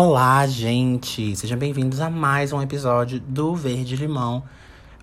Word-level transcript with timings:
Olá, 0.00 0.46
gente! 0.46 1.34
Sejam 1.34 1.58
bem-vindos 1.58 1.98
a 2.00 2.08
mais 2.08 2.52
um 2.52 2.62
episódio 2.62 3.18
do 3.18 3.56
Verde 3.56 3.96
Limão. 3.96 4.44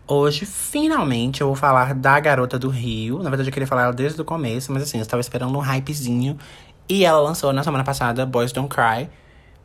Hoje, 0.07 0.45
finalmente, 0.45 1.41
eu 1.41 1.47
vou 1.47 1.55
falar 1.57 1.93
da 1.93 2.17
Garota 2.17 2.57
do 2.57 2.69
Rio. 2.69 3.17
Na 3.21 3.29
verdade, 3.29 3.49
eu 3.49 3.51
queria 3.51 3.67
falar 3.67 3.83
ela 3.83 3.91
desde 3.91 4.21
o 4.21 4.23
começo, 4.23 4.71
mas 4.71 4.83
assim, 4.83 4.97
eu 4.97 5.01
estava 5.01 5.19
esperando 5.19 5.53
um 5.53 5.59
hypezinho. 5.59 6.37
E 6.87 7.03
ela 7.03 7.19
lançou 7.19 7.51
na 7.51 7.61
semana 7.61 7.83
passada 7.83 8.25
Boys 8.25 8.53
Don't 8.53 8.73
Cry, 8.73 9.09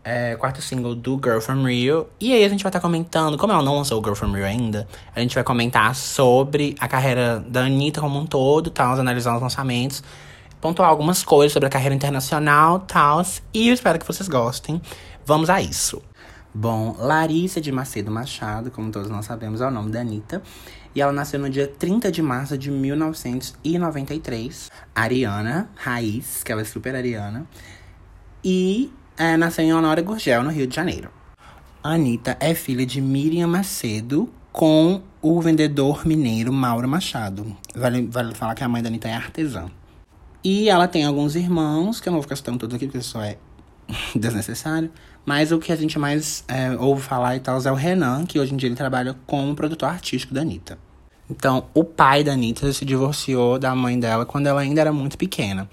é, 0.02 0.34
quarto 0.34 0.60
single 0.60 0.96
do 0.96 1.12
Girl 1.22 1.38
From 1.38 1.62
Rio. 1.62 2.08
E 2.18 2.32
aí 2.32 2.42
a 2.42 2.48
gente 2.48 2.64
vai 2.64 2.70
estar 2.70 2.80
tá 2.80 2.82
comentando, 2.82 3.38
como 3.38 3.52
ela 3.52 3.62
não 3.62 3.76
lançou 3.76 4.00
o 4.00 4.02
Girl 4.02 4.16
From 4.16 4.32
Rio 4.32 4.44
ainda, 4.44 4.88
a 5.14 5.20
gente 5.20 5.36
vai 5.36 5.44
comentar 5.44 5.94
sobre 5.94 6.74
a 6.80 6.88
carreira 6.88 7.38
da 7.46 7.60
Anitta 7.60 8.00
como 8.00 8.18
um 8.18 8.26
todo, 8.26 8.68
tal, 8.68 8.98
analisar 8.98 9.36
os 9.36 9.42
lançamentos 9.42 10.02
pontuar 10.60 10.90
algumas 10.90 11.24
coisas 11.24 11.52
sobre 11.52 11.66
a 11.66 11.70
carreira 11.70 11.94
internacional, 11.94 12.80
tal, 12.80 13.22
e 13.54 13.68
eu 13.68 13.74
espero 13.74 13.98
que 13.98 14.06
vocês 14.06 14.28
gostem. 14.28 14.80
Vamos 15.30 15.48
a 15.48 15.62
isso. 15.62 16.02
Bom, 16.52 16.96
Larissa 16.98 17.60
de 17.60 17.70
Macedo 17.70 18.10
Machado, 18.10 18.68
como 18.68 18.90
todos 18.90 19.08
nós 19.08 19.26
sabemos, 19.26 19.60
é 19.60 19.66
o 19.68 19.70
nome 19.70 19.92
da 19.92 20.00
Anitta. 20.00 20.42
E 20.92 21.00
ela 21.00 21.12
nasceu 21.12 21.38
no 21.38 21.48
dia 21.48 21.68
30 21.68 22.10
de 22.10 22.20
março 22.20 22.58
de 22.58 22.68
1993. 22.68 24.72
Ariana, 24.92 25.70
raiz, 25.76 26.42
que 26.42 26.50
ela 26.50 26.62
é 26.62 26.64
super 26.64 26.96
ariana. 26.96 27.46
E 28.42 28.92
é, 29.16 29.36
nasceu 29.36 29.64
em 29.64 29.72
Honório 29.72 30.02
Gurgel, 30.02 30.42
no 30.42 30.50
Rio 30.50 30.66
de 30.66 30.74
Janeiro. 30.74 31.10
Anitta 31.80 32.36
é 32.40 32.52
filha 32.52 32.84
de 32.84 33.00
Miriam 33.00 33.46
Macedo 33.46 34.28
com 34.50 35.00
o 35.22 35.40
vendedor 35.40 36.04
mineiro 36.04 36.52
Mauro 36.52 36.88
Machado. 36.88 37.56
Vale, 37.72 38.04
vale 38.10 38.34
falar 38.34 38.56
que 38.56 38.64
a 38.64 38.68
mãe 38.68 38.82
da 38.82 38.88
Anitta 38.88 39.06
é 39.06 39.14
artesã. 39.14 39.70
E 40.42 40.68
ela 40.68 40.88
tem 40.88 41.04
alguns 41.04 41.36
irmãos, 41.36 42.00
que 42.00 42.08
eu 42.08 42.10
não 42.10 42.18
vou 42.18 42.24
ficar 42.24 42.34
citando 42.34 42.58
todos 42.58 42.74
aqui, 42.74 42.86
porque 42.86 42.98
isso 42.98 43.16
é 43.20 43.38
desnecessário. 44.16 44.90
Mas 45.30 45.52
o 45.52 45.60
que 45.60 45.70
a 45.70 45.76
gente 45.76 45.96
mais 45.96 46.42
é, 46.48 46.72
ouve 46.76 47.02
falar 47.02 47.36
e 47.36 47.38
tal 47.38 47.56
é 47.64 47.70
o 47.70 47.74
Renan, 47.76 48.26
que 48.26 48.40
hoje 48.40 48.52
em 48.52 48.56
dia 48.56 48.68
ele 48.68 48.74
trabalha 48.74 49.14
como 49.28 49.54
produtor 49.54 49.88
artístico 49.88 50.34
da 50.34 50.40
Anitta. 50.40 50.76
Então, 51.30 51.66
o 51.72 51.84
pai 51.84 52.24
da 52.24 52.32
Anitta 52.32 52.72
se 52.72 52.84
divorciou 52.84 53.56
da 53.56 53.72
mãe 53.72 53.96
dela 53.96 54.26
quando 54.26 54.48
ela 54.48 54.60
ainda 54.60 54.80
era 54.80 54.92
muito 54.92 55.16
pequena. 55.16 55.70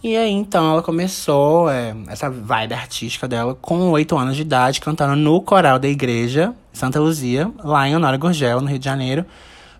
E 0.00 0.16
aí, 0.16 0.30
então, 0.30 0.70
ela 0.70 0.80
começou 0.80 1.68
é, 1.68 1.92
essa 2.06 2.30
vibe 2.30 2.72
artística 2.72 3.26
dela 3.26 3.56
com 3.60 3.90
oito 3.90 4.16
anos 4.16 4.36
de 4.36 4.42
idade, 4.42 4.80
cantando 4.80 5.16
no 5.16 5.42
coral 5.42 5.80
da 5.80 5.88
igreja 5.88 6.54
Santa 6.72 7.00
Luzia, 7.00 7.50
lá 7.64 7.88
em 7.88 7.96
Honório 7.96 8.20
Gurgel, 8.20 8.60
no 8.60 8.68
Rio 8.68 8.78
de 8.78 8.84
Janeiro, 8.84 9.26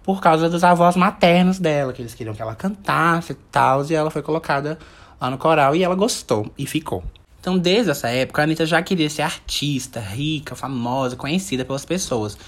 por 0.02 0.20
causa 0.20 0.50
dos 0.50 0.64
avós 0.64 0.96
maternos 0.96 1.60
dela, 1.60 1.92
que 1.92 2.02
eles 2.02 2.14
queriam 2.14 2.34
que 2.34 2.42
ela 2.42 2.56
cantasse 2.56 3.30
e 3.30 3.36
tal, 3.52 3.84
e 3.88 3.94
ela 3.94 4.10
foi 4.10 4.22
colocada 4.22 4.76
lá 5.20 5.30
no 5.30 5.38
coral 5.38 5.76
e 5.76 5.84
ela 5.84 5.94
gostou 5.94 6.50
e 6.58 6.66
ficou. 6.66 7.04
Então, 7.44 7.58
desde 7.58 7.90
essa 7.90 8.08
época, 8.08 8.40
a 8.40 8.44
Anitta 8.44 8.64
já 8.64 8.80
queria 8.80 9.10
ser 9.10 9.20
artista, 9.20 10.00
rica, 10.00 10.56
famosa, 10.56 11.14
conhecida 11.14 11.62
pelas 11.62 11.84
pessoas. 11.84 12.38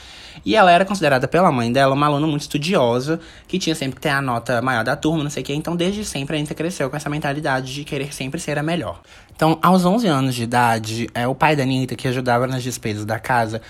E 0.43 0.57
ela 0.57 0.71
era 0.73 0.87
considerada 0.87 1.29
pela 1.29 1.53
mãe 1.53 1.71
dela 1.71 1.95
uma 1.95 2.07
aluna 2.07 2.27
muito 2.27 2.41
estudiosa, 2.41 3.21
que 3.47 3.59
tinha 3.59 3.75
sempre 3.75 3.97
que 3.97 4.01
ter 4.01 4.09
a 4.09 4.23
nota 4.23 4.63
maior 4.63 4.83
da 4.83 4.97
turma, 4.97 5.23
não 5.23 5.29
sei 5.29 5.43
o 5.43 5.45
quê. 5.45 5.53
Então, 5.53 5.77
desde 5.77 6.03
sempre, 6.03 6.35
a 6.35 6.39
Anitta 6.39 6.55
cresceu 6.55 6.89
com 6.89 6.97
essa 6.97 7.11
mentalidade 7.11 7.75
de 7.75 7.85
querer 7.85 8.15
sempre 8.15 8.41
ser 8.41 8.59
a 8.59 8.63
melhor. 8.63 9.03
Então, 9.35 9.59
aos 9.61 9.85
11 9.85 10.07
anos 10.07 10.35
de 10.35 10.45
idade, 10.45 11.11
é, 11.13 11.29
o 11.29 11.35
pai 11.35 11.55
da 11.55 11.63
Anitta, 11.63 11.95
que 11.95 12.09
ajudava 12.09 12.47
nas 12.47 12.63
despesas 12.63 13.05
da 13.05 13.19
casa, 13.19 13.61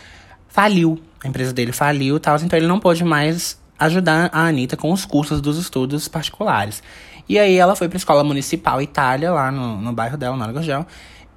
faliu. 0.47 0.97
A 1.25 1.27
empresa 1.27 1.53
dele 1.53 1.73
faliu 1.73 2.19
e 2.19 2.21
tal, 2.21 2.37
então 2.37 2.57
ele 2.57 2.69
não 2.69 2.79
pôde 2.79 3.03
mais 3.03 3.61
ajudar 3.81 4.31
a 4.33 4.47
Anitta 4.47 4.77
com 4.77 4.93
os 4.93 5.05
cursos 5.05 5.41
dos 5.41 5.59
estudos 5.59 6.07
particulares. 6.07 6.85
E 7.29 7.37
aí 7.37 7.57
ela 7.57 7.75
foi 7.75 7.89
para 7.89 7.97
a 7.97 7.99
escola 7.99 8.23
municipal 8.23 8.81
Itália, 8.81 9.33
lá 9.33 9.51
no, 9.51 9.81
no 9.81 9.93
bairro 9.93 10.17
dela, 10.17 10.37
no 10.37 10.53
Gurgel. 10.53 10.87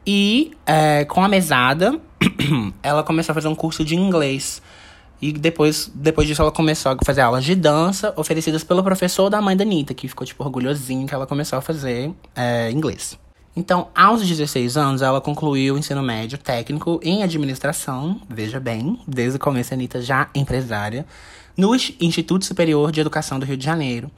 E 0.05 0.51
é, 0.65 1.05
com 1.05 1.23
a 1.23 1.27
mesada, 1.27 1.99
ela 2.81 3.03
começou 3.03 3.33
a 3.33 3.35
fazer 3.35 3.47
um 3.47 3.55
curso 3.55 3.83
de 3.83 3.95
inglês. 3.95 4.61
E 5.21 5.33
depois, 5.33 5.91
depois 5.93 6.27
disso, 6.27 6.41
ela 6.41 6.51
começou 6.51 6.93
a 6.93 6.97
fazer 7.05 7.21
aulas 7.21 7.43
de 7.43 7.53
dança 7.53 8.13
oferecidas 8.15 8.63
pelo 8.63 8.81
professor 8.81 9.29
da 9.29 9.41
mãe 9.41 9.55
da 9.55 9.63
Anitta, 9.63 9.93
que 9.93 10.07
ficou, 10.07 10.25
tipo, 10.25 10.43
orgulhosinho 10.43 11.05
que 11.05 11.13
ela 11.13 11.27
começou 11.27 11.59
a 11.59 11.61
fazer 11.61 12.11
é, 12.35 12.71
inglês. 12.71 13.19
Então, 13.55 13.89
aos 13.93 14.25
16 14.25 14.77
anos, 14.77 15.01
ela 15.01 15.19
concluiu 15.19 15.75
o 15.75 15.77
ensino 15.77 16.01
médio 16.01 16.37
técnico 16.37 16.99
em 17.03 17.23
administração, 17.23 18.21
veja 18.29 18.59
bem, 18.59 18.97
desde 19.05 19.35
o 19.35 19.39
começo 19.39 19.73
a 19.73 19.75
Anitta 19.75 20.01
já 20.01 20.29
empresária, 20.33 21.05
no 21.57 21.75
Instituto 21.75 22.45
Superior 22.45 22.89
de 22.89 23.01
Educação 23.01 23.37
do 23.37 23.45
Rio 23.45 23.57
de 23.57 23.65
Janeiro. 23.65 24.09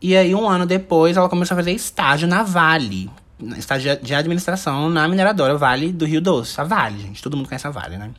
E 0.00 0.16
aí, 0.16 0.34
um 0.34 0.48
ano 0.48 0.64
depois, 0.64 1.18
ela 1.18 1.28
começou 1.28 1.54
a 1.54 1.58
fazer 1.58 1.72
estágio 1.72 2.26
na 2.26 2.42
Vale, 2.42 3.10
estágio 3.56 3.96
de 4.02 4.14
administração 4.14 4.88
na 4.88 5.06
mineradora 5.08 5.56
Vale 5.56 5.92
do 5.92 6.04
Rio 6.04 6.20
Doce. 6.20 6.60
A 6.60 6.64
Vale, 6.64 6.98
gente. 6.98 7.22
Todo 7.22 7.36
mundo 7.36 7.48
conhece 7.48 7.66
a 7.66 7.70
Vale, 7.70 7.96
né? 7.96 8.10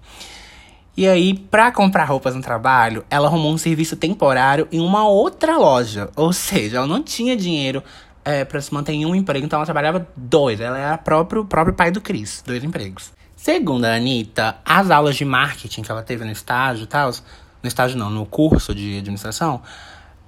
E 0.96 1.08
aí, 1.08 1.34
pra 1.34 1.72
comprar 1.72 2.06
roupas 2.06 2.36
no 2.36 2.42
trabalho, 2.42 3.04
ela 3.10 3.28
arrumou 3.28 3.52
um 3.52 3.58
serviço 3.58 3.96
temporário 3.96 4.68
em 4.72 4.80
uma 4.80 5.08
outra 5.08 5.58
loja. 5.58 6.10
Ou 6.16 6.32
seja, 6.32 6.78
ela 6.78 6.88
não 6.88 7.02
tinha 7.02 7.36
dinheiro 7.36 7.84
é, 8.24 8.46
para 8.46 8.62
se 8.62 8.74
manter 8.74 8.94
em 8.94 9.06
um 9.06 9.16
emprego, 9.16 9.46
então 9.46 9.58
ela 9.58 9.66
trabalhava 9.66 10.08
dois. 10.16 10.60
Ela 10.60 10.78
era 10.78 10.98
próprio 10.98 11.46
próprio 11.46 11.76
pai 11.76 11.92
do 11.92 12.00
Cris, 12.00 12.44
dois 12.46 12.64
empregos. 12.64 13.12
Segundo 13.36 13.86
a 13.86 13.96
Anitta, 13.96 14.56
as 14.64 14.90
aulas 14.90 15.16
de 15.16 15.26
marketing 15.26 15.82
que 15.82 15.92
ela 15.92 16.04
teve 16.04 16.24
no 16.24 16.32
estágio 16.32 16.84
e 16.84 16.88
tal, 16.88 17.12
no 17.12 17.68
estágio 17.68 17.98
não, 17.98 18.10
no 18.10 18.26
curso 18.26 18.74
de 18.74 19.00
administração, 19.00 19.62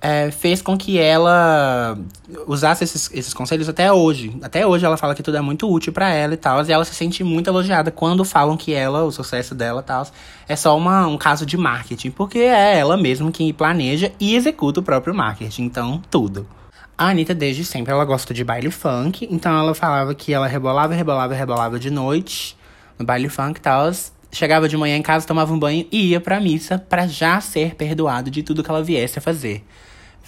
é, 0.06 0.30
fez 0.30 0.62
com 0.62 0.78
que 0.78 1.00
ela 1.00 1.98
usasse 2.46 2.84
esses, 2.84 3.10
esses 3.12 3.34
conselhos 3.34 3.68
até 3.68 3.92
hoje. 3.92 4.38
Até 4.44 4.66
hoje 4.66 4.86
ela 4.86 4.98
fala 4.98 5.16
que 5.16 5.24
tudo 5.24 5.36
é 5.36 5.42
muito 5.42 5.68
útil 5.68 5.92
para 5.92 6.14
ela 6.14 6.36
e 6.36 6.38
tal. 6.38 6.64
E 6.64 6.72
ela 6.72 6.86
se 6.86 6.94
sente 6.94 7.24
muito 7.24 7.50
elogiada 7.50 7.90
quando 7.90 8.24
falam 8.24 8.56
que 8.56 8.72
ela, 8.72 9.04
o 9.04 9.12
sucesso 9.12 9.56
dela 9.56 9.82
tal, 9.82 10.06
é 10.48 10.56
só 10.56 10.78
uma, 10.78 11.08
um 11.08 11.18
caso 11.18 11.44
de 11.44 11.58
marketing. 11.58 12.12
Porque 12.12 12.38
é 12.38 12.78
ela 12.78 12.96
mesma 12.96 13.32
que 13.32 13.52
planeja 13.52 14.12
e 14.20 14.36
executa 14.36 14.80
o 14.80 14.84
próprio 14.84 15.16
marketing. 15.16 15.64
Então, 15.64 16.00
tudo. 16.12 16.48
A 16.96 17.10
Anitta, 17.10 17.34
desde 17.34 17.66
sempre, 17.66 17.92
ela 17.92 18.06
gosta 18.06 18.32
de 18.32 18.44
baile 18.44 18.70
funk. 18.70 19.28
Então, 19.32 19.58
ela 19.58 19.74
falava 19.74 20.14
que 20.14 20.32
ela 20.32 20.46
rebolava, 20.46 20.94
rebolava, 20.94 21.34
rebolava 21.34 21.80
de 21.80 21.90
noite 21.90 22.56
no 23.00 23.04
baile 23.04 23.28
funk 23.28 23.58
e 23.58 23.62
tal. 23.62 23.92
Chegava 24.32 24.70
de 24.70 24.78
manhã 24.78 24.98
em 24.98 25.02
casa, 25.02 25.26
tomava 25.26 25.52
um 25.52 25.58
banho 25.58 25.88
e 25.92 26.12
ia 26.12 26.22
pra 26.22 26.40
missa 26.40 26.78
para 26.78 27.08
já 27.08 27.42
ser 27.42 27.74
perdoado 27.74 28.30
de 28.30 28.44
tudo 28.44 28.64
que 28.64 28.70
ela 28.70 28.84
viesse 28.84 29.18
a 29.18 29.22
fazer. 29.22 29.66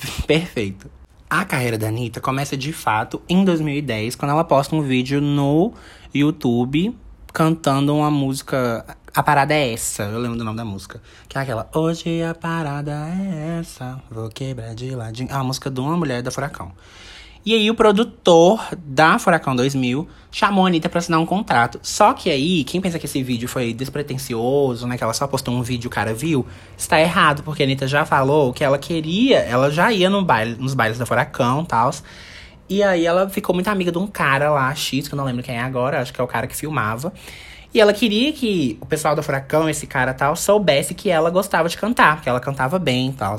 Perfeito. 0.28 0.90
A 1.30 1.44
carreira 1.44 1.78
da 1.78 1.88
Anitta 1.88 2.22
começa 2.22 2.56
de 2.56 2.72
fato 2.72 3.22
em 3.28 3.44
2010, 3.44 4.16
quando 4.16 4.32
ela 4.32 4.44
posta 4.44 4.76
um 4.76 4.82
vídeo 4.82 5.20
no 5.20 5.74
YouTube 6.14 6.96
cantando 7.34 7.96
uma 7.96 8.10
música. 8.10 8.86
A 9.14 9.22
parada 9.22 9.54
é 9.54 9.74
essa, 9.74 10.04
eu 10.04 10.20
lembro 10.20 10.38
do 10.38 10.44
nome 10.44 10.58
da 10.58 10.66
música. 10.66 11.02
Que 11.28 11.38
é 11.38 11.42
aquela. 11.42 11.70
Hoje 11.74 12.24
a 12.24 12.34
parada 12.34 12.92
é 12.92 13.60
essa, 13.60 14.02
vou 14.10 14.30
quebrar 14.30 14.74
de 14.74 14.96
ladinho. 14.96 15.30
A 15.32 15.44
música 15.44 15.70
de 15.70 15.80
uma 15.80 15.98
mulher 15.98 16.22
da 16.22 16.32
Furacão. 16.32 16.72
E 17.48 17.54
aí 17.54 17.72
o 17.72 17.76
produtor 17.76 18.60
da 18.78 19.18
Furacão 19.18 19.56
2000 19.56 20.06
chamou 20.30 20.66
a 20.66 20.68
Anitta 20.68 20.90
pra 20.90 21.00
assinar 21.00 21.18
um 21.18 21.26
contrato. 21.26 21.80
Só 21.82 22.12
que 22.12 22.30
aí, 22.30 22.66
quem 22.66 22.82
pensa 22.82 23.00
que 23.00 23.06
esse 23.06 23.24
vídeo 23.24 23.48
foi 23.48 23.74
despretensioso, 23.74 24.86
né? 24.86 24.98
Que 24.98 25.04
ela 25.06 25.14
só 25.14 25.26
postou 25.28 25.54
um 25.54 25.62
vídeo 25.62 25.88
o 25.88 25.90
cara 25.90 26.14
viu, 26.14 26.46
está 26.78 27.00
errado, 27.00 27.44
porque 27.44 27.64
a 27.64 27.66
Anitta 27.66 27.88
já 27.88 28.04
falou 28.04 28.52
que 28.52 28.66
ela 28.66 28.78
queria, 28.78 29.38
ela 29.38 29.72
já 29.72 29.94
ia 29.94 30.10
no 30.10 30.26
baile, 30.26 30.58
nos 30.60 30.74
bailes 30.74 30.98
da 30.98 31.06
Furacão 31.06 31.62
e 31.62 31.66
tal. 31.68 31.92
E 32.68 32.84
aí 32.84 33.06
ela 33.06 33.30
ficou 33.30 33.56
muito 33.56 33.70
amiga 33.70 33.94
de 33.94 33.98
um 33.98 34.08
cara 34.08 34.52
lá, 34.52 34.76
X, 34.76 35.08
que 35.08 35.14
eu 35.14 35.18
não 35.18 35.24
lembro 35.24 35.42
quem 35.42 35.56
é 35.56 35.62
agora, 35.62 36.02
acho 36.02 36.12
que 36.12 36.20
é 36.20 36.24
o 36.26 36.28
cara 36.28 36.48
que 36.48 36.56
filmava. 36.58 37.14
E 37.74 37.80
ela 37.80 37.94
queria 37.94 38.34
que 38.34 38.78
o 38.82 38.86
pessoal 38.86 39.16
da 39.16 39.24
Furacão, 39.24 39.70
esse 39.70 39.88
cara 39.88 40.14
tal, 40.14 40.36
soubesse 40.36 40.94
que 40.94 41.10
ela 41.10 41.30
gostava 41.30 41.70
de 41.70 41.78
cantar, 41.78 42.20
que 42.20 42.28
ela 42.28 42.42
cantava 42.42 42.78
bem 42.78 43.08
e 43.08 43.14
tal. 43.14 43.38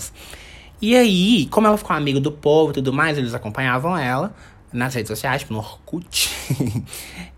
E 0.80 0.96
aí, 0.96 1.46
como 1.46 1.66
ela 1.66 1.76
ficou 1.76 1.96
amiga 1.96 2.20
do 2.20 2.30
povo 2.30 2.70
e 2.70 2.74
tudo 2.74 2.92
mais, 2.92 3.18
eles 3.18 3.34
acompanhavam 3.34 3.96
ela 3.96 4.34
nas 4.72 4.94
redes 4.94 5.08
sociais, 5.08 5.40
tipo 5.40 5.52
no 5.52 5.60
Orkut. 5.60 6.30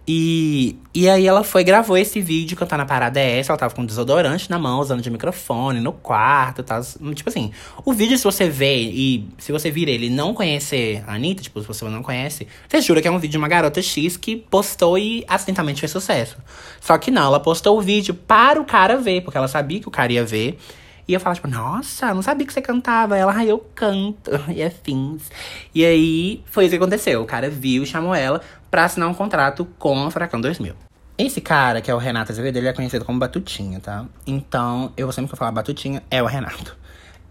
e, 0.07 0.77
e 0.93 1.09
aí 1.09 1.27
ela 1.27 1.45
foi 1.45 1.63
gravou 1.63 1.97
esse 1.97 2.21
vídeo 2.21 2.57
cantando 2.57 2.83
a 2.83 2.87
parada 2.87 3.21
é 3.21 3.39
essa. 3.39 3.53
Ela 3.53 3.59
tava 3.59 3.75
com 3.75 3.85
desodorante 3.85 4.51
na 4.51 4.59
mão, 4.59 4.81
usando 4.81 5.01
de 5.01 5.11
microfone, 5.11 5.81
no 5.81 5.93
quarto 5.93 6.63
tal. 6.63 6.83
Tipo 7.15 7.31
assim, 7.31 7.53
o 7.85 7.93
vídeo, 7.93 8.19
se 8.19 8.25
você 8.25 8.49
vê 8.49 8.77
e 8.77 9.29
se 9.39 9.53
você 9.53 9.71
vir 9.71 9.89
ele 9.89 10.11
não 10.11 10.35
conhecer 10.35 11.03
a 11.07 11.15
Anitta, 11.15 11.43
tipo, 11.43 11.61
se 11.61 11.69
você 11.69 11.85
não 11.85 12.03
conhece, 12.03 12.47
você 12.69 12.81
jura 12.81 13.01
que 13.01 13.09
é 13.09 13.11
um 13.11 13.19
vídeo 13.19 13.33
de 13.33 13.39
uma 13.39 13.49
garota 13.49 13.81
X 13.81 14.17
que 14.17 14.37
postou 14.37 14.99
e 14.99 15.25
acidentalmente 15.29 15.81
fez 15.81 15.93
sucesso. 15.93 16.37
Só 16.81 16.99
que 16.99 17.11
não, 17.11 17.27
ela 17.27 17.41
postou 17.41 17.79
o 17.79 17.81
vídeo 17.81 18.15
para 18.15 18.61
o 18.61 18.65
cara 18.65 18.97
ver, 18.97 19.23
porque 19.23 19.39
ela 19.39 19.49
sabia 19.49 19.81
que 19.81 19.89
o 19.89 19.91
cara 19.91 20.13
ia 20.13 20.25
ver. 20.25 20.59
E 21.11 21.13
eu 21.13 21.19
falava, 21.19 21.35
tipo, 21.35 21.49
nossa, 21.49 22.15
não 22.15 22.23
sabia 22.23 22.47
que 22.47 22.53
você 22.53 22.63
cantava. 22.63 23.19
Ela, 23.19 23.35
ah, 23.37 23.45
eu 23.45 23.59
canto. 23.75 24.31
E 24.55 24.63
afins. 24.63 25.29
E 25.75 25.85
aí, 25.85 26.41
foi 26.47 26.67
isso 26.67 26.71
que 26.71 26.77
aconteceu. 26.77 27.21
O 27.21 27.27
cara 27.27 27.51
viu 27.51 27.85
chamou 27.85 28.15
ela 28.15 28.41
pra 28.71 28.85
assinar 28.85 29.09
um 29.09 29.15
contrato 29.15 29.67
com 29.77 30.07
a 30.07 30.11
Furacão 30.13 30.41
2000. 30.41 30.73
Esse 31.19 31.41
cara, 31.41 31.81
que 31.81 31.91
é 31.91 31.95
o 31.95 31.99
Renato 31.99 32.31
Azevedo, 32.31 32.59
ele 32.59 32.69
é 32.69 32.73
conhecido 32.73 33.05
como 33.05 33.19
Batutinha, 33.19 33.81
tá? 33.81 34.07
Então, 34.25 34.93
eu 34.97 35.11
sempre 35.11 35.31
que 35.31 35.35
eu 35.35 35.39
falar 35.39 35.51
Batutinha, 35.51 36.01
é 36.09 36.23
o 36.23 36.27
Renato. 36.27 36.77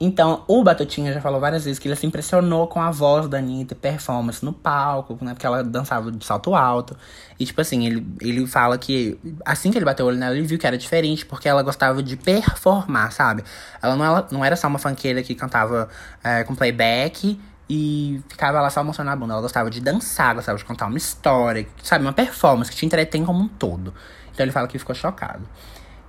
Então, 0.01 0.45
o 0.47 0.63
Batutinha 0.63 1.11
já 1.11 1.19
falou 1.19 1.41
várias 1.41 1.65
vezes 1.65 1.77
que 1.77 1.85
ele 1.85 1.95
se 1.95 2.05
impressionou 2.05 2.67
com 2.67 2.81
a 2.81 2.89
voz 2.89 3.27
da 3.27 3.37
Anitta 3.37 3.73
e 3.73 3.77
performance 3.77 4.43
no 4.45 4.53
palco, 4.53 5.17
né? 5.21 5.33
Porque 5.33 5.45
ela 5.45 5.61
dançava 5.61 6.09
de 6.09 6.23
salto 6.25 6.55
alto. 6.55 6.95
E, 7.37 7.45
tipo 7.45 7.59
assim, 7.59 7.85
ele, 7.85 8.07
ele 8.21 8.47
fala 8.47 8.77
que 8.77 9.19
assim 9.45 9.71
que 9.71 9.77
ele 9.77 9.83
bateu 9.83 10.05
o 10.05 10.09
olho 10.09 10.17
nela, 10.17 10.37
ele 10.37 10.47
viu 10.47 10.57
que 10.57 10.65
era 10.65 10.77
diferente, 10.77 11.25
porque 11.25 11.49
ela 11.49 11.61
gostava 11.61 12.01
de 12.01 12.15
performar, 12.15 13.11
sabe? 13.11 13.43
Ela 13.81 13.97
não, 13.97 14.05
ela, 14.05 14.27
não 14.31 14.45
era 14.45 14.55
só 14.55 14.67
uma 14.67 14.79
fanqueira 14.79 15.21
que 15.21 15.35
cantava 15.35 15.89
é, 16.23 16.45
com 16.45 16.55
playback 16.55 17.37
e 17.69 18.21
ficava 18.29 18.61
lá 18.61 18.69
só 18.69 18.81
mostrando 18.81 19.09
a 19.09 19.15
bunda. 19.17 19.33
Ela 19.33 19.41
gostava 19.41 19.69
de 19.69 19.81
dançar, 19.81 20.33
gostava 20.33 20.57
de 20.57 20.63
contar 20.63 20.85
uma 20.87 20.97
história, 20.97 21.67
sabe? 21.83 22.05
Uma 22.05 22.13
performance 22.13 22.71
que 22.71 22.77
te 22.77 22.85
entretém 22.85 23.25
como 23.25 23.43
um 23.43 23.49
todo. 23.49 23.93
Então 24.33 24.45
ele 24.45 24.53
fala 24.53 24.65
que 24.65 24.79
ficou 24.79 24.95
chocado. 24.95 25.45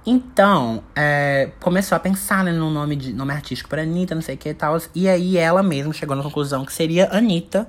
Então, 0.06 0.82
é, 0.96 1.50
começou 1.60 1.94
a 1.94 1.98
pensar 1.98 2.42
né, 2.42 2.52
no 2.52 2.70
nome, 2.70 2.96
de, 2.96 3.12
nome 3.12 3.32
artístico 3.32 3.68
para 3.68 3.82
Anitta, 3.82 4.14
não 4.14 4.22
sei 4.22 4.34
o 4.34 4.38
que 4.38 4.48
e 4.48 4.54
tal. 4.54 4.78
E 4.94 5.08
aí 5.08 5.36
ela 5.36 5.62
mesma 5.62 5.92
chegou 5.92 6.16
na 6.16 6.22
conclusão 6.22 6.64
que 6.64 6.72
seria 6.72 7.08
Anitta 7.12 7.68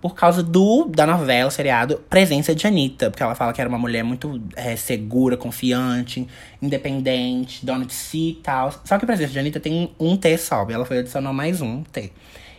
por 0.00 0.14
causa 0.14 0.42
do 0.42 0.84
da 0.84 1.06
novela, 1.06 1.50
seriado, 1.50 1.96
Presença 2.08 2.54
de 2.54 2.66
Anitta. 2.66 3.10
Porque 3.10 3.22
ela 3.22 3.34
fala 3.34 3.52
que 3.52 3.60
era 3.60 3.68
uma 3.68 3.78
mulher 3.78 4.04
muito 4.04 4.40
é, 4.54 4.76
segura, 4.76 5.36
confiante, 5.36 6.28
independente, 6.62 7.66
dona 7.66 7.84
de 7.84 7.94
si 7.94 8.30
e 8.30 8.34
tal. 8.42 8.72
Só 8.84 8.96
que 8.98 9.04
Presença 9.04 9.32
de 9.32 9.38
Anitta 9.38 9.58
tem 9.58 9.90
um 9.98 10.16
T 10.16 10.38
só, 10.38 10.64
ela 10.70 10.84
foi 10.84 10.98
adicionar 10.98 11.32
mais 11.32 11.60
um 11.60 11.82
T. 11.82 12.12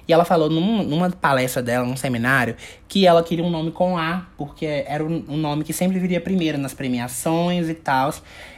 E 0.08 0.14
ela 0.14 0.24
falou 0.24 0.50
num, 0.50 0.84
numa 0.84 1.10
palestra 1.10 1.62
dela, 1.62 1.86
num 1.86 1.98
seminário, 1.98 2.56
que 2.88 3.06
ela 3.06 3.22
queria 3.22 3.44
um 3.44 3.50
nome 3.50 3.72
com 3.72 3.98
A, 3.98 4.26
porque 4.38 4.66
era 4.66 5.04
um, 5.04 5.26
um 5.28 5.36
nome 5.36 5.66
que 5.66 5.74
sempre 5.74 6.00
viria 6.00 6.22
primeiro 6.22 6.58
nas 6.58 6.74
premiações 6.74 7.68
e 7.68 7.74
tal. 7.74 8.14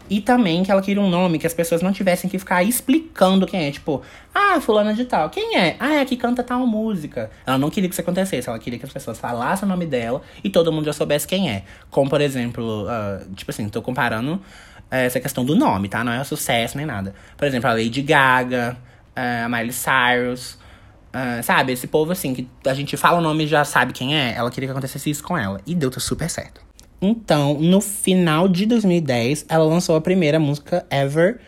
E 0.09 0.19
também 0.21 0.63
que 0.63 0.71
ela 0.71 0.81
queria 0.81 1.01
um 1.01 1.09
nome 1.09 1.37
que 1.37 1.45
as 1.45 1.53
pessoas 1.53 1.81
não 1.81 1.93
tivessem 1.93 2.29
que 2.29 2.39
ficar 2.39 2.63
explicando 2.63 3.45
quem 3.45 3.67
é. 3.67 3.71
Tipo, 3.71 4.01
ah, 4.33 4.59
fulana 4.59 4.93
de 4.93 5.05
tal. 5.05 5.29
Quem 5.29 5.55
é? 5.55 5.75
Ah, 5.79 5.95
é 5.95 6.05
que 6.05 6.17
canta 6.17 6.43
tal 6.43 6.65
música. 6.65 7.29
Ela 7.45 7.57
não 7.57 7.69
queria 7.69 7.87
que 7.87 7.93
isso 7.93 8.01
acontecesse. 8.01 8.49
Ela 8.49 8.57
queria 8.57 8.79
que 8.79 8.85
as 8.85 8.91
pessoas 8.91 9.19
falassem 9.19 9.67
o 9.67 9.69
nome 9.69 9.85
dela 9.85 10.21
e 10.43 10.49
todo 10.49 10.71
mundo 10.71 10.85
já 10.85 10.93
soubesse 10.93 11.27
quem 11.27 11.51
é. 11.51 11.63
Como, 11.91 12.09
por 12.09 12.21
exemplo, 12.21 12.85
uh, 12.85 13.33
tipo 13.35 13.51
assim, 13.51 13.69
tô 13.69 13.81
comparando 13.81 14.33
uh, 14.33 14.41
essa 14.89 15.19
questão 15.19 15.45
do 15.45 15.55
nome, 15.55 15.87
tá? 15.87 16.03
Não 16.03 16.11
é 16.11 16.23
sucesso 16.23 16.75
nem 16.75 16.87
nada. 16.87 17.13
Por 17.37 17.47
exemplo, 17.47 17.69
a 17.69 17.73
Lady 17.73 18.01
Gaga, 18.01 18.77
uh, 19.15 19.45
a 19.45 19.49
Miley 19.49 19.73
Cyrus. 19.73 20.57
Uh, 21.09 21.41
sabe, 21.43 21.73
esse 21.73 21.87
povo 21.87 22.11
assim, 22.11 22.33
que 22.33 22.47
a 22.65 22.73
gente 22.73 22.95
fala 22.95 23.17
o 23.17 23.21
nome 23.21 23.43
e 23.43 23.47
já 23.47 23.63
sabe 23.65 23.93
quem 23.93 24.15
é, 24.15 24.35
ela 24.35 24.51
queria 24.51 24.67
que 24.67 24.71
acontecesse 24.71 25.09
isso 25.09 25.23
com 25.23 25.37
ela. 25.37 25.59
E 25.67 25.75
deu 25.75 25.91
super 25.99 26.29
certo. 26.29 26.68
Então, 27.01 27.53
no 27.55 27.79
final 27.79 28.47
de 28.47 28.65
2010, 28.65 29.45
ela 29.47 29.63
lançou 29.63 29.95
a 29.95 30.01
primeira 30.01 30.39
música 30.39 30.85
ever 30.89 31.39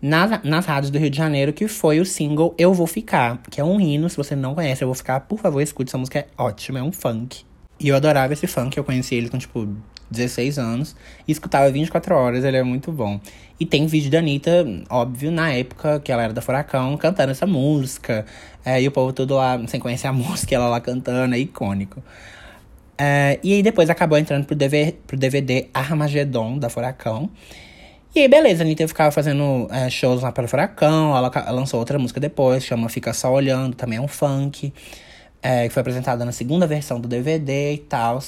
nas, 0.00 0.42
nas 0.44 0.66
rádios 0.66 0.90
do 0.90 0.98
Rio 0.98 1.10
de 1.10 1.16
Janeiro, 1.16 1.52
que 1.52 1.66
foi 1.68 2.00
o 2.00 2.06
single 2.06 2.54
Eu 2.56 2.72
Vou 2.72 2.86
Ficar, 2.86 3.40
que 3.50 3.60
é 3.60 3.64
um 3.64 3.80
hino. 3.80 4.08
Se 4.08 4.16
você 4.16 4.36
não 4.36 4.54
conhece 4.54 4.82
Eu 4.82 4.88
Vou 4.88 4.94
Ficar, 4.94 5.20
por 5.20 5.38
favor, 5.38 5.60
escute. 5.60 5.90
Essa 5.90 5.98
música 5.98 6.20
é 6.20 6.26
ótima, 6.38 6.78
é 6.78 6.82
um 6.82 6.92
funk. 6.92 7.44
E 7.80 7.88
eu 7.88 7.96
adorava 7.96 8.32
esse 8.32 8.46
funk, 8.46 8.76
eu 8.76 8.84
conheci 8.84 9.16
ele 9.16 9.28
com, 9.28 9.38
tipo, 9.38 9.68
16 10.10 10.58
anos. 10.58 10.94
E 11.26 11.32
escutava 11.32 11.70
24 11.70 12.14
horas, 12.14 12.44
ele 12.44 12.56
é 12.56 12.62
muito 12.62 12.92
bom. 12.92 13.20
E 13.58 13.66
tem 13.66 13.86
vídeo 13.86 14.10
da 14.10 14.18
Anitta, 14.18 14.64
óbvio, 14.88 15.30
na 15.32 15.52
época 15.52 15.98
que 16.00 16.12
ela 16.12 16.22
era 16.22 16.32
da 16.32 16.40
Furacão, 16.40 16.96
cantando 16.96 17.32
essa 17.32 17.46
música. 17.46 18.24
É, 18.64 18.80
e 18.80 18.86
o 18.86 18.92
povo 18.92 19.12
todo 19.12 19.34
lá, 19.34 19.60
sem 19.66 19.80
conhecer 19.80 20.06
a 20.06 20.12
música, 20.14 20.54
ela 20.54 20.68
lá 20.68 20.80
cantando, 20.80 21.34
é 21.34 21.38
icônico. 21.38 22.02
É, 23.04 23.40
e 23.42 23.54
aí 23.54 23.62
depois 23.64 23.90
acabou 23.90 24.16
entrando 24.16 24.46
pro 24.46 24.54
DVD, 24.54 24.92
pro 25.08 25.16
DVD 25.16 25.66
da 26.60 26.68
Furacão. 26.68 27.28
E 28.14 28.20
aí, 28.20 28.28
beleza, 28.28 28.62
a 28.62 28.64
Anitta 28.64 28.86
ficava 28.86 29.10
fazendo 29.10 29.66
é, 29.72 29.90
shows 29.90 30.22
lá 30.22 30.30
para 30.30 30.46
Furacão. 30.46 31.16
Ela, 31.16 31.28
ela, 31.34 31.50
lançou 31.50 31.80
outra 31.80 31.98
música 31.98 32.20
depois, 32.20 32.64
chama 32.64 32.88
Fica 32.88 33.12
Só 33.12 33.32
Olhando, 33.32 33.74
também 33.74 33.98
é 33.98 34.00
um 34.00 34.06
funk 34.06 34.72
é, 35.42 35.66
que 35.66 35.74
foi 35.74 35.80
apresentada 35.80 36.24
na 36.24 36.30
segunda 36.30 36.64
versão 36.64 37.00
do 37.00 37.08
DVD 37.08 37.72
e 37.72 37.78
tal. 37.78 38.20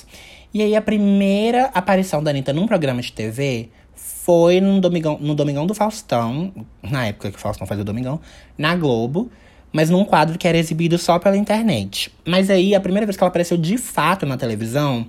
E 0.53 0.61
aí 0.61 0.75
a 0.75 0.83
primeira 0.83 1.67
aparição 1.67 2.21
da 2.21 2.33
Anitta 2.33 2.53
num 2.53 2.67
programa 2.67 3.01
de 3.01 3.13
TV 3.13 3.69
foi 3.95 4.61
no 4.61 4.81
Domingão, 4.81 5.19
no 5.21 5.37
Domingão 5.37 5.69
do 5.69 5.75
Faustão, 5.75 6.53
na 6.83 7.07
época 7.07 7.31
que 7.31 7.37
o 7.37 7.41
Faustão 7.41 7.65
fazia 7.65 7.83
o 7.83 7.85
Domingão, 7.85 8.21
na 8.59 8.75
Globo, 8.75 9.31
mas 9.75 9.91
num 9.91 10.05
quadro 10.05 10.39
que 10.39 10.47
era 10.47 10.57
exibido 10.57 10.97
só 10.97 11.19
pela 11.19 11.37
internet. 11.37 12.13
Mas 12.25 12.49
aí 12.49 12.77
a 12.77 12.81
primeira 12.81 13.05
vez 13.05 13.17
que 13.17 13.25
ela 13.25 13.29
apareceu 13.29 13.57
de 13.57 13.77
fato 13.77 14.25
na 14.25 14.37
televisão, 14.37 15.05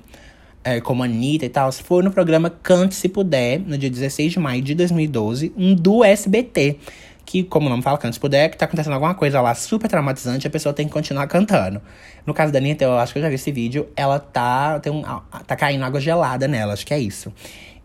é, 0.64 0.82
como 0.82 1.04
Anitta 1.04 1.46
e 1.46 1.50
tal, 1.50 1.72
foi 1.72 2.02
no 2.02 2.10
programa 2.10 2.50
Cante 2.50 2.96
Se 2.96 3.08
Puder, 3.08 3.60
no 3.60 3.78
dia 3.78 3.92
16 3.92 4.34
de 4.34 4.40
maio 4.40 4.64
de 4.64 4.74
2012, 4.74 5.54
do 5.80 6.04
SBT 6.04 6.80
que, 7.26 7.44
como 7.44 7.68
o 7.68 7.70
nome 7.70 7.82
fala, 7.82 7.98
canta 7.98 8.14
se 8.14 8.20
puder, 8.20 8.50
que 8.50 8.58
tá 8.58 8.66
acontecendo 8.66 8.94
alguma 8.94 9.16
coisa 9.16 9.42
lá 9.42 9.56
super 9.56 9.90
traumatizante, 9.90 10.46
a 10.46 10.50
pessoa 10.50 10.72
tem 10.72 10.86
que 10.86 10.94
continuar 10.94 11.26
cantando. 11.28 11.82
No 12.26 12.34
caso 12.34 12.54
da 12.54 12.60
Anitta, 12.60 12.84
eu 12.84 12.98
acho 13.00 13.14
que 13.14 13.20
eu 13.20 13.24
já 13.24 13.30
vi 13.30 13.36
esse 13.36 13.52
vídeo, 13.52 13.90
ela 13.96 14.20
tá, 14.20 14.80
tem 14.80 14.94
um, 14.94 15.02
tá 15.02 15.56
caindo 15.56 15.84
água 15.84 16.00
gelada 16.00 16.48
nela, 16.48 16.74
acho 16.74 16.86
que 16.86 16.94
é 16.94 17.00
isso. 17.00 17.34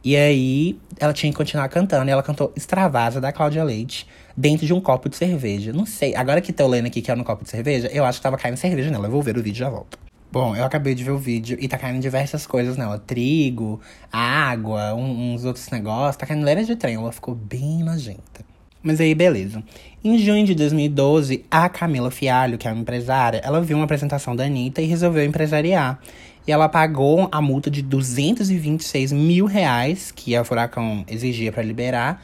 E 0.05 0.17
aí, 0.17 0.79
ela 0.99 1.13
tinha 1.13 1.33
que 1.33 1.37
continuar 1.37 1.69
cantando, 1.69 2.09
e 2.09 2.13
ela 2.13 2.23
cantou 2.23 2.53
Extravasa, 2.55 3.21
da 3.21 3.33
Cláudia 3.33 3.65
Leite, 3.65 4.07
dentro 4.41 4.67
de 4.67 4.73
um 4.73 4.81
copo 4.81 5.09
de 5.09 5.17
cerveja. 5.17 5.73
Não 5.73 5.85
sei, 5.85 6.17
agora 6.17 6.41
que 6.41 6.53
tô 6.53 6.67
lendo 6.67 6.87
aqui 6.87 7.03
que 7.03 7.11
é 7.11 7.15
no 7.15 7.25
copo 7.25 7.45
de 7.45 7.51
cerveja, 7.51 7.89
eu 7.93 8.05
acho 8.05 8.19
que 8.19 8.23
tava 8.23 8.39
caindo 8.39 8.57
cerveja 8.57 8.91
nela. 8.91 9.07
Eu 9.07 9.11
vou 9.11 9.23
ver 9.23 9.37
o 9.37 9.43
vídeo 9.43 9.59
e 9.59 9.61
já 9.61 9.69
volto. 9.69 9.99
Bom, 10.33 10.57
eu 10.57 10.65
acabei 10.65 10.95
de 10.95 11.05
ver 11.05 11.11
o 11.11 11.19
vídeo 11.19 11.59
e 11.61 11.69
tá 11.69 11.77
caindo 11.77 12.01
diversas 12.01 12.47
coisas 12.47 12.77
nela. 12.77 12.99
Trigo, 12.99 13.81
água, 14.11 14.95
um, 14.95 15.35
uns 15.35 15.45
outros 15.45 15.69
negócios. 15.71 16.17
Tá 16.17 16.25
caindo 16.25 16.45
leira 16.45 16.65
de 16.65 16.75
trem. 16.75 16.95
Ela 16.95 17.13
ficou 17.13 17.35
bem 17.35 17.83
nojenta. 17.83 18.49
Mas 18.83 19.01
aí, 19.01 19.15
beleza. 19.15 19.63
Em 20.03 20.17
junho 20.17 20.47
de 20.47 20.55
2012, 20.55 21.45
a 21.51 21.69
Camila 21.69 22.11
Fialho, 22.11 22.57
que 22.57 22.67
é 22.67 22.73
uma 22.73 22.81
empresária, 22.81 23.43
ela 23.45 23.61
viu 23.61 23.77
uma 23.77 23.85
apresentação 23.85 24.35
da 24.35 24.45
Anitta 24.45 24.81
e 24.81 24.87
resolveu 24.87 25.25
empresariar. 25.25 26.01
E 26.47 26.53
ela 26.53 26.69
pagou 26.69 27.29
a 27.31 27.43
multa 27.43 27.71
de 27.71 27.83
226 27.83 29.13
mil 29.13 29.45
reais, 29.45 30.11
que 30.11 30.35
a 30.35 30.45
Furacão 30.45 31.05
exigia 31.07 31.53
para 31.53 31.63
liberar, 31.63 32.23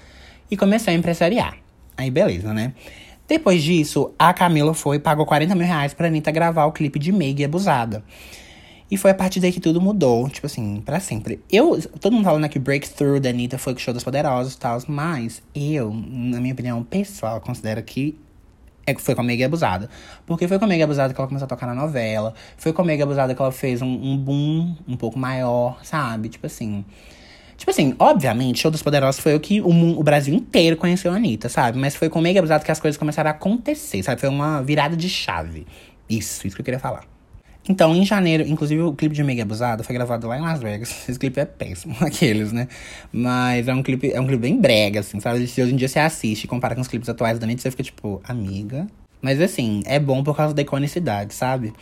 e 0.51 0.57
começou 0.57 0.93
a 0.93 0.95
empresariar. 0.95 1.66
Aí, 1.97 2.11
beleza, 2.11 2.53
né? 2.53 2.75
Depois 3.29 3.63
disso, 3.63 4.13
a 4.19 4.33
Camila 4.33 4.73
foi 4.73 4.97
e 4.97 5.01
pagou 5.01 5.27
40 5.27 5.55
mil 5.55 5.67
reais 5.67 5.93
pra 5.93 6.07
Anitta 6.07 6.31
gravar 6.31 6.67
o 6.67 6.73
clipe 6.73 6.99
de 6.99 7.11
Meg 7.11 7.45
Abusada. 7.45 8.05
E 8.89 8.97
foi 8.97 9.11
a 9.11 9.15
partir 9.15 9.41
daí 9.41 9.51
que 9.51 9.61
tudo 9.61 9.81
mudou, 9.81 10.29
tipo 10.29 10.47
assim, 10.47 10.81
para 10.85 11.01
sempre. 11.01 11.41
Eu, 11.51 11.81
todo 12.01 12.13
mundo 12.13 12.25
falando 12.25 12.49
que 12.49 12.59
Breakthrough 12.59 13.19
da 13.19 13.31
Anitta 13.31 13.59
foi 13.59 13.75
o 13.75 13.79
show 13.79 13.93
das 13.93 14.05
poderosas 14.05 14.55
e 14.55 14.59
tal, 14.59 14.79
mas 14.87 15.43
eu, 15.53 15.93
na 15.93 16.41
minha 16.41 16.55
opinião 16.55 16.85
pessoal, 16.85 17.41
considero 17.41 17.83
que 17.83 18.17
é, 18.87 18.95
foi 18.95 19.17
com 19.17 19.23
a 19.23 19.25
Mega 19.25 19.45
Abusada. 19.47 19.91
Porque 20.25 20.47
foi 20.47 20.57
com 20.61 20.65
a 20.65 20.69
Mega 20.69 20.85
Abusada 20.85 21.13
que 21.13 21.21
ela 21.21 21.27
começou 21.27 21.47
a 21.47 21.49
tocar 21.49 21.67
na 21.67 21.75
novela. 21.75 22.33
Foi 22.57 22.73
com 22.73 22.83
a 22.83 22.85
Mega 22.85 23.03
Abusada 23.03 23.35
que 23.35 23.43
ela 23.43 23.51
fez 23.51 23.83
um, 23.83 23.89
um 23.89 24.17
boom 24.17 24.77
um 24.87 24.97
pouco 24.97 25.19
maior, 25.19 25.85
sabe? 25.85 26.29
Tipo 26.29 26.47
assim. 26.47 26.85
Tipo 27.57 27.71
assim, 27.71 27.95
obviamente, 27.99 28.61
Show 28.61 28.71
dos 28.71 28.83
Poderosos 28.83 29.21
foi 29.21 29.35
o 29.35 29.41
que 29.41 29.61
o, 29.61 29.99
o 29.99 30.03
Brasil 30.03 30.35
inteiro 30.35 30.77
conheceu 30.77 31.13
a 31.13 31.17
Anitta, 31.17 31.49
sabe? 31.49 31.79
Mas 31.79 31.97
foi 31.97 32.09
com 32.09 32.21
Mega 32.21 32.39
Abusada 32.39 32.65
que 32.65 32.71
as 32.71 32.79
coisas 32.79 32.99
começaram 32.99 33.31
a 33.31 33.33
acontecer, 33.33 34.03
sabe? 34.03 34.21
Foi 34.21 34.29
uma 34.29 34.63
virada 34.63 34.97
de 34.97 35.09
chave. 35.09 35.67
Isso, 36.09 36.47
isso 36.47 36.55
que 36.55 36.61
eu 36.61 36.65
queria 36.65 36.79
falar. 36.79 37.05
Então, 37.69 37.95
em 37.97 38.05
janeiro, 38.05 38.45
inclusive 38.47 38.81
o 38.83 38.93
clipe 38.93 39.15
de 39.15 39.25
Mega 39.25 39.43
Abusada 39.43 39.83
foi 39.83 39.95
gravado 39.95 40.29
lá 40.29 40.39
em 40.39 40.43
Las 40.43 40.61
Vegas. 40.61 40.91
Esse 41.09 41.19
clipe 41.19 41.41
é 41.41 41.45
péssimo, 41.45 41.97
aqueles, 42.01 42.53
né? 42.53 42.69
Mas 43.13 43.67
é 43.67 43.75
um 43.75 43.83
clipe, 43.83 44.13
é 44.13 44.21
um 44.21 44.27
clipe 44.27 44.43
bem 44.43 44.61
brega, 44.61 45.01
assim, 45.01 45.19
sabe? 45.19 45.47
Se 45.47 45.61
hoje 45.61 45.73
em 45.73 45.77
dia 45.77 45.89
você 45.89 45.99
assiste 45.99 46.45
e 46.45 46.47
compara 46.47 46.75
com 46.75 46.81
os 46.81 46.89
clipes 46.89 47.09
atuais 47.09 47.39
da 47.39 47.47
Anitta, 47.47 47.63
você 47.63 47.71
fica 47.71 47.83
tipo, 47.83 48.21
amiga. 48.23 48.87
Mas 49.21 49.41
assim, 49.41 49.83
é 49.87 49.99
bom 49.99 50.23
por 50.23 50.37
causa 50.37 50.55
da 50.55 50.63
iconicidade, 50.63 51.35
sabe? 51.35 51.73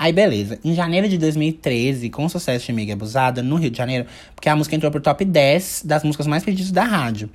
Aí, 0.00 0.14
beleza. 0.14 0.58
Em 0.64 0.74
janeiro 0.74 1.06
de 1.06 1.18
2013, 1.18 2.08
com 2.08 2.24
o 2.24 2.30
sucesso 2.30 2.64
de 2.64 2.72
Mega 2.72 2.94
Abusada, 2.94 3.42
no 3.42 3.56
Rio 3.56 3.70
de 3.70 3.76
Janeiro, 3.76 4.06
porque 4.34 4.48
a 4.48 4.56
música 4.56 4.74
entrou 4.74 4.90
pro 4.90 4.98
top 4.98 5.26
10 5.26 5.82
das 5.84 6.02
músicas 6.02 6.26
mais 6.26 6.42
pedidas 6.42 6.72
da 6.72 6.84
rádio. 6.84 7.28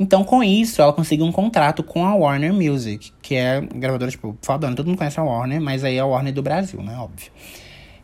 Então, 0.00 0.24
com 0.24 0.42
isso, 0.42 0.80
ela 0.80 0.90
conseguiu 0.90 1.26
um 1.26 1.32
contrato 1.32 1.82
com 1.82 2.06
a 2.06 2.14
Warner 2.14 2.50
Music, 2.50 3.12
que 3.20 3.34
é 3.34 3.60
gravadora, 3.60 4.10
tipo, 4.10 4.34
fodona. 4.40 4.74
Todo 4.74 4.86
mundo 4.86 4.96
conhece 4.96 5.20
a 5.20 5.22
Warner, 5.22 5.60
mas 5.60 5.84
aí 5.84 5.96
é 5.96 6.00
a 6.00 6.06
Warner 6.06 6.32
do 6.32 6.40
Brasil, 6.42 6.82
né? 6.82 6.96
Óbvio. 6.96 7.30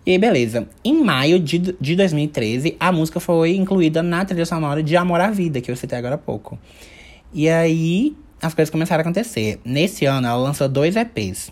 E 0.05 0.11
aí, 0.11 0.19
beleza. 0.19 0.69
Em 0.85 1.03
maio 1.03 1.41
de, 1.41 1.75
de 1.81 1.97
2013, 1.97 2.77
a 2.79 2.93
música 2.93 3.19
foi 3.19 3.57
incluída 3.57 4.03
na 4.03 4.23
trilha 4.23 4.45
sonora 4.45 4.83
de 4.83 4.95
Amor 4.99 5.23
à 5.23 5.31
Vida, 5.31 5.63
que 5.63 5.71
eu 5.71 5.77
citei 5.77 5.97
agora 5.97 6.17
há 6.17 6.19
pouco. 6.19 6.59
E 7.33 7.49
aí, 7.49 8.15
as 8.43 8.53
coisas 8.53 8.71
começaram 8.71 9.01
a 9.01 9.03
acontecer. 9.03 9.59
Nesse 9.65 10.05
ano, 10.05 10.27
ela 10.27 10.37
lançou 10.37 10.69
dois 10.69 10.95
EPs. 10.95 11.51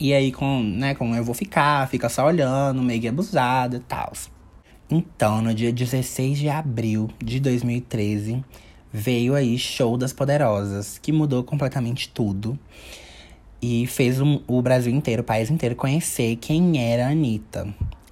E 0.00 0.14
aí, 0.14 0.30
com, 0.30 0.62
né, 0.62 0.94
com 0.94 1.14
Eu 1.14 1.24
Vou 1.24 1.34
Ficar, 1.34 1.88
Fica 1.88 2.08
Só 2.08 2.26
Olhando, 2.26 2.80
Meio 2.82 3.08
Abusado 3.08 3.76
e 3.76 3.80
tal. 3.80 4.12
Então, 4.88 5.42
no 5.42 5.52
dia 5.52 5.72
16 5.72 6.38
de 6.38 6.48
abril 6.48 7.10
de 7.18 7.40
2013 7.40 8.44
veio 8.92 9.34
aí 9.34 9.58
Show 9.58 9.98
das 9.98 10.12
Poderosas, 10.12 10.98
que 10.98 11.12
mudou 11.12 11.42
completamente 11.42 12.08
tudo. 12.08 12.58
E 13.60 13.86
fez 13.88 14.20
um, 14.20 14.40
o 14.46 14.62
Brasil 14.62 14.94
inteiro, 14.94 15.22
o 15.22 15.24
país 15.24 15.50
inteiro, 15.50 15.74
conhecer 15.74 16.36
quem 16.36 16.80
era 16.80 17.06
a 17.06 17.10
Anitta. 17.10 17.66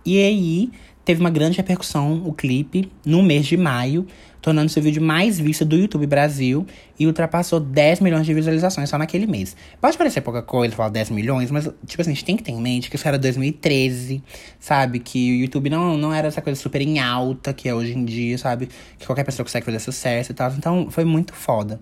E 0.05 0.19
aí, 0.19 0.71
teve 1.05 1.21
uma 1.21 1.31
grande 1.31 1.57
repercussão 1.57 2.21
o 2.27 2.33
clipe 2.33 2.91
no 3.05 3.23
mês 3.23 3.47
de 3.47 3.57
maio, 3.57 4.07
tornando-se 4.47 4.79
o 4.79 4.83
vídeo 4.83 5.03
mais 5.03 5.41
visto 5.41 5.65
do 5.65 5.75
YouTube 5.75 6.07
Brasil 6.07 6.65
e 6.97 7.05
ultrapassou 7.05 7.59
10 7.59 7.99
milhões 7.99 8.25
de 8.25 8.33
visualizações 8.33 8.89
só 8.89 8.97
naquele 8.97 9.27
mês. 9.27 9.57
Pode 9.81 9.99
parecer 9.99 10.21
pouca 10.21 10.41
coisa 10.41 10.73
falar 10.73 10.91
10 10.91 11.11
milhões, 11.11 11.51
mas, 11.51 11.69
tipo 11.85 12.01
assim, 12.01 12.13
a 12.13 12.15
gente 12.15 12.25
tem 12.25 12.37
que 12.37 12.45
ter 12.45 12.53
em 12.53 12.61
mente 12.61 12.89
que 12.89 12.95
isso 12.95 13.09
era 13.09 13.19
2013, 13.19 14.23
sabe? 14.61 15.01
Que 15.01 15.33
o 15.33 15.35
YouTube 15.41 15.69
não, 15.69 15.99
não 15.99 16.15
era 16.15 16.29
essa 16.29 16.41
coisa 16.41 16.61
super 16.61 16.81
em 16.81 17.01
alta 17.01 17.53
que 17.53 17.69
é 17.69 17.75
hoje 17.75 17.99
em 17.99 18.05
dia, 18.05 18.39
sabe? 18.39 18.69
Que 18.97 19.05
qualquer 19.05 19.25
pessoa 19.25 19.45
consegue 19.45 19.67
fazer 19.67 19.81
sucesso 19.81 20.31
e 20.31 20.35
tal. 20.37 20.53
Então, 20.53 20.93
foi 20.93 21.05
muito 21.05 21.35
foda. 21.35 21.81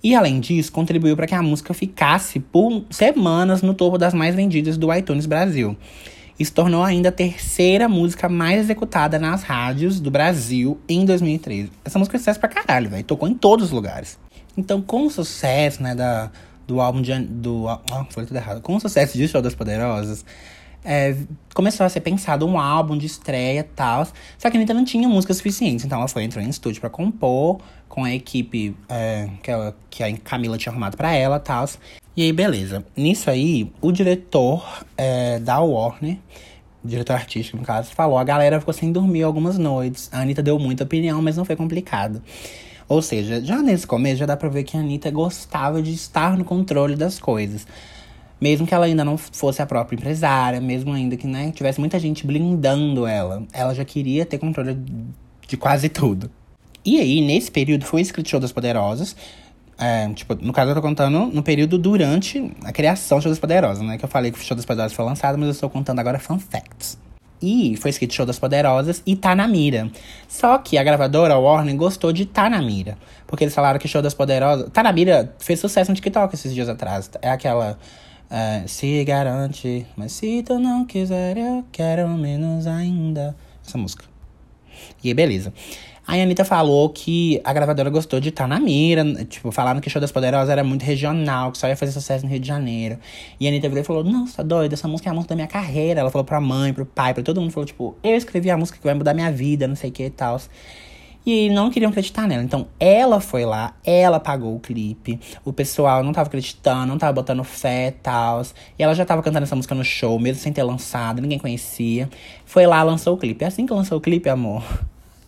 E 0.00 0.14
além 0.14 0.38
disso, 0.38 0.70
contribuiu 0.70 1.16
para 1.16 1.26
que 1.26 1.34
a 1.34 1.42
música 1.42 1.74
ficasse 1.74 2.38
por 2.38 2.84
semanas 2.88 3.62
no 3.62 3.74
topo 3.74 3.98
das 3.98 4.14
mais 4.14 4.36
vendidas 4.36 4.78
do 4.78 4.94
iTunes 4.94 5.26
Brasil 5.26 5.76
e 6.38 6.44
se 6.44 6.52
tornou 6.52 6.82
ainda 6.82 7.08
a 7.08 7.12
terceira 7.12 7.88
música 7.88 8.28
mais 8.28 8.60
executada 8.60 9.18
nas 9.18 9.42
rádios 9.42 10.00
do 10.00 10.10
Brasil 10.10 10.78
em 10.88 11.04
2013. 11.04 11.70
Essa 11.84 11.98
música 11.98 12.16
é 12.16 12.18
sucesso 12.18 12.40
pra 12.40 12.48
caralho, 12.48 12.90
velho. 12.90 13.04
Tocou 13.04 13.28
em 13.28 13.34
todos 13.34 13.66
os 13.66 13.70
lugares. 13.72 14.18
Então, 14.56 14.80
com 14.80 15.06
o 15.06 15.10
sucesso, 15.10 15.82
né, 15.82 15.94
da, 15.94 16.30
do 16.66 16.80
álbum 16.80 17.02
de. 17.02 17.18
Do, 17.18 17.64
oh, 17.64 18.04
foi 18.10 18.26
tudo 18.26 18.36
errado. 18.36 18.60
Com 18.60 18.76
o 18.76 18.80
sucesso 18.80 19.16
de 19.16 19.28
Show 19.28 19.42
das 19.42 19.54
Poderosas, 19.54 20.24
é, 20.84 21.16
começou 21.54 21.84
a 21.84 21.88
ser 21.88 22.00
pensado 22.00 22.46
um 22.46 22.58
álbum 22.58 22.96
de 22.96 23.06
estreia 23.06 23.60
e 23.60 23.62
tal. 23.62 24.06
Só 24.38 24.48
que 24.50 24.56
a 24.56 24.60
Anitta 24.60 24.72
não 24.72 24.84
tinha 24.84 25.08
música 25.08 25.34
suficiente. 25.34 25.84
Então 25.84 25.98
ela 25.98 26.08
foi, 26.08 26.22
entrou 26.22 26.42
em 26.44 26.48
estúdio 26.48 26.80
para 26.80 26.88
compor 26.88 27.58
com 27.88 28.04
a 28.04 28.14
equipe 28.14 28.76
é, 28.88 29.28
que, 29.42 29.50
ela, 29.50 29.76
que 29.90 30.02
a 30.02 30.16
Camila 30.18 30.56
tinha 30.56 30.70
arrumado 30.70 30.96
para 30.96 31.12
ela 31.12 31.36
e 31.36 31.40
tal. 31.40 31.66
E 32.16 32.22
aí, 32.22 32.32
beleza. 32.32 32.82
Nisso 32.96 33.28
aí, 33.28 33.70
o 33.78 33.92
diretor 33.92 34.84
é, 34.96 35.38
da 35.38 35.60
Warner, 35.60 36.16
diretor 36.82 37.12
artístico, 37.12 37.58
no 37.58 37.62
caso, 37.62 37.90
falou: 37.90 38.16
a 38.16 38.24
galera 38.24 38.58
ficou 38.58 38.72
sem 38.72 38.90
dormir 38.90 39.22
algumas 39.22 39.58
noites. 39.58 40.08
A 40.10 40.22
Anitta 40.22 40.42
deu 40.42 40.58
muita 40.58 40.84
opinião, 40.84 41.20
mas 41.20 41.36
não 41.36 41.44
foi 41.44 41.56
complicado. 41.56 42.22
Ou 42.88 43.02
seja, 43.02 43.44
já 43.44 43.60
nesse 43.60 43.86
começo 43.86 44.16
já 44.16 44.24
dá 44.26 44.34
pra 44.34 44.48
ver 44.48 44.62
que 44.64 44.78
a 44.78 44.80
Anitta 44.80 45.10
gostava 45.10 45.82
de 45.82 45.92
estar 45.92 46.38
no 46.38 46.44
controle 46.44 46.96
das 46.96 47.18
coisas. 47.18 47.66
Mesmo 48.40 48.66
que 48.66 48.74
ela 48.74 48.86
ainda 48.86 49.04
não 49.04 49.18
fosse 49.18 49.60
a 49.60 49.66
própria 49.66 49.96
empresária, 49.96 50.60
mesmo 50.60 50.92
ainda 50.92 51.16
que 51.16 51.26
né, 51.26 51.50
tivesse 51.52 51.80
muita 51.80 51.98
gente 51.98 52.26
blindando 52.26 53.06
ela, 53.06 53.46
ela 53.52 53.74
já 53.74 53.84
queria 53.84 54.24
ter 54.24 54.38
controle 54.38 54.78
de 55.46 55.56
quase 55.56 55.88
tudo. 55.88 56.30
E 56.84 57.00
aí, 57.00 57.20
nesse 57.20 57.50
período, 57.50 57.84
foi 57.84 58.00
escrito 58.00 58.28
Show 58.28 58.38
das 58.38 58.52
Poderosas, 58.52 59.16
é, 59.78 60.08
tipo, 60.14 60.34
no 60.34 60.52
caso 60.52 60.70
eu 60.70 60.74
tô 60.74 60.80
contando 60.80 61.26
no 61.26 61.42
período 61.42 61.76
durante 61.78 62.52
a 62.64 62.72
criação 62.72 63.18
do 63.18 63.22
Show 63.22 63.30
das 63.30 63.38
Poderosas, 63.38 63.84
né? 63.84 63.98
Que 63.98 64.04
eu 64.04 64.08
falei 64.08 64.30
que 64.30 64.38
o 64.38 64.42
Show 64.42 64.56
das 64.56 64.64
Poderosas 64.64 64.96
foi 64.96 65.04
lançado, 65.04 65.36
mas 65.36 65.48
eu 65.48 65.52
estou 65.52 65.68
contando 65.68 65.98
agora 65.98 66.18
fun 66.18 66.38
facts. 66.38 66.98
E 67.42 67.76
foi 67.76 67.90
escrito 67.90 68.14
Show 68.14 68.24
das 68.24 68.38
Poderosas 68.38 69.02
e 69.04 69.14
tá 69.14 69.34
na 69.34 69.46
mira. 69.46 69.90
Só 70.26 70.56
que 70.56 70.78
a 70.78 70.82
gravadora, 70.82 71.36
Warner, 71.36 71.76
gostou 71.76 72.10
de 72.10 72.24
tá 72.24 72.48
na 72.48 72.62
mira. 72.62 72.96
Porque 73.26 73.44
eles 73.44 73.54
falaram 73.54 73.78
que 73.78 73.86
Show 73.86 74.00
das 74.00 74.14
Poderosas. 74.14 74.70
Tá 74.70 74.82
na 74.82 74.92
mira 74.92 75.34
fez 75.38 75.60
sucesso 75.60 75.90
no 75.90 75.94
TikTok 75.94 76.34
esses 76.34 76.54
dias 76.54 76.68
atrás. 76.68 77.10
É 77.20 77.30
aquela. 77.30 77.78
Uh, 78.28 78.66
se 78.66 79.04
garante, 79.04 79.86
mas 79.96 80.10
se 80.10 80.42
tu 80.42 80.58
não 80.58 80.84
quiser, 80.84 81.36
eu 81.36 81.64
quero 81.70 82.08
menos 82.08 82.66
ainda. 82.66 83.36
Essa 83.64 83.78
música. 83.78 84.04
E 85.04 85.08
aí, 85.08 85.14
beleza. 85.14 85.52
Aí 86.06 86.20
a 86.20 86.22
Anitta 86.22 86.44
falou 86.44 86.88
que 86.90 87.40
a 87.42 87.52
gravadora 87.52 87.90
gostou 87.90 88.20
de 88.20 88.28
estar 88.28 88.46
na 88.46 88.60
mira. 88.60 89.02
Tipo, 89.24 89.50
falaram 89.50 89.80
que 89.80 89.88
o 89.88 89.90
Show 89.90 90.00
das 90.00 90.12
Poderosas 90.12 90.48
era 90.48 90.62
muito 90.62 90.84
regional, 90.84 91.50
que 91.50 91.58
só 91.58 91.66
ia 91.66 91.76
fazer 91.76 91.90
sucesso 91.90 92.24
no 92.24 92.30
Rio 92.30 92.38
de 92.38 92.46
Janeiro. 92.46 92.96
E 93.40 93.46
a 93.46 93.50
Anitta 93.50 93.68
virou 93.68 93.82
e 93.82 93.84
falou: 93.84 94.04
Não, 94.04 94.24
tá 94.26 94.44
doida? 94.44 94.74
Essa 94.74 94.86
música 94.86 95.08
é 95.08 95.10
a 95.10 95.14
música 95.14 95.30
da 95.30 95.34
minha 95.34 95.48
carreira. 95.48 96.00
Ela 96.00 96.10
falou 96.10 96.24
pra 96.24 96.40
mãe, 96.40 96.72
pro 96.72 96.86
pai, 96.86 97.12
pra 97.12 97.24
todo 97.24 97.40
mundo. 97.40 97.50
Falou, 97.50 97.66
tipo, 97.66 97.96
eu 98.04 98.14
escrevi 98.16 98.50
a 98.50 98.56
música 98.56 98.78
que 98.78 98.84
vai 98.84 98.94
mudar 98.94 99.14
minha 99.14 99.32
vida, 99.32 99.66
não 99.66 99.74
sei 99.74 99.90
o 99.90 99.92
que 99.92 100.04
e 100.04 100.10
tal. 100.10 100.40
E 101.26 101.50
não 101.50 101.70
queriam 101.70 101.90
acreditar 101.90 102.28
nela. 102.28 102.44
Então 102.44 102.68
ela 102.78 103.18
foi 103.18 103.44
lá, 103.44 103.74
ela 103.84 104.20
pagou 104.20 104.54
o 104.54 104.60
clipe. 104.60 105.18
O 105.44 105.52
pessoal 105.52 106.04
não 106.04 106.12
tava 106.12 106.28
acreditando, 106.28 106.86
não 106.86 106.98
tava 106.98 107.12
botando 107.14 107.42
fé 107.42 107.88
e 107.88 107.92
tal. 107.92 108.42
E 108.78 108.82
ela 108.84 108.94
já 108.94 109.04
tava 109.04 109.24
cantando 109.24 109.42
essa 109.42 109.56
música 109.56 109.74
no 109.74 109.82
show, 109.82 110.20
mesmo 110.20 110.40
sem 110.40 110.52
ter 110.52 110.62
lançado, 110.62 111.20
ninguém 111.20 111.40
conhecia. 111.40 112.08
Foi 112.44 112.64
lá, 112.64 112.80
lançou 112.84 113.14
o 113.14 113.18
clipe. 113.18 113.42
É 113.42 113.48
assim 113.48 113.66
que 113.66 113.72
lançou 113.72 113.98
o 113.98 114.00
clipe, 114.00 114.28
amor. 114.28 114.62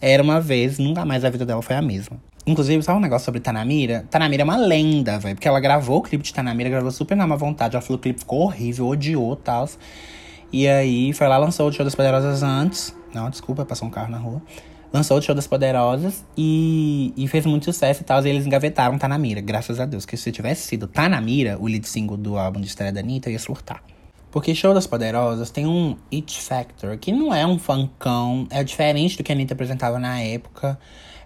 Era 0.00 0.22
uma 0.22 0.40
vez, 0.40 0.78
nunca 0.78 1.04
mais 1.04 1.24
a 1.24 1.30
vida 1.30 1.44
dela 1.44 1.60
foi 1.60 1.74
a 1.74 1.82
mesma. 1.82 2.20
Inclusive, 2.46 2.82
sabe 2.82 2.98
um 2.98 3.02
negócio 3.02 3.26
sobre 3.26 3.40
Tanamira? 3.40 4.06
Tanamira 4.10 4.42
é 4.42 4.44
uma 4.44 4.56
lenda, 4.56 5.18
velho. 5.18 5.34
Porque 5.34 5.46
ela 5.46 5.60
gravou 5.60 5.98
o 5.98 6.02
clipe 6.02 6.24
de 6.24 6.32
Tanamira, 6.32 6.70
gravou 6.70 6.90
super 6.90 7.16
na 7.16 7.26
má 7.26 7.36
vontade. 7.36 7.76
Ela 7.76 7.82
falou 7.82 7.98
que 7.98 8.02
o 8.02 8.04
clipe 8.04 8.20
ficou 8.20 8.40
horrível, 8.40 8.86
odiou 8.86 9.34
e 9.34 9.36
tal. 9.36 9.68
E 10.50 10.66
aí, 10.66 11.12
foi 11.12 11.28
lá, 11.28 11.36
lançou 11.36 11.68
o 11.68 11.72
Show 11.72 11.84
das 11.84 11.94
Poderosas 11.94 12.42
antes. 12.42 12.96
Não, 13.12 13.28
desculpa, 13.28 13.66
passou 13.66 13.86
um 13.86 13.90
carro 13.90 14.10
na 14.10 14.16
rua. 14.16 14.40
Lançou 14.90 15.18
o 15.18 15.20
Show 15.22 15.34
das 15.34 15.46
Poderosas 15.46 16.24
e, 16.36 17.12
e 17.16 17.28
fez 17.28 17.44
muito 17.44 17.66
sucesso 17.66 18.00
e 18.00 18.04
tal. 18.04 18.24
E 18.24 18.30
eles 18.30 18.46
engavetaram 18.46 18.96
Tanamira, 18.96 19.42
graças 19.42 19.78
a 19.78 19.84
Deus. 19.84 20.06
Que 20.06 20.16
se 20.16 20.32
tivesse 20.32 20.66
sido 20.66 20.86
Tanamira, 20.86 21.58
o 21.60 21.66
lead 21.66 21.86
single 21.86 22.16
do 22.16 22.38
álbum 22.38 22.60
de 22.60 22.68
estreia 22.68 22.92
da 22.92 23.00
Anitta, 23.00 23.28
ia 23.28 23.38
surtar. 23.38 23.82
Porque 24.30 24.54
Show 24.54 24.74
das 24.74 24.86
Poderosas 24.86 25.50
tem 25.50 25.66
um 25.66 25.96
It 26.12 26.40
Factor, 26.40 26.98
que 26.98 27.12
não 27.12 27.34
é 27.34 27.46
um 27.46 27.58
funkão, 27.58 28.46
é 28.50 28.62
diferente 28.62 29.16
do 29.16 29.22
que 29.22 29.32
a 29.32 29.34
Anitta 29.34 29.54
apresentava 29.54 29.98
na 29.98 30.20
época. 30.20 30.78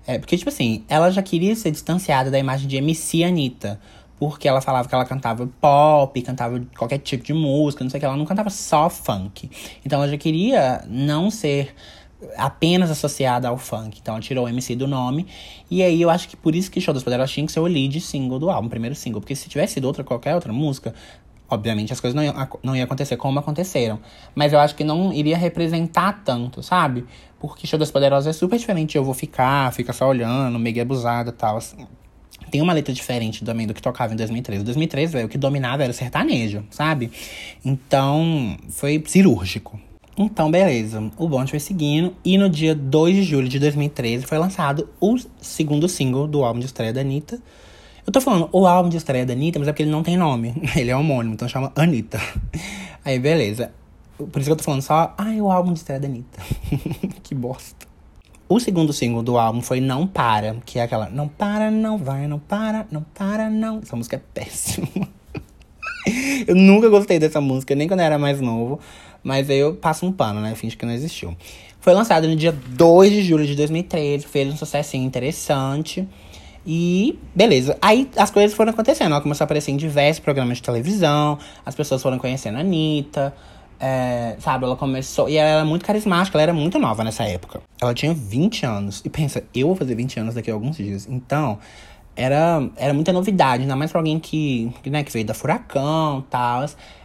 É, 0.07 0.19
porque, 0.19 0.37
tipo 0.37 0.49
assim, 0.49 0.85
ela 0.89 1.11
já 1.11 1.23
queria 1.23 1.55
ser 1.55 1.71
distanciada 1.71 2.31
da 2.31 2.39
imagem 2.39 2.69
de 2.69 2.77
MC 2.77 3.25
Anitta. 3.25 3.81
Porque 4.19 4.47
ela 4.47 4.61
falava 4.61 4.89
que 4.89 4.95
ela 4.95 5.05
cantava 5.05 5.49
pop, 5.61 6.23
cantava 6.23 6.65
qualquer 6.79 6.99
tipo 6.99 7.25
de 7.25 7.35
música, 7.35 7.83
não 7.83 7.91
sei 7.91 7.99
o 7.99 8.01
que, 8.01 8.07
ela 8.07 8.17
não 8.17 8.25
cantava 8.25 8.51
só 8.51 8.89
funk. 8.89 9.51
Então 9.85 10.01
ela 10.01 10.09
já 10.09 10.17
queria 10.17 10.85
não 10.87 11.29
ser 11.29 11.75
apenas 12.37 12.89
associada 12.89 13.49
ao 13.49 13.59
funk. 13.59 13.99
Então 14.01 14.15
ela 14.15 14.23
tirou 14.23 14.45
o 14.45 14.49
MC 14.49 14.77
do 14.77 14.87
nome. 14.87 15.27
E 15.69 15.83
aí 15.83 16.01
eu 16.01 16.09
acho 16.09 16.29
que 16.29 16.37
por 16.37 16.55
isso 16.55 16.71
que 16.71 16.81
Show 16.81 16.95
das 16.95 17.03
Poderosas 17.03 17.33
tinha 17.33 17.45
que 17.45 17.51
ser 17.51 17.59
o 17.59 17.67
lead 17.67 18.01
single 18.01 18.39
do 18.39 18.49
álbum, 18.49 18.69
o 18.69 18.71
primeiro 18.71 18.95
single. 18.95 19.21
Porque 19.21 19.35
se 19.35 19.49
tivesse 19.49 19.75
sido 19.75 19.87
outra, 19.87 20.05
qualquer 20.05 20.35
outra 20.35 20.53
música, 20.53 20.95
Obviamente 21.53 21.93
as 21.93 22.01
coisas 22.01 22.15
não 22.15 22.25
iam, 22.25 22.49
não 22.63 22.75
iam 22.75 22.85
acontecer 22.85 23.15
como 23.19 23.39
aconteceram. 23.39 23.99
Mas 24.35 24.55
eu 24.55 24.59
acho 24.59 24.75
que 24.75 24.83
não 24.83 25.13
iria 25.13 25.37
representar 25.37 26.23
tanto, 26.25 26.63
sabe? 26.63 27.05
Porque 27.39 27.67
Show 27.67 27.79
das 27.79 27.91
Poderosas 27.91 28.35
é 28.35 28.39
super 28.39 28.59
diferente. 28.59 28.97
Eu 28.97 29.05
vou 29.05 29.13
ficar, 29.13 29.71
fica 29.75 29.93
só 29.93 30.09
olhando, 30.09 30.59
meio 30.59 30.81
abusada 30.81 31.29
e 31.29 31.33
tal. 31.35 31.59
Assim. 31.59 31.87
Tem 32.51 32.63
uma 32.63 32.73
letra 32.73 32.95
diferente 32.95 33.45
também 33.45 33.67
do 33.67 33.75
que 33.75 33.83
tocava 33.83 34.15
em 34.15 34.17
2013. 34.17 34.63
Em 34.63 34.65
2013, 34.65 35.13
véio, 35.13 35.27
o 35.27 35.29
que 35.29 35.37
dominava 35.37 35.83
era 35.83 35.91
o 35.91 35.95
sertanejo, 35.95 36.65
sabe? 36.71 37.13
Então, 37.63 38.57
foi 38.71 39.05
cirúrgico. 39.07 39.79
Então, 40.17 40.51
beleza. 40.51 41.11
O 41.19 41.29
bonde 41.29 41.51
foi 41.51 41.61
seguindo. 41.61 42.17
E 42.25 42.39
no 42.39 42.49
dia 42.49 42.75
2 42.75 43.15
de 43.15 43.23
julho 43.25 43.49
de 43.49 43.59
2013 43.59 44.25
foi 44.25 44.39
lançado 44.39 44.89
o 44.99 45.19
segundo 45.39 45.87
single 45.87 46.27
do 46.27 46.43
álbum 46.45 46.61
de 46.61 46.67
estreia 46.67 46.95
da 46.95 47.03
Anitta. 47.03 47.39
Eu 48.05 48.13
tô 48.13 48.21
falando 48.21 48.49
o 48.53 48.67
álbum 48.67 48.89
de 48.89 48.97
estreia 48.97 49.25
da 49.25 49.33
Anitta, 49.33 49.59
mas 49.59 49.69
é 49.69 49.73
porque 49.73 49.85
ele 49.85 49.91
não 49.91 50.03
tem 50.03 50.17
nome. 50.17 50.55
Ele 50.75 50.91
é 50.91 50.97
homônimo, 50.97 51.35
então 51.35 51.49
chama 51.49 51.73
Anitta. 51.77 52.21
Aí, 53.05 53.19
beleza. 53.19 53.73
Por 54.17 54.41
isso 54.41 54.49
que 54.49 54.53
eu 54.53 54.57
tô 54.57 54.65
falando 54.65 54.83
só, 54.83 55.15
ai, 55.17 55.41
o 55.41 55.51
álbum 55.51 55.73
de 55.73 55.79
estreia 55.79 56.01
da 56.01 56.09
Anitta. 56.09 56.41
que 57.23 57.35
bosta. 57.35 57.87
O 58.49 58.59
segundo 58.59 58.93
single 58.93 59.23
do 59.23 59.39
álbum 59.39 59.63
foi 59.63 59.81
Não 59.81 60.07
Para, 60.07 60.57
que 60.67 60.79
é 60.79 60.83
aquela 60.83 61.09
Não 61.09 61.29
para, 61.29 61.71
não 61.71 61.97
vai, 61.97 62.27
não 62.27 62.39
para, 62.39 62.87
não 62.91 63.03
para, 63.15 63.49
não. 63.49 63.79
Essa 63.79 63.97
música 63.97 64.17
é 64.17 64.21
péssima. 64.35 64.89
eu 66.47 66.57
nunca 66.57 66.89
gostei 66.89 67.19
dessa 67.19 67.41
música, 67.41 67.75
nem 67.75 67.87
quando 67.87 68.01
eu 68.01 68.07
era 68.07 68.19
mais 68.19 68.41
novo. 68.41 68.81
Mas 69.23 69.49
aí 69.49 69.59
eu 69.59 69.75
passo 69.77 70.05
um 70.05 70.13
pano, 70.13 70.41
né? 70.41 70.55
Finge 70.57 70.77
que 70.77 70.85
não 70.85 70.93
existiu. 70.93 71.37
Foi 71.81 71.95
lançado 71.95 72.29
no 72.29 72.37
dia 72.37 72.53
2 72.53 73.11
de 73.13 73.23
julho 73.23 73.47
de 73.47 73.55
2013, 73.55 74.27
fez 74.27 74.53
um 74.53 74.57
sucesso 74.57 74.97
interessante. 74.97 76.07
E 76.67 77.19
beleza. 77.35 77.77
Aí 77.83 78.09
as 78.17 78.31
coisas 78.31 78.55
foram 78.57 78.71
acontecendo. 78.71 79.13
Ela 79.13 79.21
começou 79.21 79.45
a 79.45 79.47
aparecer 79.47 79.73
em 79.73 79.77
diversos 79.77 80.21
programas 80.21 80.59
de 80.59 80.63
televisão. 80.63 81.39
As 81.65 81.75
pessoas 81.75 82.03
foram 82.03 82.19
conhecendo 82.19 82.59
a 82.59 82.61
Anitta. 82.61 83.35
É, 83.85 84.37
sabe, 84.39 84.65
ela 84.65 84.77
começou. 84.77 85.29
E 85.29 85.37
ela 85.37 85.49
era 85.49 85.65
muito 85.65 85.85
carismática, 85.85 86.37
ela 86.37 86.43
era 86.45 86.55
muito 86.55 86.79
nova 86.79 87.03
nessa 87.03 87.25
época. 87.25 87.61
Ela 87.81 87.93
tinha 87.93 88.15
20 88.15 88.65
anos. 88.65 89.03
E 89.05 89.11
pensa, 89.11 89.43
eu 89.53 89.67
vou 89.67 89.77
fazer 89.77 89.97
20 89.97 90.21
anos 90.21 90.35
daqui 90.37 90.53
a 90.53 90.55
alguns 90.55 90.77
dias. 90.77 91.09
Então, 91.11 91.59
era, 92.15 92.69
era 92.77 92.95
muita 92.95 93.13
novidade, 93.13 93.63
ainda 93.63 93.75
mais 93.75 93.91
pra 93.91 93.99
alguém 93.99 94.21
que, 94.21 94.73
né, 94.87 95.03
que 95.03 95.13
veio 95.13 95.25
da 95.25 95.35
Furacão 95.35 96.21
e 96.21 96.31
tal. 96.31 96.65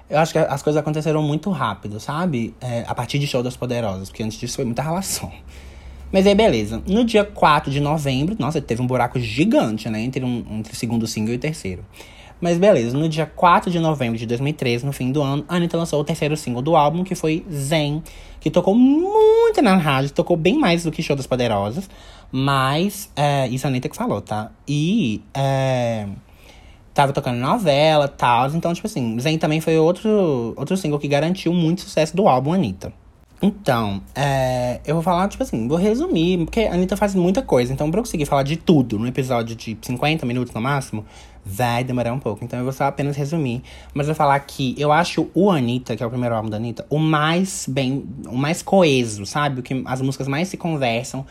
Eu 0.10 0.20
acho 0.20 0.32
que 0.32 0.38
as 0.38 0.62
coisas 0.62 0.80
aconteceram 0.80 1.24
muito 1.24 1.50
rápido, 1.50 2.00
sabe? 2.00 2.54
É, 2.62 2.86
a 2.88 2.94
partir 2.94 3.18
de 3.18 3.26
Show 3.26 3.42
das 3.42 3.58
Poderosas, 3.58 4.10
porque 4.10 4.22
antes 4.22 4.38
disso 4.38 4.56
foi 4.56 4.66
muita 4.66 4.84
relação. 4.84 5.32
Mas 6.12 6.26
aí, 6.26 6.34
beleza. 6.34 6.82
No 6.88 7.04
dia 7.04 7.24
4 7.24 7.72
de 7.72 7.80
novembro, 7.80 8.36
nossa, 8.40 8.62
teve 8.62 8.82
um 8.82 8.88
buraco 8.88 9.20
gigante, 9.20 9.90
né? 9.90 10.02
Entre, 10.02 10.24
um, 10.24 10.46
entre 10.52 10.74
o 10.74 10.76
segundo 10.76 11.06
single 11.06 11.34
e 11.34 11.38
o 11.38 11.40
terceiro. 11.40 11.84
Mas 12.40 12.58
beleza, 12.60 12.96
no 12.96 13.10
dia 13.10 13.26
4 13.26 13.72
de 13.72 13.80
novembro 13.80 14.18
de 14.18 14.26
2013, 14.28 14.86
no 14.86 14.94
fim 14.94 15.12
do 15.12 15.24
ano, 15.24 15.44
a 15.48 15.56
Anitta 15.56 15.76
lançou 15.76 16.00
o 16.00 16.04
terceiro 16.04 16.38
single 16.38 16.62
do 16.62 16.76
álbum, 16.76 17.04
que 17.04 17.16
foi 17.16 17.44
Zen, 17.52 18.04
que 18.40 18.52
tocou 18.52 18.76
muito 18.76 19.60
na 19.62 19.76
rádio, 19.76 20.12
tocou 20.12 20.38
bem 20.38 20.58
mais 20.58 20.84
do 20.84 20.92
que 20.92 21.02
Show 21.02 21.16
das 21.16 21.26
Poderosas. 21.26 21.90
Mas, 22.32 23.12
é, 23.16 23.48
isso 23.48 23.66
a 23.66 23.70
Anitta 23.70 23.90
que 23.90 23.96
falou, 23.96 24.22
tá? 24.22 24.52
E, 24.68 25.24
é, 25.34 26.08
tava 26.94 27.12
tocando 27.12 27.38
novela 27.38 28.06
e 28.06 28.18
tal, 28.18 28.50
então, 28.52 28.72
tipo 28.72 28.86
assim, 28.86 29.20
Zen 29.20 29.40
também 29.40 29.60
foi 29.60 29.78
outro, 29.78 30.54
outro 30.56 30.78
single 30.78 31.00
que 31.00 31.08
garantiu 31.08 31.52
muito 31.54 31.82
sucesso 31.82 32.16
do 32.16 32.28
álbum 32.28 32.54
Anitta. 32.54 32.94
Então, 33.42 34.02
é, 34.16 34.80
eu 34.86 34.96
vou 34.96 35.04
falar, 35.04 35.28
tipo 35.28 35.44
assim, 35.44 35.68
vou 35.68 35.78
resumir, 35.78 36.40
porque 36.40 36.62
a 36.62 36.74
Anitta 36.74 36.98
faz 36.98 37.14
muita 37.14 37.42
coisa. 37.42 37.72
Então, 37.72 37.90
pra 37.92 38.00
eu 38.00 38.04
conseguir 38.04 38.26
falar 38.26 38.44
de 38.44 38.58
tudo 38.58 38.98
no 38.98 39.08
episódio 39.08 39.56
de 39.56 39.78
50 39.80 40.26
minutos 40.26 40.54
no 40.54 40.60
máximo, 40.60 41.06
vai 41.46 41.84
demorar 41.84 42.12
um 42.14 42.20
pouco. 42.20 42.44
Então, 42.44 42.58
eu 42.58 42.64
vou 42.64 42.74
só 42.74 42.86
apenas 42.86 43.16
resumir. 43.16 43.62
Mas 43.94 44.08
vou 44.08 44.16
falar 44.16 44.40
que 44.40 44.74
eu 44.78 44.92
acho 44.92 45.30
o 45.36 45.52
Anitta, 45.52 45.96
que 45.96 46.02
é 46.02 46.06
o 46.06 46.10
primeiro 46.10 46.34
álbum 46.34 46.50
da 46.50 46.58
Anitta, 46.58 46.86
o 46.90 46.98
mais 46.98 47.68
bem, 47.70 48.06
o 48.28 48.36
mais 48.36 48.64
coeso, 48.64 49.24
sabe? 49.26 49.60
O 49.60 49.64
que 49.64 49.84
as 49.86 50.02
músicas 50.02 50.28
mais 50.28 50.48
se 50.48 50.58
conversam. 50.58 51.24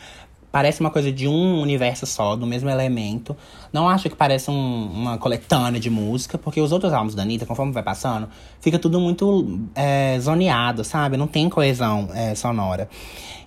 Parece 0.51 0.79
uma 0.79 0.89
coisa 0.89 1.11
de 1.11 1.27
um 1.27 1.61
universo 1.61 2.05
só, 2.05 2.35
do 2.35 2.47
mesmo 2.47 2.69
elemento. 2.69 3.35
Não 3.71 3.87
acho 3.87 4.09
que 4.09 4.15
parece 4.15 4.49
um, 4.49 4.85
uma 4.85 5.17
coletânea 5.17 5.79
de 5.79 5.89
música, 5.89 6.37
porque 6.37 6.61
os 6.61 6.71
outros 6.71 6.93
álbuns 6.93 7.13
da 7.13 7.23
Anitta, 7.23 7.45
conforme 7.45 7.73
vai 7.73 7.83
passando, 7.83 8.29
fica 8.61 8.79
tudo 8.79 8.99
muito 8.99 9.59
é, 9.75 10.17
zoneado, 10.19 10.83
sabe? 10.83 11.17
Não 11.17 11.27
tem 11.27 11.49
coesão 11.49 12.09
é, 12.13 12.33
sonora. 12.33 12.89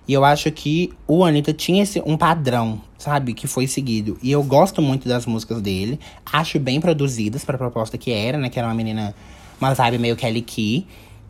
E 0.07 0.13
eu 0.13 0.25
acho 0.25 0.51
que 0.51 0.91
o 1.07 1.23
Anitta 1.23 1.53
tinha 1.53 1.83
esse, 1.83 2.01
um 2.05 2.17
padrão, 2.17 2.81
sabe? 2.97 3.33
Que 3.33 3.47
foi 3.47 3.65
seguido. 3.67 4.17
E 4.21 4.31
eu 4.31 4.43
gosto 4.43 4.81
muito 4.81 5.07
das 5.07 5.25
músicas 5.25 5.61
dele. 5.61 5.99
Acho 6.31 6.59
bem 6.59 6.79
produzidas 6.81 7.43
para 7.43 7.55
a 7.55 7.57
proposta 7.57 7.97
que 7.97 8.11
era, 8.11 8.37
né? 8.37 8.49
Que 8.49 8.59
era 8.59 8.67
uma 8.67 8.73
menina, 8.73 9.15
uma 9.59 9.73
vibe 9.73 9.99
meio 9.99 10.15
Kelly 10.15 10.41
Key. 10.41 10.87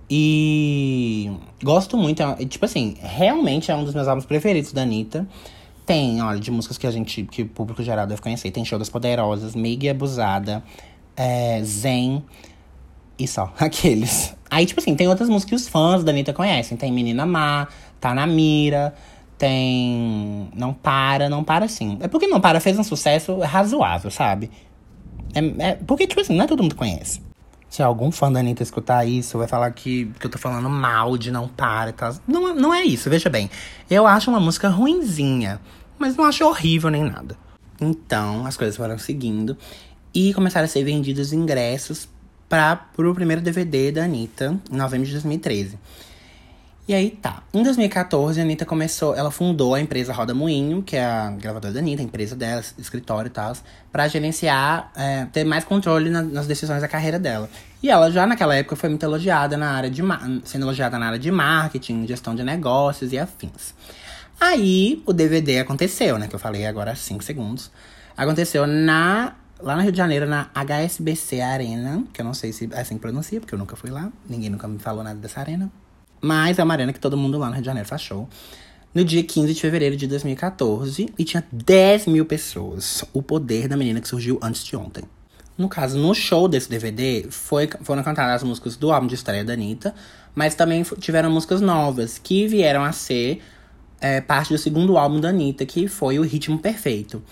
E 0.10 1.32
gosto 1.64 1.98
muito. 1.98 2.24
Tipo 2.48 2.66
assim, 2.66 2.96
realmente 3.00 3.72
é 3.72 3.76
um 3.76 3.84
dos 3.84 3.94
meus 3.94 4.08
álbuns 4.08 4.26
preferidos 4.26 4.74
da 4.74 4.82
Anitta. 4.82 5.28
Tem, 5.92 6.22
olha, 6.22 6.40
de 6.40 6.50
músicas 6.50 6.78
que 6.78 6.88
a 6.88 6.92
gente, 6.92 7.24
que 7.24 7.42
o 7.42 7.48
público 7.48 7.84
geral 7.84 8.08
deve 8.08 8.22
conhecer. 8.22 8.50
Tem 8.50 8.64
Show 8.64 8.80
das 8.80 8.90
Poderosas, 8.90 9.54
Meg 9.54 9.90
Abusada, 9.90 10.64
é, 11.18 11.62
Zen 11.64 12.24
e 13.20 13.28
só, 13.28 13.54
aqueles. 13.60 14.34
Aí, 14.50 14.66
tipo 14.66 14.80
assim, 14.80 14.96
tem 14.96 15.10
outras 15.10 15.28
músicas 15.28 15.50
que 15.50 15.56
os 15.56 15.68
fãs 15.68 16.02
da 16.04 16.12
Anitta 16.12 16.32
conhecem. 16.32 16.78
Tem 16.78 16.92
Menina 16.92 17.26
Má, 17.26 17.68
Tá 18.00 18.14
na 18.14 18.26
Mira, 18.26 18.94
tem 19.38 20.50
Não 20.56 20.74
Para, 20.74 21.28
Não 21.28 21.44
Para 21.44 21.68
sim. 21.68 21.98
É 22.00 22.08
porque 22.08 22.26
Não 22.26 22.40
Para 22.40 22.62
fez 22.62 22.80
um 22.80 22.84
sucesso 22.84 23.40
razoável, 23.40 24.10
sabe? 24.10 24.50
É, 25.34 25.72
é, 25.72 25.76
porque, 25.76 26.08
tipo 26.08 26.22
assim, 26.22 26.36
não 26.36 26.46
é 26.46 26.48
todo 26.48 26.64
mundo 26.64 26.76
conhece. 26.76 27.22
Se 27.72 27.82
algum 27.82 28.12
fã 28.12 28.30
da 28.30 28.42
Anitta 28.42 28.62
escutar 28.62 29.06
isso, 29.06 29.38
vai 29.38 29.48
falar 29.48 29.72
que, 29.72 30.12
que 30.20 30.26
eu 30.26 30.30
tô 30.30 30.38
falando 30.38 30.70
mal 30.70 31.18
de 31.18 31.32
Não 31.32 31.48
Para 31.48 31.92
e 31.92 31.94
tal. 31.94 32.14
Não, 32.28 32.54
não 32.54 32.74
é 32.74 32.84
isso, 32.84 33.10
veja 33.10 33.30
bem. 33.30 33.50
Eu 33.90 34.06
acho 34.06 34.30
uma 34.30 34.42
música 34.42 34.68
ruinzinha, 34.68 35.58
mas 35.98 36.18
não 36.18 36.26
acho 36.26 36.46
horrível 36.46 36.90
nem 36.90 37.06
nada. 37.06 37.38
Então, 37.80 38.46
as 38.46 38.58
coisas 38.58 38.76
foram 38.76 38.98
seguindo. 38.98 39.58
E 40.14 40.34
começaram 40.34 40.66
a 40.66 40.68
ser 40.68 40.84
vendidos 40.84 41.32
ingressos 41.32 42.10
para 42.50 42.76
pro 42.76 43.16
primeiro 43.16 43.42
DVD 43.42 43.90
da 43.90 44.04
Anitta, 44.04 44.60
em 44.70 44.76
novembro 44.76 45.06
de 45.06 45.14
2013. 45.14 45.80
E 46.88 46.94
aí 46.94 47.12
tá. 47.12 47.44
Em 47.54 47.62
2014, 47.64 48.40
a 48.40 48.44
Anitta 48.44 48.66
começou, 48.66 49.16
ela 49.16 49.30
fundou 49.30 49.76
a 49.76 49.80
empresa 49.80 50.12
Roda 50.12 50.34
Moinho, 50.34 50.82
que 50.82 50.96
é 50.96 51.06
a 51.06 51.30
gravadora 51.32 51.74
da 51.74 51.80
Anitta, 51.80 52.02
a 52.02 52.06
empresa 52.06 52.36
dela, 52.36 52.62
escritório 52.78 53.30
e 53.30 53.32
tal, 53.32 53.54
pra 53.92 54.08
gerenciar, 54.08 54.92
é, 54.96 55.26
ter 55.32 55.44
mais 55.44 55.64
controle 55.64 56.10
na, 56.10 56.22
nas 56.22 56.48
decisões 56.48 56.82
da 56.82 56.88
carreira 56.88 57.20
dela. 57.20 57.50
E 57.84 57.90
ela 57.90 58.12
já 58.12 58.26
naquela 58.26 58.56
época 58.56 58.76
foi 58.76 58.90
muito 58.90 59.04
elogiada 59.04 59.56
na 59.58 59.72
área 59.72 59.90
de 59.90 60.02
sendo 60.44 60.66
elogiada 60.66 60.98
na 60.98 61.08
área 61.08 61.20
de 61.20 61.32
marketing, 61.32 62.06
gestão 62.08 62.36
de 62.36 62.44
negócios 62.44 63.14
e 63.14 63.20
afins. 63.20 63.74
Aí 64.40 65.04
o 65.06 65.14
DVD 65.14 65.60
aconteceu, 65.60 66.18
né? 66.18 66.28
Que 66.28 66.36
eu 66.36 66.40
falei 66.40 66.66
agora 66.66 66.92
há 66.92 66.96
5 66.96 67.24
segundos. 67.24 67.72
Aconteceu 68.18 68.66
na 68.66 69.36
lá 69.62 69.76
no 69.76 69.84
Rio 69.84 69.92
de 69.92 69.98
Janeiro, 69.98 70.26
na 70.26 70.50
HSBC 70.56 71.42
Arena, 71.42 72.04
que 72.12 72.22
eu 72.22 72.26
não 72.26 72.34
sei 72.34 72.52
se 72.52 72.68
é 72.72 72.82
assim 72.82 72.96
que 72.96 73.02
pronuncia, 73.02 73.40
porque 73.40 73.54
eu 73.54 73.60
nunca 73.60 73.76
fui 73.76 73.92
lá, 73.92 74.12
ninguém 74.28 74.50
nunca 74.50 74.68
me 74.68 74.80
falou 74.80 75.04
nada 75.04 75.20
dessa 75.20 75.40
arena. 75.40 75.72
Mas 76.22 76.60
é 76.60 76.64
uma 76.64 76.74
arena 76.74 76.94
que 76.94 77.00
todo 77.00 77.18
mundo 77.18 77.38
lá 77.38 77.48
no 77.48 77.54
Rio 77.54 77.62
de 77.62 77.66
Janeiro 77.66 77.90
show. 77.98 78.30
No 78.94 79.04
dia 79.04 79.24
15 79.24 79.54
de 79.54 79.62
fevereiro 79.62 79.96
de 79.96 80.06
2014, 80.06 81.14
e 81.18 81.24
tinha 81.24 81.44
10 81.52 82.08
mil 82.08 82.26
pessoas. 82.26 83.04
O 83.14 83.24
poder 83.24 83.68
da 83.68 83.76
menina 83.76 84.02
que 84.02 84.08
surgiu 84.08 84.38
antes 84.42 84.64
de 84.64 84.76
ontem. 84.76 85.04
No 85.58 85.70
caso, 85.70 85.98
no 85.98 86.14
show 86.14 86.48
desse 86.48 86.70
DVD, 86.70 87.28
foi, 87.30 87.70
foram 87.84 88.04
cantadas 88.04 88.36
as 88.36 88.44
músicas 88.44 88.76
do 88.76 88.92
álbum 88.92 89.08
de 89.08 89.16
estreia 89.16 89.44
da 89.44 89.54
Anitta, 89.54 89.96
mas 90.36 90.56
também 90.56 90.84
tiveram 91.00 91.32
músicas 91.32 91.62
novas, 91.62 92.18
que 92.18 92.48
vieram 92.48 92.84
a 92.84 92.92
ser 92.92 93.42
é, 94.00 94.20
parte 94.20 94.52
do 94.52 94.58
segundo 94.58 94.98
álbum 94.98 95.20
da 95.20 95.30
Anitta, 95.30 95.66
que 95.66 95.88
foi 95.88 96.20
o 96.20 96.24
Ritmo 96.24 96.58
Perfeito. 96.60 97.24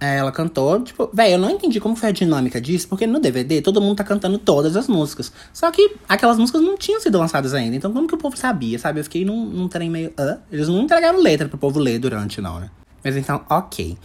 É, 0.00 0.16
ela 0.16 0.32
cantou, 0.32 0.82
tipo, 0.82 1.08
velho, 1.12 1.34
eu 1.34 1.38
não 1.38 1.50
entendi 1.50 1.80
como 1.80 1.96
foi 1.96 2.10
a 2.10 2.12
dinâmica 2.12 2.60
disso, 2.60 2.88
porque 2.88 3.06
no 3.06 3.20
DVD 3.20 3.62
todo 3.62 3.80
mundo 3.80 3.96
tá 3.96 4.04
cantando 4.04 4.38
todas 4.38 4.76
as 4.76 4.88
músicas. 4.88 5.32
Só 5.52 5.70
que 5.70 5.96
aquelas 6.08 6.36
músicas 6.36 6.60
não 6.60 6.76
tinham 6.76 7.00
sido 7.00 7.18
lançadas 7.18 7.54
ainda, 7.54 7.76
então 7.76 7.92
como 7.92 8.06
que 8.06 8.14
o 8.14 8.18
povo 8.18 8.36
sabia, 8.36 8.78
sabe? 8.78 9.00
Eu 9.00 9.04
fiquei 9.04 9.24
num, 9.24 9.46
num 9.46 9.68
trem 9.68 9.88
meio. 9.88 10.12
Eles 10.50 10.68
não 10.68 10.82
entregaram 10.82 11.20
letra 11.20 11.48
pro 11.48 11.56
povo 11.56 11.78
ler 11.78 11.98
durante, 11.98 12.40
não, 12.40 12.60
né? 12.60 12.70
Mas 13.02 13.16
então, 13.16 13.44
ok. 13.48 13.96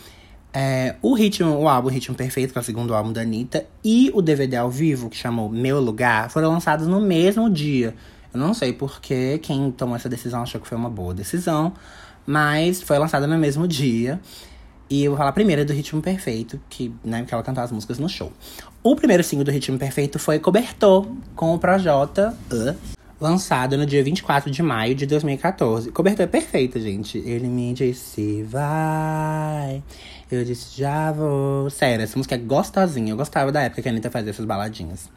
É, 0.51 0.95
o 1.01 1.13
ritmo, 1.13 1.55
o 1.57 1.67
álbum 1.67 1.89
Ritmo 1.89 2.15
Perfeito, 2.15 2.51
que 2.51 2.57
é 2.57 2.61
o 2.61 2.65
segundo 2.65 2.93
álbum 2.93 3.13
da 3.13 3.21
Anitta, 3.21 3.65
e 3.83 4.11
o 4.13 4.21
DVD 4.21 4.57
ao 4.57 4.69
vivo, 4.69 5.09
que 5.09 5.17
chamou 5.17 5.49
Meu 5.49 5.79
Lugar, 5.79 6.29
foram 6.29 6.49
lançados 6.49 6.87
no 6.87 6.99
mesmo 6.99 7.49
dia. 7.49 7.95
Eu 8.33 8.39
não 8.39 8.53
sei 8.53 8.73
porque 8.73 9.39
quem 9.39 9.71
tomou 9.71 9.95
essa 9.95 10.09
decisão 10.09 10.41
achou 10.41 10.59
que 10.59 10.67
foi 10.67 10.77
uma 10.77 10.89
boa 10.89 11.13
decisão, 11.13 11.73
mas 12.25 12.81
foi 12.81 12.97
lançado 12.97 13.27
no 13.27 13.37
mesmo 13.37 13.67
dia. 13.67 14.19
E 14.89 15.03
eu 15.03 15.11
vou 15.11 15.17
falar 15.17 15.31
primeiro 15.33 15.63
do 15.63 15.71
Ritmo 15.71 16.01
Perfeito, 16.01 16.59
que, 16.67 16.91
né, 17.03 17.23
que 17.23 17.31
ela 17.31 17.43
cantou 17.43 17.63
as 17.63 17.71
músicas 17.71 17.99
no 17.99 18.09
show. 18.09 18.33
O 18.81 18.95
primeiro 18.95 19.23
single 19.23 19.45
do 19.45 19.51
Ritmo 19.51 19.77
Perfeito 19.77 20.17
foi 20.17 20.39
Cobertor, 20.39 21.07
com 21.35 21.53
o 21.53 21.59
Projota, 21.59 22.35
uh, 22.51 22.75
lançado 23.21 23.77
no 23.77 23.85
dia 23.85 24.03
24 24.03 24.49
de 24.49 24.63
maio 24.63 24.95
de 24.95 25.05
2014. 25.05 25.91
Cobertor 25.91 26.23
é 26.23 26.27
perfeito, 26.27 26.79
gente. 26.79 27.19
Ele 27.19 27.47
me 27.47 27.71
disse, 27.73 28.41
vai. 28.43 29.83
Eu 30.31 30.43
disse, 30.43 30.79
já 30.79 31.11
vou. 31.11 31.69
Sério, 31.69 32.03
essa 32.03 32.17
música 32.17 32.33
é 32.33 32.37
gostosinha. 32.39 33.11
Eu 33.11 33.17
gostava 33.17 33.51
da 33.51 33.61
época 33.61 33.83
que 33.83 33.87
a 33.87 33.91
Anitta 33.91 34.09
fazia 34.09 34.31
essas 34.31 34.45
baladinhas. 34.45 35.07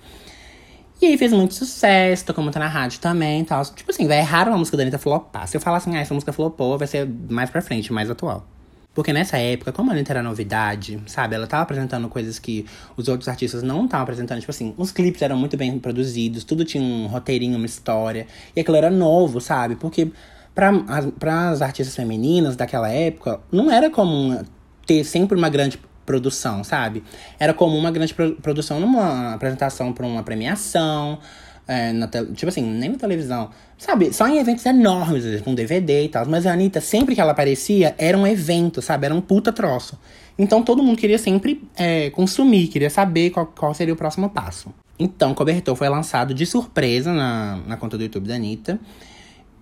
E 1.00 1.06
aí 1.06 1.18
fez 1.18 1.32
muito 1.32 1.54
sucesso, 1.54 2.26
tocou 2.26 2.44
muito 2.44 2.58
na 2.58 2.68
rádio 2.68 3.00
também 3.00 3.42
tal. 3.44 3.64
Tipo 3.64 3.90
assim, 3.90 4.06
vai 4.06 4.18
errar 4.18 4.48
uma 4.48 4.58
música 4.58 4.76
da 4.76 4.82
Anitta 4.82 4.98
flopar. 4.98 5.48
Se 5.48 5.56
eu 5.56 5.61
falar 5.61 5.78
assim, 5.78 5.96
ah, 5.96 6.00
essa 6.00 6.12
música 6.12 6.32
flopou, 6.32 6.76
vai 6.76 6.87
ser 6.87 7.08
mais 7.28 7.48
pra 7.48 7.62
frente, 7.62 7.92
mais 7.92 8.11
atual. 8.11 8.46
Porque 8.94 9.12
nessa 9.12 9.38
época, 9.38 9.72
como 9.72 9.90
a 9.90 9.94
Anitta 9.94 10.12
era 10.12 10.22
novidade, 10.22 11.00
sabe? 11.07 11.35
Ela 11.35 11.46
tava 11.46 11.62
apresentando 11.62 12.09
coisas 12.09 12.38
que 12.38 12.66
os 12.96 13.09
outros 13.09 13.26
artistas 13.28 13.62
não 13.62 13.87
estavam 13.87 14.02
apresentando. 14.05 14.40
Tipo 14.40 14.50
assim, 14.50 14.74
os 14.76 14.92
clipes 14.92 15.22
eram 15.22 15.37
muito 15.37 15.57
bem 15.57 15.78
produzidos, 15.78 16.44
tudo 16.44 16.64
tinha 16.64 16.83
um 16.83 17.07
roteirinho, 17.07 17.57
uma 17.57 17.66
história. 17.66 18.26
E 18.55 18.61
aquilo 18.61 18.76
era 18.76 18.90
novo, 18.90 19.40
sabe? 19.40 19.76
Porque 19.76 20.12
para 20.55 21.50
as 21.50 21.62
artistas 21.62 21.96
femininas 21.96 22.55
daquela 22.55 22.90
época, 22.90 23.40
não 23.50 23.70
era 23.70 23.88
comum 23.88 24.42
ter 24.87 25.05
sempre 25.05 25.38
uma 25.38 25.48
grande 25.48 25.81
produção, 26.05 26.62
sabe? 26.62 27.02
Era 27.38 27.55
comum 27.55 27.78
uma 27.78 27.90
grande 27.90 28.12
pro 28.12 28.35
produção 28.37 28.78
numa 28.78 29.33
apresentação 29.33 29.92
para 29.92 30.07
uma 30.07 30.22
premiação, 30.22 31.18
é, 31.66 31.92
na 31.92 32.09
tipo 32.09 32.48
assim, 32.48 32.62
nem 32.62 32.90
na 32.90 32.98
televisão. 32.98 33.51
Sabe, 33.79 34.12
só 34.12 34.29
em 34.29 34.38
eventos 34.38 34.64
enormes, 34.64 35.40
com 35.42 35.55
DVD 35.55 36.05
e 36.05 36.09
tal. 36.09 36.27
Mas 36.27 36.46
a 36.46 36.53
Anitta, 36.53 36.81
sempre 36.81 37.14
que 37.14 37.20
ela 37.20 37.33
aparecia, 37.33 37.94
era 37.98 38.16
um 38.16 38.27
evento, 38.27 38.81
sabe? 38.81 39.07
Era 39.07 39.14
um 39.14 39.20
puta 39.20 39.53
troço. 39.53 39.98
Então 40.38 40.62
todo 40.62 40.83
mundo 40.83 40.96
queria 40.96 41.18
sempre 41.18 41.62
é, 41.77 42.11
consumir, 42.11 42.68
queria 42.68 42.90
saber 42.90 43.31
qual, 43.31 43.46
qual 43.46 43.75
seria 43.75 43.92
o 43.92 43.96
próximo 43.96 44.31
passo. 44.31 44.72
Então, 44.98 45.35
Cobertor 45.35 45.75
foi 45.75 45.88
lançado 45.88 46.33
de 46.33 46.46
surpresa 46.46 47.12
na, 47.12 47.57
na 47.66 47.77
conta 47.77 47.98
do 47.98 48.05
YouTube 48.05 48.29
da 48.29 48.35
Anitta. 48.35 48.79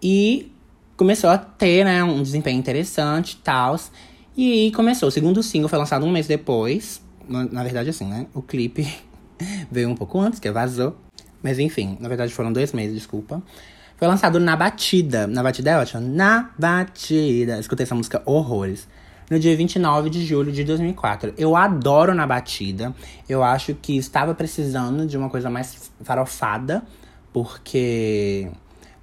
E 0.03 0.53
começou 0.97 1.31
a 1.31 1.39
ter, 1.39 1.85
né, 1.85 2.05
um 2.05 2.23
desempenho 2.23 2.59
interessante 2.59 3.33
e 3.33 3.37
tal. 3.37 3.79
E 4.37 4.53
aí 4.53 4.73
começou. 4.73 5.09
O 5.09 5.13
segundo 5.13 5.43
single 5.43 5.69
foi 5.69 5.79
lançado 5.79 6.05
um 6.05 6.11
mês 6.11 6.27
depois. 6.27 7.03
Na, 7.29 7.45
na 7.45 7.63
verdade, 7.63 7.89
assim, 7.89 8.07
né? 8.07 8.27
O 8.35 8.43
clipe 8.43 8.87
veio 9.71 9.89
um 9.89 9.95
pouco 9.95 10.21
antes, 10.21 10.39
que 10.39 10.51
vazou. 10.51 10.97
Mas 11.43 11.59
enfim, 11.59 11.97
na 12.01 12.09
verdade 12.09 12.33
foram 12.33 12.53
dois 12.53 12.73
meses, 12.73 12.95
desculpa. 12.95 13.43
Foi 13.97 14.09
lançado 14.09 14.41
na 14.41 14.57
Batida. 14.57 15.27
Na 15.27 15.43
Batida 15.43 15.71
é 15.71 15.79
ótimo. 15.79 16.01
Na 16.01 16.51
Batida. 16.59 17.59
Escutei 17.59 17.85
essa 17.85 17.95
música 17.95 18.23
horrores. 18.25 18.89
No 19.31 19.39
dia 19.39 19.55
29 19.55 20.09
de 20.09 20.25
julho 20.25 20.51
de 20.51 20.65
2004. 20.65 21.35
Eu 21.37 21.55
adoro 21.55 22.15
Na 22.15 22.27
Batida. 22.27 22.95
Eu 23.29 23.43
acho 23.43 23.75
que 23.75 23.97
estava 23.99 24.35
precisando 24.35 25.07
de 25.07 25.19
uma 25.19 25.29
coisa 25.29 25.51
mais 25.51 25.93
farofada. 26.03 26.83
Porque 27.31 28.51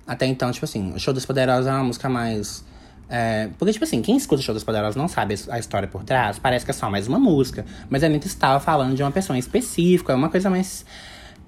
até 0.07 0.25
então, 0.25 0.49
tipo 0.51 0.63
assim, 0.63 0.93
o 0.93 0.99
Show 0.99 1.13
das 1.13 1.25
Poderosas 1.25 1.67
é 1.67 1.71
uma 1.71 1.83
música 1.83 2.07
mais. 2.07 2.63
É, 3.09 3.49
porque, 3.57 3.73
tipo 3.73 3.83
assim, 3.83 4.01
quem 4.01 4.15
escuta 4.15 4.41
o 4.41 4.43
Show 4.43 4.53
das 4.53 4.63
Poderosas 4.63 4.95
não 4.95 5.07
sabe 5.09 5.35
a 5.49 5.59
história 5.59 5.87
por 5.87 6.03
trás, 6.03 6.39
parece 6.39 6.63
que 6.63 6.71
é 6.71 6.73
só 6.73 6.89
mais 6.89 7.07
uma 7.07 7.19
música. 7.19 7.65
Mas 7.89 8.03
a 8.03 8.07
Anitta 8.07 8.25
estava 8.25 8.59
falando 8.59 8.95
de 8.95 9.03
uma 9.03 9.11
pessoa 9.11 9.37
específica, 9.37 10.13
é 10.13 10.15
uma 10.15 10.29
coisa 10.29 10.49
mais. 10.49 10.85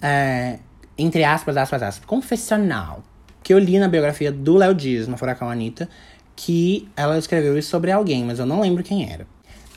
É, 0.01 0.59
entre 1.01 1.23
aspas, 1.23 1.57
aspas, 1.57 1.81
aspas, 1.81 2.05
confessional. 2.05 3.03
Que 3.41 3.53
eu 3.53 3.59
li 3.59 3.79
na 3.79 3.87
biografia 3.87 4.31
do 4.31 4.55
Léo 4.55 4.73
Dias, 4.73 5.07
no 5.07 5.17
Furacão 5.17 5.49
Anitta, 5.49 5.89
que 6.35 6.87
ela 6.95 7.17
escreveu 7.17 7.57
isso 7.57 7.69
sobre 7.69 7.91
alguém, 7.91 8.23
mas 8.23 8.39
eu 8.39 8.45
não 8.45 8.61
lembro 8.61 8.83
quem 8.83 9.11
era. 9.11 9.25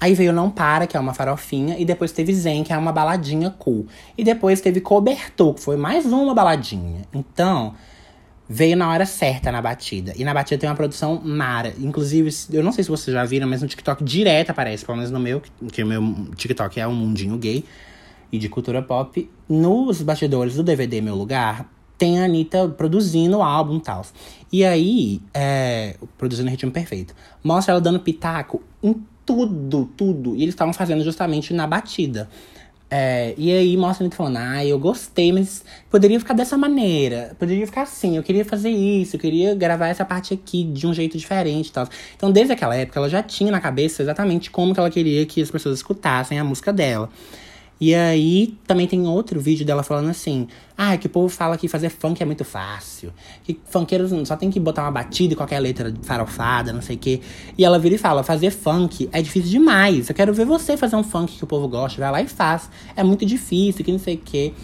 Aí 0.00 0.14
veio 0.14 0.32
Não 0.32 0.50
Para, 0.50 0.86
que 0.86 0.96
é 0.96 1.00
uma 1.00 1.14
farofinha, 1.14 1.76
e 1.78 1.84
depois 1.84 2.10
teve 2.10 2.34
Zen, 2.34 2.64
que 2.64 2.72
é 2.72 2.76
uma 2.76 2.90
baladinha 2.90 3.50
cool. 3.50 3.86
E 4.18 4.24
depois 4.24 4.60
teve 4.60 4.80
Cobertor, 4.80 5.54
que 5.54 5.60
foi 5.60 5.76
mais 5.76 6.06
uma 6.06 6.34
baladinha. 6.34 7.02
Então, 7.14 7.74
veio 8.48 8.76
na 8.76 8.90
hora 8.90 9.06
certa 9.06 9.52
na 9.52 9.62
batida. 9.62 10.12
E 10.16 10.24
na 10.24 10.34
batida 10.34 10.60
tem 10.60 10.68
uma 10.68 10.74
produção 10.74 11.20
mara. 11.24 11.72
Inclusive, 11.78 12.30
eu 12.52 12.64
não 12.64 12.72
sei 12.72 12.82
se 12.82 12.90
vocês 12.90 13.14
já 13.14 13.24
viram, 13.24 13.48
mas 13.48 13.62
no 13.62 13.68
TikTok 13.68 14.02
direto 14.02 14.50
aparece, 14.50 14.84
pelo 14.84 14.98
menos 14.98 15.12
no 15.12 15.20
meu, 15.20 15.40
que 15.70 15.84
o 15.84 15.86
meu 15.86 16.02
TikTok 16.34 16.80
é 16.80 16.86
um 16.86 16.94
mundinho 16.94 17.38
gay 17.38 17.64
e 18.32 18.38
de 18.38 18.48
cultura 18.48 18.82
pop. 18.82 19.30
Nos 19.48 20.00
bastidores 20.02 20.56
do 20.56 20.62
DVD 20.62 21.00
Meu 21.02 21.14
Lugar, 21.14 21.70
tem 21.98 22.20
a 22.20 22.24
Anitta 22.24 22.68
produzindo 22.68 23.38
o 23.38 23.42
álbum 23.42 23.76
e 23.76 23.80
tal. 23.80 24.04
E 24.50 24.64
aí, 24.64 25.20
é, 25.32 25.96
produzindo 26.18 26.50
ritmo 26.50 26.72
perfeito. 26.72 27.14
Mostra 27.44 27.74
ela 27.74 27.80
dando 27.80 28.00
pitaco 28.00 28.62
em 28.82 28.96
tudo, 29.24 29.88
tudo. 29.96 30.34
E 30.34 30.42
eles 30.42 30.54
estavam 30.54 30.72
fazendo 30.72 31.04
justamente 31.04 31.54
na 31.54 31.66
batida. 31.66 32.28
É, 32.94 33.32
e 33.38 33.50
aí 33.50 33.74
mostra 33.74 34.04
ele 34.04 34.14
falando, 34.14 34.36
ah, 34.36 34.62
eu 34.66 34.78
gostei, 34.78 35.32
mas 35.32 35.64
poderia 35.88 36.20
ficar 36.20 36.34
dessa 36.34 36.58
maneira, 36.58 37.34
poderia 37.38 37.64
ficar 37.66 37.84
assim, 37.84 38.18
eu 38.18 38.22
queria 38.22 38.44
fazer 38.44 38.68
isso, 38.68 39.16
eu 39.16 39.20
queria 39.20 39.54
gravar 39.54 39.88
essa 39.88 40.04
parte 40.04 40.34
aqui 40.34 40.62
de 40.62 40.86
um 40.86 40.92
jeito 40.92 41.16
diferente 41.16 41.68
e 41.68 41.72
tal. 41.72 41.88
Então, 42.14 42.30
desde 42.30 42.52
aquela 42.52 42.76
época, 42.76 43.00
ela 43.00 43.08
já 43.08 43.22
tinha 43.22 43.50
na 43.50 43.60
cabeça 43.60 44.02
exatamente 44.02 44.50
como 44.50 44.74
que 44.74 44.80
ela 44.80 44.90
queria 44.90 45.24
que 45.24 45.40
as 45.40 45.50
pessoas 45.50 45.78
escutassem 45.78 46.38
a 46.38 46.44
música 46.44 46.70
dela. 46.70 47.08
E 47.84 47.96
aí 47.96 48.56
também 48.64 48.86
tem 48.86 49.08
outro 49.08 49.40
vídeo 49.40 49.66
dela 49.66 49.82
falando 49.82 50.08
assim: 50.08 50.46
ah, 50.78 50.96
que 50.96 51.08
o 51.08 51.10
povo 51.10 51.28
fala 51.28 51.58
que 51.58 51.66
fazer 51.66 51.88
funk 51.88 52.22
é 52.22 52.24
muito 52.24 52.44
fácil. 52.44 53.12
Que 53.42 53.58
funkeiros 53.64 54.12
só 54.28 54.36
tem 54.36 54.52
que 54.52 54.60
botar 54.60 54.82
uma 54.82 54.92
batida 54.92 55.32
e 55.32 55.36
qualquer 55.36 55.58
letra 55.58 55.92
farofada, 56.02 56.72
não 56.72 56.80
sei 56.80 56.94
o 56.94 56.98
quê. 57.00 57.20
E 57.58 57.64
ela 57.64 57.80
vira 57.80 57.96
e 57.96 57.98
fala: 57.98 58.22
fazer 58.22 58.52
funk 58.52 59.08
é 59.10 59.20
difícil 59.20 59.50
demais. 59.50 60.08
Eu 60.08 60.14
quero 60.14 60.32
ver 60.32 60.46
você 60.46 60.76
fazer 60.76 60.94
um 60.94 61.02
funk 61.02 61.36
que 61.36 61.42
o 61.42 61.46
povo 61.46 61.66
gosta. 61.66 62.00
Vai 62.00 62.12
lá 62.12 62.22
e 62.22 62.28
faz. 62.28 62.70
É 62.94 63.02
muito 63.02 63.26
difícil, 63.26 63.84
que 63.84 63.90
não 63.90 63.98
sei 63.98 64.14
o 64.14 64.18
quê. 64.18 64.54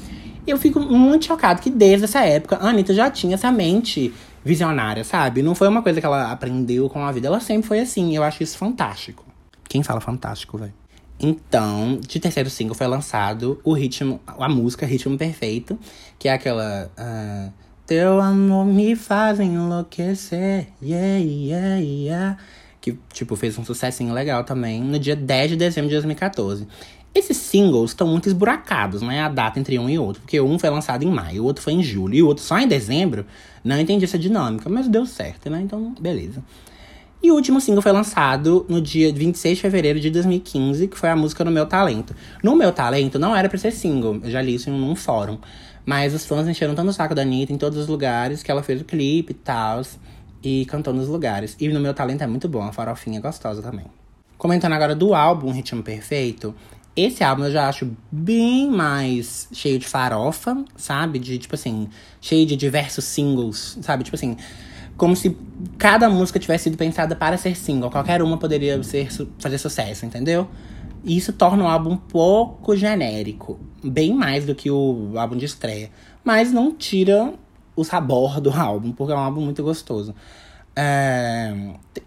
E 0.46 0.50
eu 0.52 0.57
fico 0.57 0.78
muito 0.78 1.24
chocado 1.24 1.61
que 1.61 1.70
desde 1.70 2.04
essa 2.04 2.20
época 2.20 2.54
a 2.54 2.68
Anitta 2.68 2.94
já 2.94 3.11
tinha 3.11 3.35
essa 3.35 3.50
mente 3.50 4.14
visionária, 4.44 5.02
sabe? 5.02 5.42
Não 5.42 5.57
foi 5.57 5.66
uma 5.66 5.83
coisa 5.83 5.98
que 5.98 6.07
ela 6.07 6.31
aprendeu 6.31 6.88
com 6.88 7.04
a 7.04 7.11
vida. 7.11 7.26
Ela 7.26 7.40
sempre 7.40 7.66
foi 7.66 7.81
assim. 7.81 8.14
Eu 8.14 8.22
acho 8.22 8.44
isso 8.44 8.57
fantástico. 8.57 9.24
Quem 9.68 9.83
fala 9.83 10.00
fantástico, 10.00 10.57
velho? 10.57 10.72
Então, 11.20 11.98
de 12.00 12.20
terceiro 12.20 12.48
single 12.48 12.74
foi 12.74 12.87
lançado 12.87 13.61
o 13.64 13.72
ritmo, 13.72 14.20
a 14.26 14.48
música 14.48 14.87
Ritmo 14.87 15.18
Perfeito, 15.18 15.78
que 16.18 16.28
é 16.28 16.33
aquela. 16.33 16.90
Uh, 16.96 17.52
Teu 17.87 18.20
amor 18.20 18.66
me 18.66 18.94
faz 18.94 19.40
enlouquecer, 19.40 20.68
yeah, 20.83 21.18
yeah, 21.18 21.76
yeah. 21.76 22.37
Que, 22.83 22.98
tipo, 23.12 23.35
fez 23.35 23.59
um 23.59 23.64
sucessinho 23.64 24.12
legal 24.12 24.44
também 24.44 24.83
no 24.83 24.98
dia 24.98 25.16
10 25.16 25.52
de 25.52 25.57
dezembro 25.57 25.88
de 25.88 25.94
2014. 25.94 26.68
Esses 27.14 27.37
singles 27.38 27.92
estão 27.92 28.07
muito 28.07 28.28
esburacados, 28.28 29.00
né? 29.00 29.22
A 29.22 29.28
data 29.31 29.59
entre 29.59 29.78
um 29.78 29.88
e 29.88 29.98
outro. 29.98 30.20
Porque 30.20 30.38
um 30.38 30.59
foi 30.59 30.68
lançado 30.68 31.02
em 31.02 31.11
maio, 31.11 31.42
o 31.42 31.46
outro 31.46 31.62
foi 31.62 31.72
em 31.72 31.83
julho 31.83 32.14
e 32.14 32.22
o 32.22 32.26
outro 32.26 32.44
só 32.44 32.59
em 32.59 32.68
dezembro. 32.68 33.24
Não 33.64 33.81
entendi 33.81 34.04
essa 34.04 34.18
dinâmica, 34.18 34.68
mas 34.68 34.87
deu 34.87 35.07
certo, 35.07 35.48
né? 35.48 35.61
Então, 35.62 35.94
beleza. 35.98 36.44
E 37.20 37.33
o 37.33 37.35
último 37.35 37.61
single 37.61 37.83
foi 37.83 37.90
lançado 37.90 38.64
no 38.68 38.81
dia 38.81 39.12
26 39.12 39.57
de 39.57 39.62
fevereiro 39.62 39.98
de 39.98 40.09
2015, 40.09 40.87
que 40.87 40.96
foi 40.96 41.09
a 41.09 41.16
música 41.16 41.44
No 41.44 41.50
Meu 41.50 41.66
Talento. 41.66 42.14
No 42.44 42.54
Meu 42.54 42.72
Talento 42.72 43.18
não 43.18 43.35
era 43.35 43.48
pra 43.48 43.59
ser 43.59 43.72
single, 43.72 44.20
eu 44.22 44.31
já 44.31 44.40
li 44.40 44.54
isso 44.54 44.70
em 44.70 44.72
um 44.72 44.94
fórum. 44.94 45.37
Mas 45.85 46.14
os 46.14 46.24
fãs 46.24 46.46
encheram 46.46 46.74
tanto 46.74 46.90
o 46.90 46.92
saco 46.92 47.14
da 47.14 47.22
Anitta 47.22 47.52
em 47.52 47.59
todos 47.59 47.76
os 47.76 47.88
lugares 47.88 48.42
que 48.42 48.50
ela 48.50 48.62
fez 48.62 48.81
o 48.81 48.85
clipe 48.85 49.33
e 49.33 49.35
tal. 49.35 49.83
E 50.44 50.64
cantou 50.66 50.94
nos 50.94 51.09
lugares. 51.09 51.57
E 51.59 51.66
No 51.68 51.81
Meu 51.81 51.92
Talento 51.92 52.22
é 52.22 52.26
muito 52.26 52.48
bom, 52.48 52.62
a 52.62 52.72
farofinha 52.72 53.18
é 53.18 53.20
gostosa 53.20 53.61
também. 53.62 53.87
Comentando 54.37 54.74
agora 54.74 54.94
do 54.94 55.12
álbum 55.12 55.50
Ritmo 55.50 55.83
Perfeito, 55.83 56.54
esse 56.94 57.24
álbum 57.24 57.44
eu 57.44 57.50
já 57.50 57.68
acho 57.68 57.90
bem 58.11 58.70
mais 58.70 59.48
cheio 59.52 59.78
de 59.78 59.88
farofa, 59.88 60.64
sabe? 60.76 61.18
De, 61.18 61.38
tipo 61.38 61.57
assim, 61.57 61.88
cheio 62.20 62.46
de 62.46 62.54
diversos 62.54 63.04
singles, 63.04 63.78
sabe? 63.83 64.04
Tipo 64.04 64.14
assim, 64.14 64.37
como 64.98 65.14
se 65.14 65.34
cada 65.78 66.11
música 66.11 66.40
tivesse 66.40 66.64
sido 66.64 66.76
pensada 66.76 67.14
para 67.14 67.38
ser 67.38 67.56
single. 67.56 67.88
Qualquer 67.88 68.20
uma 68.20 68.37
poderia 68.37 68.82
ser, 68.82 69.08
fazer 69.38 69.56
sucesso, 69.56 70.04
entendeu? 70.04 70.48
E 71.04 71.16
isso 71.16 71.32
torna 71.32 71.64
o 71.64 71.68
álbum 71.68 71.92
um 71.92 71.96
pouco 71.96 72.76
genérico. 72.76 73.61
Bem 73.82 74.12
mais 74.12 74.44
do 74.44 74.56
que 74.56 74.68
o 74.70 75.12
álbum 75.16 75.37
de 75.37 75.44
estreia. 75.44 75.90
Mas 76.24 76.52
não 76.52 76.74
tira 76.74 77.32
o 77.76 77.84
sabor 77.84 78.40
do 78.40 78.50
álbum, 78.50 78.90
porque 78.90 79.12
é 79.12 79.16
um 79.16 79.20
álbum 79.20 79.40
muito 79.40 79.62
gostoso. 79.62 80.12
É, 80.74 81.54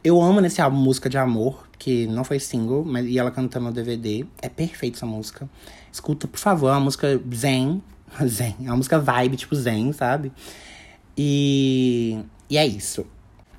eu 0.04 0.22
amo 0.22 0.42
nesse 0.42 0.62
álbum 0.62 0.78
Música 0.78 1.10
de 1.10 1.18
Amor, 1.18 1.70
que 1.80 2.06
não 2.08 2.26
foi 2.26 2.40
single, 2.40 2.84
mas 2.84 3.06
e 3.06 3.18
ela 3.18 3.32
cantando 3.32 3.68
no 3.68 3.72
DVD. 3.72 4.26
É 4.42 4.50
perfeita 4.50 4.98
essa 4.98 5.06
música. 5.06 5.50
Escuta, 5.90 6.28
por 6.28 6.40
favor, 6.40 6.68
é 6.68 6.72
uma 6.74 6.82
música 6.82 7.22
zen. 7.34 7.82
Zen. 8.26 8.56
É 8.66 8.66
uma 8.66 8.76
música 8.76 9.00
vibe, 9.00 9.38
tipo 9.38 9.56
zen, 9.56 9.94
sabe? 9.94 10.34
E 11.18 12.20
e 12.52 12.58
é 12.58 12.68
isso. 12.68 13.08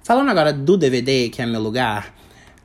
Falando 0.02 0.28
agora 0.28 0.52
do 0.52 0.76
DVD, 0.76 1.30
que 1.30 1.40
é 1.40 1.46
meu 1.46 1.62
lugar, 1.62 2.14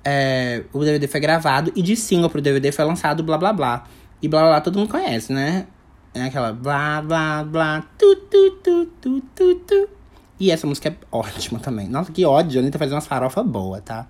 é, 0.04 0.66
o 0.74 0.84
DVD 0.84 1.08
foi 1.08 1.22
gravado 1.22 1.72
e 1.74 1.82
de 1.82 1.96
single 1.96 2.30
pro 2.30 2.42
DVD 2.42 2.70
foi 2.70 2.84
lançado 2.84 3.24
Blá 3.24 3.38
Blá 3.38 3.54
Blá. 3.54 3.86
E 4.22 4.28
Blá 4.28 4.42
Blá 4.42 4.50
Blá 4.50 4.62
todo 4.62 4.78
mundo 4.78 4.90
conhece, 4.90 5.32
né? 5.32 5.68
É 6.14 6.24
aquela 6.24 6.52
blá 6.52 7.02
blá 7.02 7.46
blá 7.46 7.82
tu 7.98 8.14
tu 8.30 8.52
tu 8.62 8.86
tu 9.00 9.22
tu 9.34 9.56
tu. 9.56 9.90
E 10.38 10.52
essa 10.52 10.68
música 10.68 10.90
é 10.90 10.96
ótima 11.10 11.60
também. 11.60 11.88
Nossa, 11.88 12.12
que 12.12 12.26
ódio, 12.26 12.60
a 12.60 12.62
Anitta 12.62 12.78
faz 12.78 12.92
uma 12.92 13.00
farofa 13.00 13.42
boa, 13.42 13.80
tá? 13.80 14.06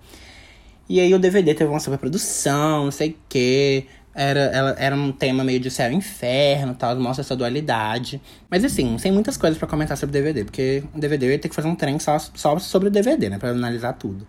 E 0.90 1.00
aí 1.00 1.14
o 1.14 1.20
DVD 1.20 1.54
teve 1.54 1.70
uma 1.70 1.80
superprodução, 1.80 2.86
não 2.86 2.92
sei 2.92 3.12
o 3.12 3.16
quê. 3.30 3.86
Era, 4.20 4.40
ela, 4.40 4.76
era 4.80 4.96
um 4.96 5.12
tema 5.12 5.44
meio 5.44 5.60
de 5.60 5.70
céu 5.70 5.92
e 5.92 5.94
inferno 5.94 6.74
tal, 6.74 6.96
mostra 6.96 7.22
essa 7.22 7.36
dualidade. 7.36 8.20
Mas 8.50 8.66
assim, 8.66 8.98
sem 8.98 9.12
muitas 9.12 9.38
coisas 9.38 9.60
para 9.60 9.68
comentar 9.68 9.96
sobre 9.96 10.18
o 10.18 10.24
DVD, 10.24 10.44
porque 10.44 10.84
o 10.96 11.00
DVD 11.00 11.28
eu 11.28 11.32
ia 11.34 11.38
ter 11.38 11.50
que 11.50 11.54
fazer 11.54 11.68
um 11.68 11.76
trem 11.76 12.00
só, 12.00 12.18
só 12.18 12.58
sobre 12.58 12.88
o 12.88 12.92
DVD, 12.92 13.30
né? 13.30 13.38
Pra 13.38 13.52
analisar 13.52 13.94
tudo. 13.94 14.26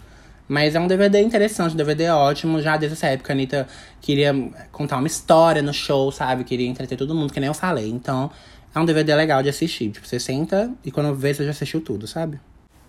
Mas 0.47 0.75
é 0.75 0.81
um 0.81 0.87
DVD 0.87 1.23
interessante, 1.23 1.73
um 1.73 1.77
DVD 1.77 2.11
ótimo. 2.11 2.61
Já 2.61 2.77
desde 2.77 2.99
essa 2.99 3.07
época 3.07 3.33
a 3.33 3.35
Anitta 3.35 3.67
queria 4.03 4.35
contar 4.71 4.99
uma 4.99 5.07
história 5.07 5.63
no 5.63 5.73
show, 5.73 6.13
sabe? 6.13 6.45
Queria 6.45 6.69
entreter 6.69 6.99
todo 6.99 7.15
mundo, 7.15 7.33
que 7.33 7.41
nem 7.41 7.47
eu 7.49 7.55
falei. 7.55 7.89
Então, 7.89 8.31
é 8.75 8.79
um 8.79 8.85
DVD 8.85 9.15
legal 9.15 9.43
de 9.43 9.49
assistir. 9.49 9.91
Tipo, 9.91 10.07
você 10.07 10.21
senta 10.21 10.71
e 10.85 10.91
quando 10.91 11.15
vê, 11.15 11.33
você 11.33 11.45
já 11.45 11.51
assistiu 11.51 11.81
tudo, 11.81 12.07
sabe? 12.07 12.39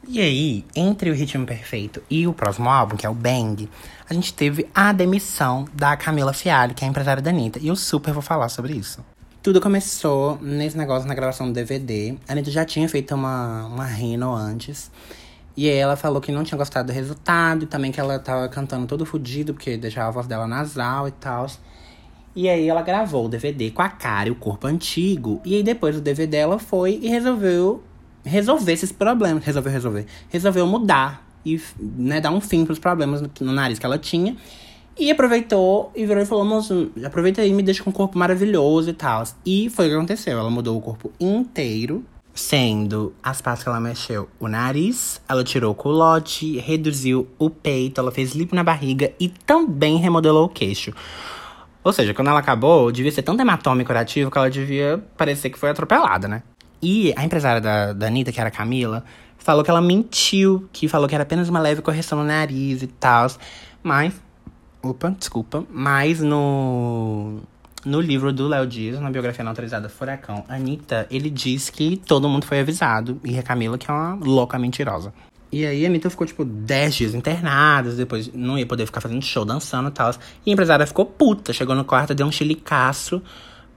E 0.08 0.20
aí, 0.20 0.66
entre 0.76 1.12
o 1.12 1.14
Ritmo 1.14 1.46
Perfeito 1.46 2.02
e 2.10 2.26
o 2.26 2.34
próximo 2.34 2.70
álbum, 2.70 2.96
que 2.96 3.06
é 3.06 3.10
o 3.10 3.14
Bang, 3.14 3.70
a 4.10 4.14
gente 4.14 4.34
teve 4.34 4.68
a 4.74 4.92
demissão 4.92 5.66
da 5.74 5.96
Camila 5.96 6.34
Fialho, 6.34 6.74
que 6.74 6.84
é 6.84 6.88
a 6.88 6.90
empresária 6.90 7.22
da 7.22 7.30
Anitta. 7.30 7.60
E 7.60 7.68
eu 7.68 7.76
super 7.76 8.14
vou 8.14 8.22
falar 8.22 8.50
sobre 8.50 8.74
isso. 8.74 9.04
Tudo 9.44 9.62
começou 9.62 10.38
nesse 10.42 10.78
negócio 10.78 11.08
na 11.08 11.14
gravação 11.14 11.48
do 11.48 11.54
DVD. 11.54 12.16
A 12.28 12.32
Anitta 12.32 12.50
já 12.50 12.66
tinha 12.66 12.88
feito 12.90 13.14
uma, 13.14 13.66
uma 13.66 13.86
rino 13.86 14.34
antes. 14.34 14.90
E 15.56 15.68
ela 15.70 15.96
falou 15.96 16.22
que 16.22 16.32
não 16.32 16.44
tinha 16.44 16.58
gostado 16.58 16.88
do 16.88 16.94
resultado. 16.94 17.64
E 17.64 17.68
também 17.68 17.92
que 17.92 18.00
ela 18.00 18.18
tava 18.18 18.48
cantando 18.50 18.88
todo 18.88 19.06
fodido, 19.06 19.54
porque 19.54 19.78
deixava 19.78 20.08
a 20.08 20.12
voz 20.12 20.28
dela 20.28 20.48
nasal 20.48 21.08
e 21.08 21.12
tal. 21.12 21.46
E 22.36 22.48
aí 22.48 22.68
ela 22.68 22.82
gravou 22.82 23.26
o 23.26 23.30
DVD 23.30 23.70
com 23.72 23.82
a 23.82 23.90
cara 23.90 24.30
e 24.30 24.32
o 24.32 24.36
corpo 24.36 24.66
antigo. 24.66 25.42
E 25.44 25.56
aí 25.56 25.64
depois 25.64 25.96
o 25.98 26.02
DVD 26.02 26.38
ela 26.38 26.58
foi 26.58 27.00
e 27.02 27.08
resolveu 27.08 27.84
resolver 28.24 28.74
esses 28.74 28.92
problemas. 28.92 29.44
Resolveu, 29.44 29.72
resolver. 29.72 30.06
Resolveu 30.30 30.68
mudar 30.68 31.28
e 31.46 31.60
né, 31.80 32.20
dar 32.20 32.32
um 32.32 32.42
fim 32.42 32.66
pros 32.66 32.80
problemas 32.80 33.22
no, 33.22 33.52
nariz 33.52 33.80
que 33.80 33.86
ela 33.86 33.98
tinha. 33.98 34.36
E 34.98 35.10
aproveitou 35.10 35.92
e 35.96 36.06
virou 36.06 36.22
e 36.22 36.26
falou: 36.26 36.44
moço, 36.44 36.92
aproveita 37.06 37.42
aí 37.42 37.50
e 37.50 37.54
me 37.54 37.64
deixa 37.64 37.84
com 37.84 37.90
um 37.90 37.94
corpo 37.94 38.18
maravilhoso 38.18 38.90
e 38.90 38.94
tal. 38.94 39.24
E 39.46 39.70
foi 39.70 39.86
o 39.88 39.90
que 39.90 39.96
aconteceu. 39.96 40.38
Ela 40.38 40.50
mudou 40.50 40.78
o 40.78 40.82
corpo 40.82 41.12
inteiro. 41.20 42.04
Sendo 42.32 43.14
as 43.22 43.42
partes 43.42 43.64
que 43.64 43.70
ela 43.70 43.82
mexeu 43.82 44.30
o 44.40 44.48
nariz, 44.48 45.20
ela 45.28 45.44
tirou 45.44 45.72
o 45.74 45.76
culote, 45.76 46.58
reduziu 46.60 47.28
o 47.38 47.50
peito, 47.50 48.00
ela 48.00 48.12
fez 48.12 48.32
lipo 48.32 48.56
na 48.56 48.64
barriga 48.64 49.12
e 49.20 49.28
também 49.28 49.98
remodelou 49.98 50.46
o 50.46 50.50
queixo. 50.50 50.94
Ou 51.84 51.92
seja, 51.92 52.14
quando 52.14 52.30
ela 52.30 52.40
acabou, 52.40 52.92
devia 52.92 53.12
ser 53.12 53.24
tão 53.24 53.38
hematoma 53.38 53.82
e 53.82 53.86
curativo 53.86 54.32
que 54.32 54.38
ela 54.38 54.50
devia 54.50 55.04
parecer 55.18 55.50
que 55.50 55.58
foi 55.58 55.70
atropelada, 55.70 56.30
né? 56.30 56.44
E 56.82 57.14
a 57.16 57.26
empresária 57.26 57.60
da, 57.60 57.94
da 57.94 58.08
Anitta, 58.08 58.32
que 58.32 58.40
era 58.40 58.50
a 58.50 58.52
Camila, 58.52 59.04
falou 59.38 59.64
que 59.64 59.70
ela 59.70 59.82
mentiu, 59.82 60.70
que 60.72 60.88
falou 60.88 61.08
que 61.08 61.16
era 61.16 61.24
apenas 61.24 61.50
uma 61.50 61.60
leve 61.60 61.82
correção 61.82 62.20
no 62.20 62.26
nariz 62.26 62.82
e 62.82 62.88
tal. 62.88 63.28
Mas. 63.84 64.14
Opa, 64.82 65.10
desculpa. 65.18 65.64
Mas 65.70 66.22
no. 66.22 67.40
No 67.86 68.02
livro 68.02 68.34
do 68.34 68.46
Léo 68.46 68.68
Dias, 68.68 69.00
na 69.00 69.10
biografia 69.10 69.42
não 69.42 69.52
autorizada 69.52 69.88
Furacão, 69.88 70.44
Anitta, 70.50 71.08
ele 71.10 71.30
diz 71.30 71.70
que 71.70 71.96
todo 71.96 72.28
mundo 72.28 72.46
foi 72.46 72.60
avisado. 72.60 73.22
E 73.24 73.40
a 73.40 73.44
Camila, 73.44 73.78
que 73.78 73.90
é 73.90 73.94
uma 73.94 74.16
louca 74.16 74.60
mentirosa. 74.60 75.14
E 75.50 75.66
aí 75.66 75.86
a 75.86 75.90
Anitta 75.90 76.10
ficou, 76.10 76.28
tipo, 76.28 76.44
10 76.44 76.96
dias 76.96 77.16
internada, 77.16 77.92
depois 77.94 78.30
não 78.34 78.58
ia 78.58 78.66
poder 78.66 78.86
ficar 78.86 79.00
fazendo 79.00 79.22
show, 79.24 79.46
dançando 79.46 79.88
e 79.88 79.92
tal. 79.92 80.12
E 80.46 80.50
a 80.50 80.54
empresária 80.54 80.86
ficou 80.86 81.06
puta, 81.06 81.54
chegou 81.54 81.74
no 81.74 81.86
quarto, 81.86 82.14
deu 82.14 82.28
um 82.28 82.32
chilicaço 82.32 83.22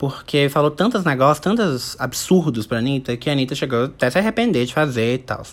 porque 0.03 0.49
falou 0.49 0.69
tantos 0.69 1.05
negócios, 1.05 1.39
tantos 1.39 1.97
absurdos 1.97 2.67
pra 2.67 2.79
Anitta, 2.79 3.17
que 3.17 3.31
a 3.31 3.33
Anitta 3.33 3.55
chegou 3.55 3.85
até 3.85 4.11
se 4.11 4.19
arrepender 4.19 4.67
de 4.67 4.75
fazer 4.75 5.15
e 5.15 5.19
tal. 5.19 5.45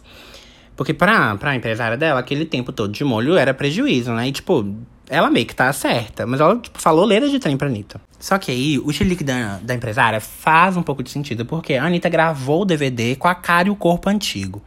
Porque 0.76 0.92
pra, 0.92 1.36
pra 1.36 1.56
empresária 1.56 1.96
dela, 1.96 2.20
aquele 2.20 2.46
tempo 2.46 2.72
todo 2.72 2.92
de 2.92 3.04
molho 3.04 3.38
era 3.38 3.54
prejuízo, 3.54 4.12
né? 4.12 4.28
E, 4.28 4.32
tipo, 4.32 4.76
ela 5.08 5.30
meio 5.30 5.46
que 5.46 5.54
tá 5.54 5.72
certa, 5.72 6.26
mas 6.26 6.42
ela, 6.42 6.58
tipo, 6.58 6.82
falou 6.82 7.06
leira 7.06 7.30
de 7.30 7.38
trem 7.38 7.56
pra 7.56 7.68
Anitta. 7.68 8.02
Só 8.20 8.40
que 8.40 8.50
aí, 8.50 8.80
o 8.80 8.92
chilique 8.92 9.24
da, 9.24 9.60
da 9.62 9.76
empresária 9.76 10.20
faz 10.20 10.76
um 10.76 10.82
pouco 10.82 11.04
de 11.04 11.12
sentido, 11.12 11.46
porque 11.46 11.76
a 11.76 11.86
Anitta 11.86 12.10
gravou 12.10 12.64
o 12.64 12.66
DVD 12.66 13.16
com 13.18 13.28
a 13.28 13.36
cara 13.36 13.68
e 13.68 13.72
o 13.72 13.76
corpo 13.76 14.10
antigo. 14.10 14.64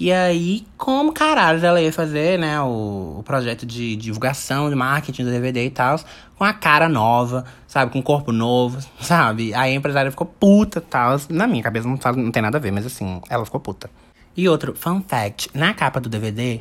E 0.00 0.12
aí, 0.12 0.64
como 0.76 1.12
caralho 1.12 1.64
ela 1.64 1.82
ia 1.82 1.92
fazer, 1.92 2.38
né, 2.38 2.60
o, 2.60 3.16
o 3.18 3.22
projeto 3.24 3.66
de 3.66 3.96
divulgação, 3.96 4.70
de 4.70 4.76
marketing 4.76 5.24
do 5.24 5.30
DVD 5.30 5.66
e 5.66 5.70
tal, 5.70 5.98
com 6.36 6.44
a 6.44 6.52
cara 6.52 6.88
nova, 6.88 7.44
sabe, 7.66 7.90
com 7.90 7.98
o 7.98 8.02
corpo 8.02 8.30
novo, 8.30 8.78
sabe? 9.02 9.52
Aí 9.54 9.72
a 9.72 9.74
empresária 9.74 10.10
ficou 10.10 10.26
puta 10.26 10.78
e 10.78 10.82
tal. 10.82 11.16
Na 11.28 11.48
minha 11.48 11.62
cabeça 11.62 11.88
não, 11.88 11.98
não 12.16 12.30
tem 12.30 12.40
nada 12.40 12.58
a 12.58 12.60
ver, 12.60 12.70
mas 12.70 12.86
assim, 12.86 13.20
ela 13.28 13.44
ficou 13.44 13.60
puta. 13.60 13.90
E 14.36 14.48
outro, 14.48 14.72
fun 14.76 15.02
fact, 15.02 15.50
na 15.52 15.74
capa 15.74 16.00
do 16.00 16.08
DVD, 16.08 16.60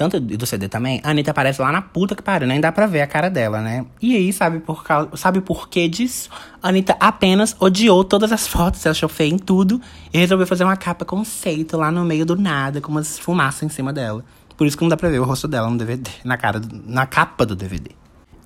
tanto 0.00 0.18
do 0.18 0.46
CD 0.46 0.66
também, 0.66 0.98
a 1.04 1.10
Anitta 1.10 1.30
aparece 1.30 1.60
lá 1.60 1.70
na 1.70 1.82
puta 1.82 2.16
que 2.16 2.22
pariu, 2.22 2.48
nem 2.48 2.58
dá 2.58 2.72
pra 2.72 2.86
ver 2.86 3.02
a 3.02 3.06
cara 3.06 3.28
dela, 3.28 3.60
né? 3.60 3.84
E 4.00 4.16
aí, 4.16 4.32
sabe 4.32 4.58
por, 4.58 4.82
causa, 4.82 5.10
sabe 5.14 5.42
por 5.42 5.68
que 5.68 5.86
disso? 5.88 6.30
A 6.62 6.70
Anitta 6.70 6.96
apenas 6.98 7.54
odiou 7.60 8.02
todas 8.02 8.32
as 8.32 8.46
fotos, 8.46 8.86
ela 8.86 8.92
achou 8.92 9.10
feia 9.10 9.28
em 9.28 9.36
tudo, 9.36 9.78
e 10.10 10.16
resolveu 10.16 10.46
fazer 10.46 10.64
uma 10.64 10.74
capa 10.74 11.04
conceito 11.04 11.76
lá 11.76 11.90
no 11.90 12.02
meio 12.02 12.24
do 12.24 12.34
nada, 12.34 12.80
com 12.80 12.90
umas 12.90 13.18
fumaças 13.18 13.64
em 13.64 13.68
cima 13.68 13.92
dela. 13.92 14.24
Por 14.56 14.66
isso 14.66 14.74
que 14.74 14.82
não 14.82 14.88
dá 14.88 14.96
pra 14.96 15.10
ver 15.10 15.18
o 15.18 15.24
rosto 15.24 15.46
dela 15.46 15.68
no 15.68 15.76
DVD, 15.76 16.10
na, 16.24 16.38
cara, 16.38 16.62
na 16.86 17.04
capa 17.04 17.44
do 17.44 17.54
DVD. 17.54 17.90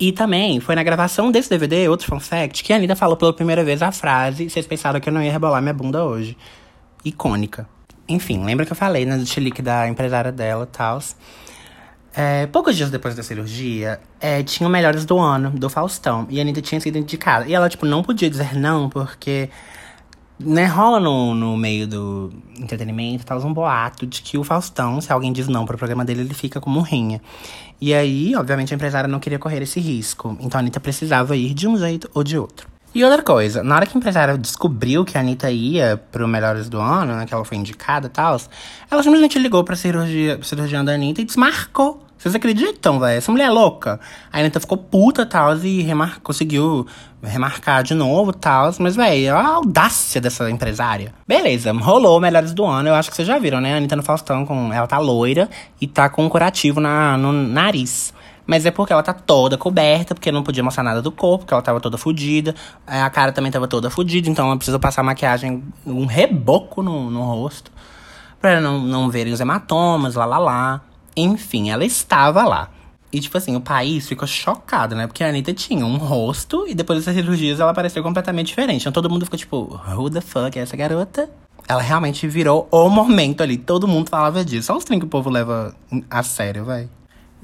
E 0.01 0.11
também 0.11 0.59
foi 0.59 0.75
na 0.75 0.83
gravação 0.83 1.31
desse 1.31 1.51
DVD, 1.51 1.89
outro 1.89 2.09
fun 2.09 2.19
fact, 2.19 2.65
que 2.65 2.73
a 2.73 2.77
Anitta 2.77 2.97
falou 2.97 3.17
pela 3.17 3.33
primeira 3.33 3.63
vez 3.63 3.81
a 3.81 3.93
frase: 3.93 4.51
Vocês 4.51 4.67
pensaram 4.67 4.99
que 4.99 5.09
eu 5.09 5.13
não 5.13 5.23
ia 5.23 5.31
rebolar 5.31 5.63
minha 5.63 5.73
bunda 5.73 6.05
hoje. 6.05 6.37
Icônica. 7.05 7.69
Enfim, 8.09 8.45
lembra 8.45 8.67
que 8.67 8.73
eu 8.73 8.77
falei, 8.77 9.07
né, 9.07 9.17
do 9.17 9.25
chilique 9.25 9.63
da 9.63 9.89
empresária 9.89 10.33
dela 10.33 10.65
e 10.65 10.77
tal. 10.77 10.99
É, 12.17 12.47
poucos 12.47 12.77
dias 12.77 12.91
depois 12.91 13.17
da 13.17 13.23
cirurgia, 13.23 14.01
é, 14.21 14.43
tinha 14.43 14.69
o 14.69 14.71
Melhores 14.71 15.05
do 15.05 15.19
Ano, 15.19 15.51
do 15.51 15.69
Faustão. 15.69 16.27
E 16.31 16.39
a 16.39 16.43
Anitta 16.43 16.63
tinha 16.63 16.81
sido 16.81 16.97
indicada. 16.97 17.47
E 17.47 17.55
ela, 17.55 17.69
tipo, 17.69 17.85
não 17.85 18.03
podia 18.03 18.31
dizer 18.31 18.55
não, 18.55 18.89
porque... 18.89 19.51
Né, 20.37 20.67
rola 20.67 20.99
no, 20.99 21.33
no 21.33 21.57
meio 21.57 21.87
do 21.87 22.33
entretenimento 22.59 23.25
tal, 23.25 23.39
um 23.47 23.55
boato 23.55 24.05
de 24.05 24.21
que 24.21 24.37
o 24.37 24.43
Faustão, 24.43 25.01
se 25.01 25.13
alguém 25.13 25.33
diz 25.33 25.47
não 25.47 25.65
pro 25.65 25.79
programa 25.79 26.05
dele, 26.05 26.23
ele 26.23 26.35
fica 26.35 26.61
como 26.61 26.81
rinha. 26.81 27.21
E 27.81 27.95
aí, 27.95 28.35
obviamente, 28.35 28.75
a 28.75 28.77
empresária 28.77 29.07
não 29.07 29.21
queria 29.21 29.39
correr 29.39 29.63
esse 29.63 29.79
risco. 29.79 30.37
Então 30.41 30.59
a 30.59 30.61
Anitta 30.61 30.81
precisava 30.81 31.37
ir 31.37 31.55
de 31.55 31.69
um 31.69 31.79
jeito 31.79 32.11
ou 32.13 32.25
de 32.25 32.37
outro. 32.37 32.74
E 32.95 33.03
outra 33.03 33.23
coisa, 33.23 33.65
na 33.65 33.75
hora 33.75 33.87
que 33.87 33.97
a 33.97 33.99
empresária 33.99 34.39
descobriu 34.39 35.05
que 35.05 35.19
a 35.19 35.21
Anitta 35.21 35.51
ia 35.51 36.01
pro 36.13 36.29
Melhores 36.29 36.69
do 36.69 36.81
Ano, 36.81 37.17
né, 37.17 37.27
que 37.27 37.35
ela 37.35 37.45
foi 37.45 37.59
indicada 37.59 38.07
e 38.07 38.11
tal, 38.11 38.41
ela 38.89 39.03
simplesmente 39.03 39.37
ligou 39.37 39.65
pra 39.65 39.75
cirurgia, 39.75 40.37
pra 40.37 40.47
cirurgião 40.47 40.85
da 40.85 40.93
Anitta 40.93 41.21
e 41.21 41.25
desmarcou. 41.25 42.05
Vocês 42.17 42.37
acreditam, 42.37 43.01
velho? 43.01 43.19
Essa 43.19 43.33
mulher 43.33 43.47
é 43.47 43.51
louca. 43.51 43.99
A 44.33 44.39
Anitta 44.39 44.61
ficou 44.61 44.79
puta 44.79 45.23
e 45.23 45.27
tal, 45.27 45.57
e 45.59 45.83
remar 45.83 46.21
conseguiu 46.23 46.87
remarcar 47.21 47.83
de 47.83 47.95
novo 47.95 48.31
e 48.31 48.35
tal. 48.35 48.73
Mas, 48.79 48.95
velho, 48.95 49.37
a 49.37 49.45
audácia 49.45 50.21
dessa 50.21 50.49
empresária. 50.49 51.13
Beleza, 51.27 51.73
rolou 51.73 52.21
Melhores 52.21 52.55
do 52.55 52.65
Ano. 52.65 52.89
Eu 52.89 52.95
acho 52.95 53.11
que 53.11 53.17
vocês 53.17 53.27
já 53.27 53.39
viram, 53.39 53.61
né? 53.61 53.75
A 53.75 53.77
Anitta 53.77 53.97
no 53.97 54.05
Faustão, 54.05 54.47
com, 54.47 54.73
ela 54.73 54.87
tá 54.87 54.99
loira 54.99 55.51
e 55.81 55.89
tá 55.89 56.09
com 56.09 56.25
um 56.25 56.29
curativo 56.29 56.81
na, 56.81 57.17
no 57.19 57.33
nariz. 57.33 58.15
Mas 58.47 58.67
é 58.67 58.71
porque 58.71 58.93
ela 58.93 59.03
tá 59.03 59.13
toda 59.13 59.57
coberta, 59.57 60.15
porque 60.15 60.31
não 60.31 60.43
podia 60.43 60.63
mostrar 60.63 60.83
nada 60.83 61.01
do 61.01 61.11
corpo, 61.11 61.45
porque 61.45 61.55
ela 61.55 61.63
tava 61.63 61.81
toda 61.81 61.97
fodida. 61.97 62.55
É, 62.87 63.01
a 63.01 63.09
cara 63.09 63.33
também 63.33 63.51
tava 63.51 63.67
toda 63.67 63.89
fodida, 63.89 64.29
então 64.29 64.47
ela 64.47 64.57
precisa 64.57 64.79
passar 64.79 65.03
maquiagem, 65.03 65.63
um 65.87 66.05
reboco 66.05 66.83
no, 66.83 67.11
no 67.11 67.23
rosto. 67.23 67.73
Pra 68.41 68.61
não, 68.61 68.81
não 68.81 69.11
verem 69.11 69.33
os 69.33 69.41
hematomas, 69.41 70.15
lá 70.15 70.27
lá 70.27 70.39
lá. 70.39 70.81
Enfim, 71.17 71.71
ela 71.71 71.85
estava 71.85 72.45
lá. 72.45 72.71
E, 73.15 73.21
tipo 73.21 73.39
assim, 73.39 73.55
o 73.55 73.61
país 73.61 74.09
ficou 74.09 74.27
chocado, 74.27 74.97
né? 74.97 75.07
Porque 75.07 75.23
a 75.23 75.29
Anitta 75.29 75.55
tinha 75.55 75.87
um 75.87 75.97
rosto 75.97 76.67
e 76.67 76.75
depois 76.75 76.99
dessas 76.99 77.15
cirurgias 77.15 77.61
ela 77.61 77.71
apareceu 77.71 78.03
completamente 78.03 78.49
diferente. 78.49 78.81
Então 78.81 78.93
todo 78.93 79.09
mundo 79.09 79.25
ficou 79.25 79.39
tipo, 79.39 79.81
who 79.89 80.11
the 80.11 80.21
fuck 80.21 80.59
é 80.59 80.63
essa 80.63 80.77
garota? 80.77 81.31
Ela 81.69 81.81
realmente 81.81 82.27
virou 82.27 82.69
o 82.73 82.89
momento 82.89 83.41
ali. 83.41 83.57
Todo 83.57 83.87
mundo 83.87 84.11
falava 84.11 84.45
disso. 84.45 84.67
Só 84.67 84.77
os 84.77 84.85
trem 84.85 84.99
que 84.99 85.07
o 85.07 85.09
povo 85.09 85.31
leva 85.31 85.75
a 86.11 86.23
sério, 86.25 86.65
vai. 86.65 86.89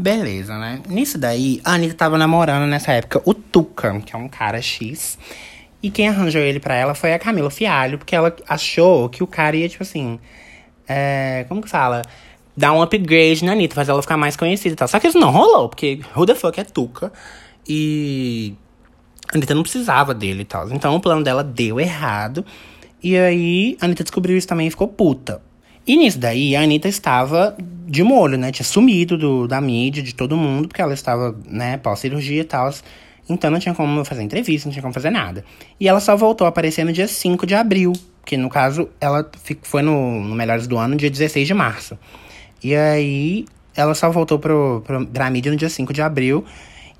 Beleza, 0.01 0.57
né? 0.57 0.81
Nisso 0.89 1.19
daí, 1.19 1.61
a 1.63 1.75
Anitta 1.75 1.93
tava 1.95 2.17
namorando 2.17 2.67
nessa 2.67 2.91
época 2.93 3.21
o 3.27 3.35
Tuca, 3.35 4.01
que 4.01 4.17
é 4.17 4.19
um 4.19 4.29
cara 4.29 4.61
X. 4.63 5.19
E 5.83 5.91
quem 5.91 6.09
arranjou 6.09 6.41
ele 6.41 6.59
pra 6.59 6.75
ela 6.75 6.95
foi 6.95 7.13
a 7.13 7.19
Camila 7.19 7.51
Fialho, 7.51 7.99
porque 7.99 8.17
ela 8.17 8.35
achou 8.49 9.11
que 9.11 9.23
o 9.23 9.27
cara 9.27 9.55
ia, 9.57 9.69
tipo 9.69 9.83
assim. 9.83 10.19
É, 10.89 11.45
como 11.49 11.61
que 11.61 11.69
fala? 11.69 12.01
Dar 12.57 12.73
um 12.73 12.81
upgrade 12.81 13.45
na 13.45 13.53
Anitta, 13.53 13.75
fazer 13.75 13.91
ela 13.91 14.01
ficar 14.01 14.17
mais 14.17 14.37
conhecida 14.37 14.73
e 14.73 14.77
tal. 14.77 14.89
Só 14.89 14.99
que 14.99 15.07
isso 15.07 15.19
não 15.19 15.31
rolou, 15.31 15.69
porque 15.69 16.01
who 16.17 16.25
the 16.25 16.35
fuck 16.35 16.59
é 16.59 16.65
Tuca? 16.65 17.13
E. 17.69 18.55
A 19.31 19.37
Anitta 19.37 19.55
não 19.55 19.63
precisava 19.63 20.15
dele 20.15 20.43
e 20.43 20.47
tal. 20.47 20.71
Então 20.73 20.97
o 20.97 21.01
plano 21.01 21.23
dela 21.23 21.45
deu 21.45 21.79
errado. 21.79 22.43
E 23.03 23.19
aí 23.19 23.77
a 23.83 23.85
Anitta 23.85 24.03
descobriu 24.03 24.35
isso 24.35 24.49
também 24.49 24.67
e 24.67 24.71
ficou 24.71 24.89
puta. 24.89 25.43
E 25.87 25.97
nisso 25.97 26.19
daí, 26.19 26.57
a 26.57 26.63
Anitta 26.63 26.89
estava 26.89 27.55
de 27.91 28.05
molho, 28.05 28.39
né? 28.39 28.53
Tinha 28.53 28.65
sumido 28.65 29.19
do, 29.19 29.49
da 29.49 29.61
mídia, 29.61 30.01
de 30.01 30.15
todo 30.15 30.37
mundo, 30.37 30.69
porque 30.69 30.81
ela 30.81 30.95
estava, 30.95 31.37
né, 31.45 31.77
pós-cirurgia 31.77 32.43
e 32.43 32.45
tal. 32.45 32.73
Então 33.29 33.51
não 33.51 33.59
tinha 33.59 33.75
como 33.75 34.05
fazer 34.05 34.23
entrevista, 34.23 34.69
não 34.69 34.73
tinha 34.73 34.81
como 34.81 34.95
fazer 34.95 35.11
nada. 35.11 35.45
E 35.79 35.89
ela 35.89 35.99
só 35.99 36.17
voltou 36.17 36.45
a 36.45 36.51
aparecer 36.51 36.85
no 36.85 36.93
dia 36.93 37.09
5 37.09 37.45
de 37.45 37.55
abril, 37.55 37.93
que 38.25 38.37
no 38.37 38.49
caso 38.49 38.89
ela 39.01 39.29
foi 39.63 39.83
no, 39.83 40.21
no 40.21 40.37
Melhores 40.37 40.69
do 40.69 40.79
Ano, 40.79 40.95
dia 40.95 41.11
16 41.11 41.49
de 41.49 41.53
março. 41.53 41.99
E 42.63 42.77
aí 42.77 43.45
ela 43.75 43.93
só 43.93 44.09
voltou 44.09 44.39
pro, 44.39 44.85
pro, 44.87 45.05
pra 45.09 45.29
mídia 45.29 45.51
no 45.51 45.59
dia 45.59 45.69
5 45.69 45.93
de 45.93 46.01
abril. 46.01 46.45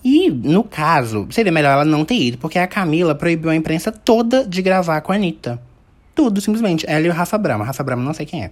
E, 0.03 0.29
no 0.29 0.65
caso, 0.65 1.29
seria 1.31 1.53
melhor 1.53 1.73
ela 1.73 1.85
não 1.85 2.05
ter 2.05 2.15
ido, 2.15 2.39
porque 2.39 2.59
a 2.59 2.67
Camila 2.67 3.15
proibiu 3.15 3.51
a 3.51 3.55
imprensa 3.55 3.93
toda 3.93 4.45
de 4.45 4.61
gravar 4.61 5.03
com 5.03 5.13
a 5.13 5.15
Anitta. 5.15 5.61
Tudo, 6.17 6.41
simplesmente. 6.41 6.85
Ela 6.89 7.07
e 7.07 7.11
o 7.11 7.13
Rafa 7.13 7.39
Brama. 7.39 7.65
Rafa 7.65 7.85
Brama 7.85 8.03
não 8.03 8.15
sei 8.15 8.27
quem 8.27 8.43
é. 8.43 8.51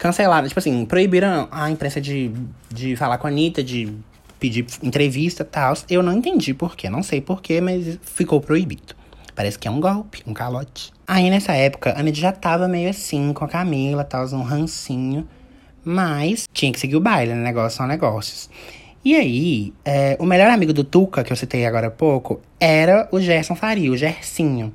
Cancelaram, 0.00 0.48
tipo 0.48 0.58
assim, 0.58 0.86
proibiram 0.86 1.46
a 1.50 1.70
imprensa 1.70 2.00
de, 2.00 2.32
de 2.72 2.96
falar 2.96 3.18
com 3.18 3.26
a 3.26 3.30
Anitta, 3.30 3.62
de 3.62 3.92
pedir 4.38 4.64
entrevista 4.82 5.42
e 5.42 5.44
tal. 5.44 5.74
Eu 5.90 6.02
não 6.02 6.14
entendi 6.14 6.54
por 6.54 6.74
quê, 6.74 6.88
não 6.88 7.02
sei 7.02 7.20
por 7.20 7.42
quê, 7.42 7.60
mas 7.60 7.98
ficou 8.00 8.40
proibido. 8.40 8.94
Parece 9.34 9.58
que 9.58 9.68
é 9.68 9.70
um 9.70 9.78
golpe, 9.78 10.22
um 10.26 10.32
calote. 10.32 10.90
Aí 11.06 11.28
nessa 11.28 11.52
época, 11.52 11.90
a 11.90 12.00
Anitta 12.00 12.18
já 12.18 12.32
tava 12.32 12.66
meio 12.66 12.88
assim 12.88 13.34
com 13.34 13.44
a 13.44 13.48
Camila, 13.48 14.02
tal, 14.02 14.24
um 14.32 14.40
rancinho. 14.40 15.28
Mas 15.84 16.48
tinha 16.50 16.72
que 16.72 16.80
seguir 16.80 16.96
o 16.96 17.00
baile, 17.00 17.34
né? 17.34 17.42
Negócios 17.42 17.74
são 17.74 17.86
negócios. 17.86 18.48
E 19.04 19.14
aí, 19.14 19.74
é, 19.84 20.16
o 20.18 20.24
melhor 20.24 20.50
amigo 20.50 20.72
do 20.72 20.82
Tuca, 20.82 21.22
que 21.22 21.30
eu 21.30 21.36
citei 21.36 21.66
agora 21.66 21.88
há 21.88 21.90
pouco, 21.90 22.40
era 22.58 23.06
o 23.12 23.20
Gerson 23.20 23.54
Faria, 23.54 23.92
o 23.92 23.96
Gersinho 23.98 24.72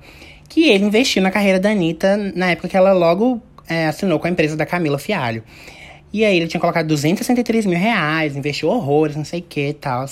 que 0.48 0.70
ele 0.70 0.86
investiu 0.86 1.22
na 1.22 1.32
carreira 1.32 1.60
da 1.60 1.72
Anitta 1.72 2.18
na 2.36 2.52
época 2.52 2.70
que 2.70 2.78
ela 2.78 2.94
logo 2.94 3.42
é, 3.68 3.88
assinou 3.88 4.20
com 4.20 4.28
a 4.28 4.30
empresa 4.30 4.56
da 4.56 4.66
Camila 4.66 4.98
Fialho. 4.98 5.44
E 6.14 6.24
aí 6.24 6.38
ele 6.38 6.48
tinha 6.48 6.62
colocado 6.62 6.88
263 6.88 7.66
mil 7.66 7.78
reais, 7.78 8.38
investiu 8.38 8.70
horrores, 8.70 9.16
não 9.16 9.26
sei 9.26 9.42
o 9.42 9.44
que 9.44 9.70
e 9.70 9.74
tal. 9.74 10.06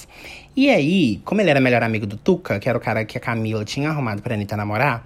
E 0.56 0.70
aí, 0.70 1.22
como 1.24 1.42
ele 1.42 1.50
era 1.50 1.62
melhor 1.62 1.82
amigo 1.82 2.06
do 2.06 2.18
Tuca, 2.18 2.60
que 2.60 2.68
era 2.68 2.78
o 2.78 2.82
cara 2.82 3.06
que 3.06 3.18
a 3.18 3.22
Camila 3.22 3.64
tinha 3.64 3.90
arrumado 3.90 4.22
pra 4.22 4.36
Anitta 4.36 4.58
namorar, 4.58 5.06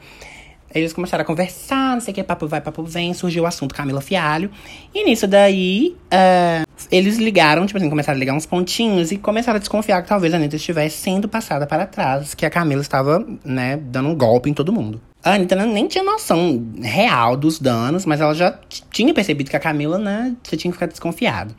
eles 0.74 0.92
começaram 0.94 1.22
a 1.22 1.26
conversar, 1.26 1.94
não 1.94 2.02
sei 2.02 2.12
o 2.12 2.16
que, 2.16 2.24
papo 2.24 2.48
vai, 2.48 2.60
papo 2.60 2.84
vem, 2.84 3.14
surgiu 3.14 3.44
o 3.44 3.46
assunto 3.46 3.74
Camila 3.74 4.02
Fialho. 4.02 4.52
E 4.94 5.04
nisso 5.06 5.28
daí, 5.28 5.96
uh, 6.08 6.68
eles 6.92 7.18
ligaram, 7.18 7.66
tipo 7.66 7.78
assim, 7.78 7.90
começaram 7.90 8.18
a 8.18 8.20
ligar 8.20 8.34
uns 8.34 8.46
pontinhos 8.46 9.12
e 9.12 9.18
começaram 9.18 9.58
a 9.58 9.60
desconfiar 9.60 10.02
que 10.02 10.10
talvez 10.10 10.34
a 10.34 10.38
Anitta 10.38 10.56
estivesse 10.56 10.98
sendo 10.98 11.28
passada 11.30 11.66
para 11.66 11.86
trás, 11.86 12.34
que 12.34 12.46
a 12.46 12.50
Camila 12.50 12.82
estava, 12.82 13.26
né, 13.46 13.78
dando 13.78 14.10
um 14.10 14.16
golpe 14.16 14.50
em 14.50 14.54
todo 14.54 14.74
mundo. 14.74 15.02
A 15.28 15.34
Anitta 15.34 15.56
nem 15.66 15.88
tinha 15.88 16.04
noção 16.04 16.66
real 16.82 17.36
dos 17.36 17.60
danos, 17.60 18.06
mas 18.06 18.22
ela 18.22 18.34
já 18.34 18.58
tinha 18.90 19.14
percebido 19.14 19.50
que 19.50 19.58
a 19.58 19.60
Camila, 19.60 19.98
né, 19.98 20.34
você 20.42 20.56
tinha 20.56 20.72
que 20.72 20.78
ficar 20.78 20.86
desconfiado. 20.86 21.54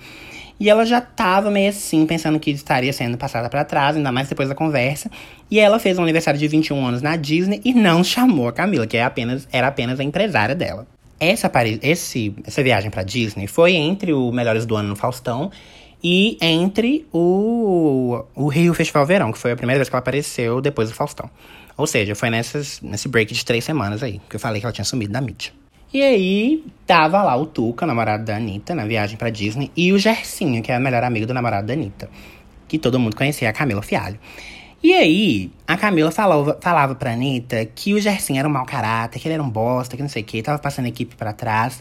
E 0.58 0.68
ela 0.68 0.86
já 0.86 1.00
tava 1.00 1.50
meio 1.50 1.68
assim, 1.68 2.06
pensando 2.06 2.40
que 2.40 2.50
estaria 2.50 2.92
sendo 2.92 3.18
passada 3.18 3.48
para 3.48 3.64
trás, 3.64 3.94
ainda 3.94 4.10
mais 4.10 4.28
depois 4.28 4.48
da 4.48 4.54
conversa. 4.54 5.10
E 5.50 5.60
ela 5.60 5.78
fez 5.78 5.98
um 5.98 6.02
aniversário 6.02 6.40
de 6.40 6.48
21 6.48 6.84
anos 6.84 7.02
na 7.02 7.14
Disney 7.14 7.60
e 7.64 7.74
não 7.74 8.02
chamou 8.02 8.48
a 8.48 8.52
Camila, 8.52 8.86
que 8.86 8.96
é 8.96 9.04
apenas, 9.04 9.46
era 9.52 9.68
apenas 9.68 10.00
a 10.00 10.04
empresária 10.04 10.54
dela. 10.54 10.86
Essa, 11.20 11.50
esse, 11.82 12.34
essa 12.46 12.62
viagem 12.62 12.90
pra 12.90 13.02
Disney 13.02 13.46
foi 13.46 13.74
entre 13.74 14.12
o 14.12 14.32
Melhores 14.32 14.64
do 14.64 14.76
Ano 14.76 14.88
no 14.88 14.96
Faustão 14.96 15.50
e 16.02 16.38
entre 16.40 17.06
o, 17.12 18.24
o 18.34 18.48
Rio 18.48 18.72
Festival 18.72 19.04
Verão, 19.04 19.30
que 19.30 19.38
foi 19.38 19.52
a 19.52 19.56
primeira 19.56 19.78
vez 19.78 19.88
que 19.88 19.94
ela 19.94 20.00
apareceu 20.00 20.60
depois 20.60 20.88
do 20.88 20.94
Faustão. 20.94 21.28
Ou 21.78 21.86
seja, 21.86 22.16
foi 22.16 22.28
nessas, 22.28 22.80
nesse 22.82 23.08
break 23.08 23.32
de 23.32 23.44
três 23.44 23.62
semanas 23.62 24.02
aí, 24.02 24.20
que 24.28 24.34
eu 24.34 24.40
falei 24.40 24.60
que 24.60 24.66
ela 24.66 24.72
tinha 24.72 24.84
sumido 24.84 25.12
da 25.12 25.20
mídia. 25.20 25.52
E 25.94 26.02
aí, 26.02 26.64
tava 26.84 27.22
lá 27.22 27.36
o 27.36 27.46
Tuca, 27.46 27.86
namorado 27.86 28.24
da 28.24 28.36
Anitta, 28.36 28.74
na 28.74 28.84
viagem 28.84 29.16
pra 29.16 29.30
Disney, 29.30 29.70
e 29.76 29.92
o 29.92 29.98
Gersinho, 29.98 30.60
que 30.60 30.72
é 30.72 30.76
o 30.76 30.80
melhor 30.80 31.04
amigo 31.04 31.24
do 31.24 31.32
namorado 31.32 31.68
da 31.68 31.72
Anitta, 31.72 32.10
que 32.66 32.78
todo 32.78 32.98
mundo 32.98 33.14
conhecia, 33.14 33.48
a 33.48 33.52
Camila 33.52 33.80
Fialho. 33.80 34.18
E 34.82 34.92
aí, 34.92 35.52
a 35.68 35.76
Camila 35.76 36.10
falava, 36.10 36.58
falava 36.60 36.94
pra 36.96 37.12
Anitta 37.12 37.64
que 37.64 37.94
o 37.94 38.00
Gersinho 38.00 38.40
era 38.40 38.48
um 38.48 38.52
mau 38.52 38.66
caráter, 38.66 39.20
que 39.20 39.28
ele 39.28 39.34
era 39.34 39.42
um 39.42 39.48
bosta, 39.48 39.96
que 39.96 40.02
não 40.02 40.10
sei 40.10 40.22
o 40.22 40.24
que, 40.24 40.42
tava 40.42 40.58
passando 40.58 40.86
a 40.86 40.88
equipe 40.88 41.14
para 41.14 41.32
trás. 41.32 41.80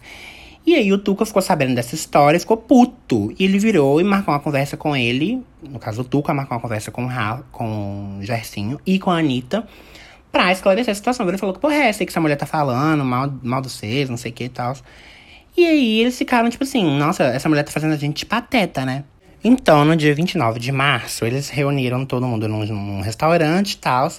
E 0.66 0.76
aí 0.76 0.92
o 0.92 0.98
Tuca 0.98 1.26
ficou 1.26 1.42
sabendo 1.42 1.74
dessa 1.74 1.96
história, 1.96 2.40
ficou 2.40 2.58
puto. 2.58 3.34
E 3.40 3.46
ele 3.46 3.58
virou 3.58 4.02
e 4.02 4.04
marcou 4.04 4.34
uma 4.34 4.40
conversa 4.40 4.76
com 4.76 4.94
ele. 4.96 5.42
No 5.64 5.80
caso, 5.80 6.02
o 6.02 6.04
Tuca 6.04 6.34
marcou 6.34 6.58
uma 6.58 6.62
conversa 6.62 6.92
com, 6.92 7.06
o 7.06 7.44
com 7.54 8.18
o 8.20 8.24
Gercinho 8.24 8.78
e 8.86 9.00
com 9.00 9.10
a 9.10 9.18
Anitta 9.18 9.66
pra 10.38 10.52
esclarecer 10.52 10.92
a 10.92 10.96
situação. 10.96 11.28
Ele 11.28 11.38
falou 11.38 11.56
que 11.56 11.60
porra 11.60 11.74
é 11.74 11.88
essa 11.88 12.06
que 12.06 12.12
essa 12.12 12.22
mulher 12.22 12.36
tá 12.36 12.46
falando, 12.46 13.04
mal, 13.04 13.34
mal 13.42 13.60
do 13.60 13.70
seres, 13.70 14.08
não 14.08 14.18
sei 14.18 14.30
o 14.32 14.34
que 14.36 14.44
e 14.44 14.50
tal. 14.50 14.76
E 15.58 15.66
aí 15.66 16.02
eles 16.02 16.16
ficaram 16.16 16.48
tipo 16.48 16.64
assim, 16.64 16.86
nossa, 16.96 17.24
essa 17.24 17.50
mulher 17.50 17.64
tá 17.64 17.72
fazendo 17.72 17.94
a 17.94 17.98
gente 17.98 18.24
pateta, 18.24 18.86
né? 18.86 19.04
Então, 19.44 19.84
no 19.84 19.96
dia 19.96 20.14
29 20.14 20.60
de 20.60 20.72
março, 20.72 21.26
eles 21.26 21.50
reuniram 21.50 22.06
todo 22.06 22.28
mundo 22.28 22.48
num, 22.48 22.64
num 22.66 23.02
restaurante 23.02 23.72
e 23.72 23.78
tal. 23.78 24.12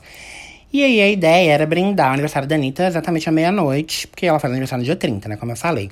E 0.72 0.82
aí 0.82 1.00
a 1.00 1.08
ideia 1.08 1.52
era 1.52 1.64
brindar 1.64 2.10
o 2.10 2.12
aniversário 2.14 2.48
da 2.48 2.56
Anitta 2.56 2.88
exatamente 2.88 3.28
à 3.28 3.32
meia-noite, 3.32 4.08
porque 4.08 4.26
ela 4.26 4.40
faz 4.40 4.50
aniversário 4.50 4.82
no 4.82 4.86
dia 4.86 4.96
30, 4.96 5.28
né? 5.28 5.36
Como 5.36 5.52
eu 5.52 5.56
falei. 5.56 5.88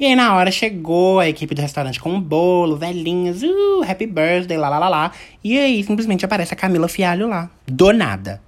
E 0.00 0.06
aí, 0.06 0.16
na 0.16 0.34
hora, 0.34 0.50
chegou 0.50 1.20
a 1.20 1.28
equipe 1.28 1.54
do 1.54 1.62
restaurante 1.62 2.00
com 2.00 2.10
um 2.10 2.20
bolo, 2.20 2.76
velhinhas, 2.76 3.42
uh, 3.42 3.84
happy 3.86 4.06
birthday, 4.06 4.56
lá, 4.56 4.68
lá, 4.68 4.78
lá, 4.78 4.88
lá. 4.88 5.12
E 5.44 5.56
aí, 5.56 5.84
simplesmente 5.84 6.24
aparece 6.24 6.54
a 6.54 6.56
Camila 6.56 6.88
Fialho 6.88 7.28
lá. 7.28 7.50
Do 7.66 7.92
nada. 7.92 8.40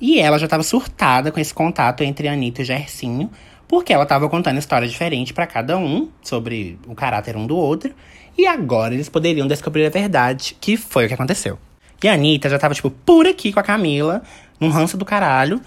E 0.00 0.18
ela 0.18 0.38
já 0.38 0.48
tava 0.48 0.62
surtada 0.62 1.30
com 1.30 1.38
esse 1.38 1.52
contato 1.52 2.02
entre 2.02 2.26
Anitta 2.26 2.62
e 2.62 2.64
Gercinho, 2.64 3.30
porque 3.68 3.92
ela 3.92 4.06
tava 4.06 4.28
contando 4.28 4.58
histórias 4.58 4.90
diferentes 4.90 5.32
para 5.32 5.46
cada 5.46 5.76
um, 5.76 6.08
sobre 6.22 6.78
o 6.86 6.94
caráter 6.94 7.36
um 7.36 7.46
do 7.46 7.56
outro. 7.56 7.92
E 8.36 8.46
agora 8.46 8.94
eles 8.94 9.08
poderiam 9.08 9.46
descobrir 9.46 9.84
a 9.84 9.90
verdade, 9.90 10.56
que 10.60 10.76
foi 10.76 11.04
o 11.04 11.08
que 11.08 11.14
aconteceu. 11.14 11.58
E 12.02 12.08
a 12.08 12.14
Anitta 12.14 12.48
já 12.48 12.58
tava, 12.58 12.72
tipo, 12.72 12.90
por 12.90 13.26
aqui 13.26 13.52
com 13.52 13.60
a 13.60 13.62
Camila, 13.62 14.22
num 14.58 14.70
ranço 14.70 14.96
do 14.96 15.04
caralho. 15.04 15.60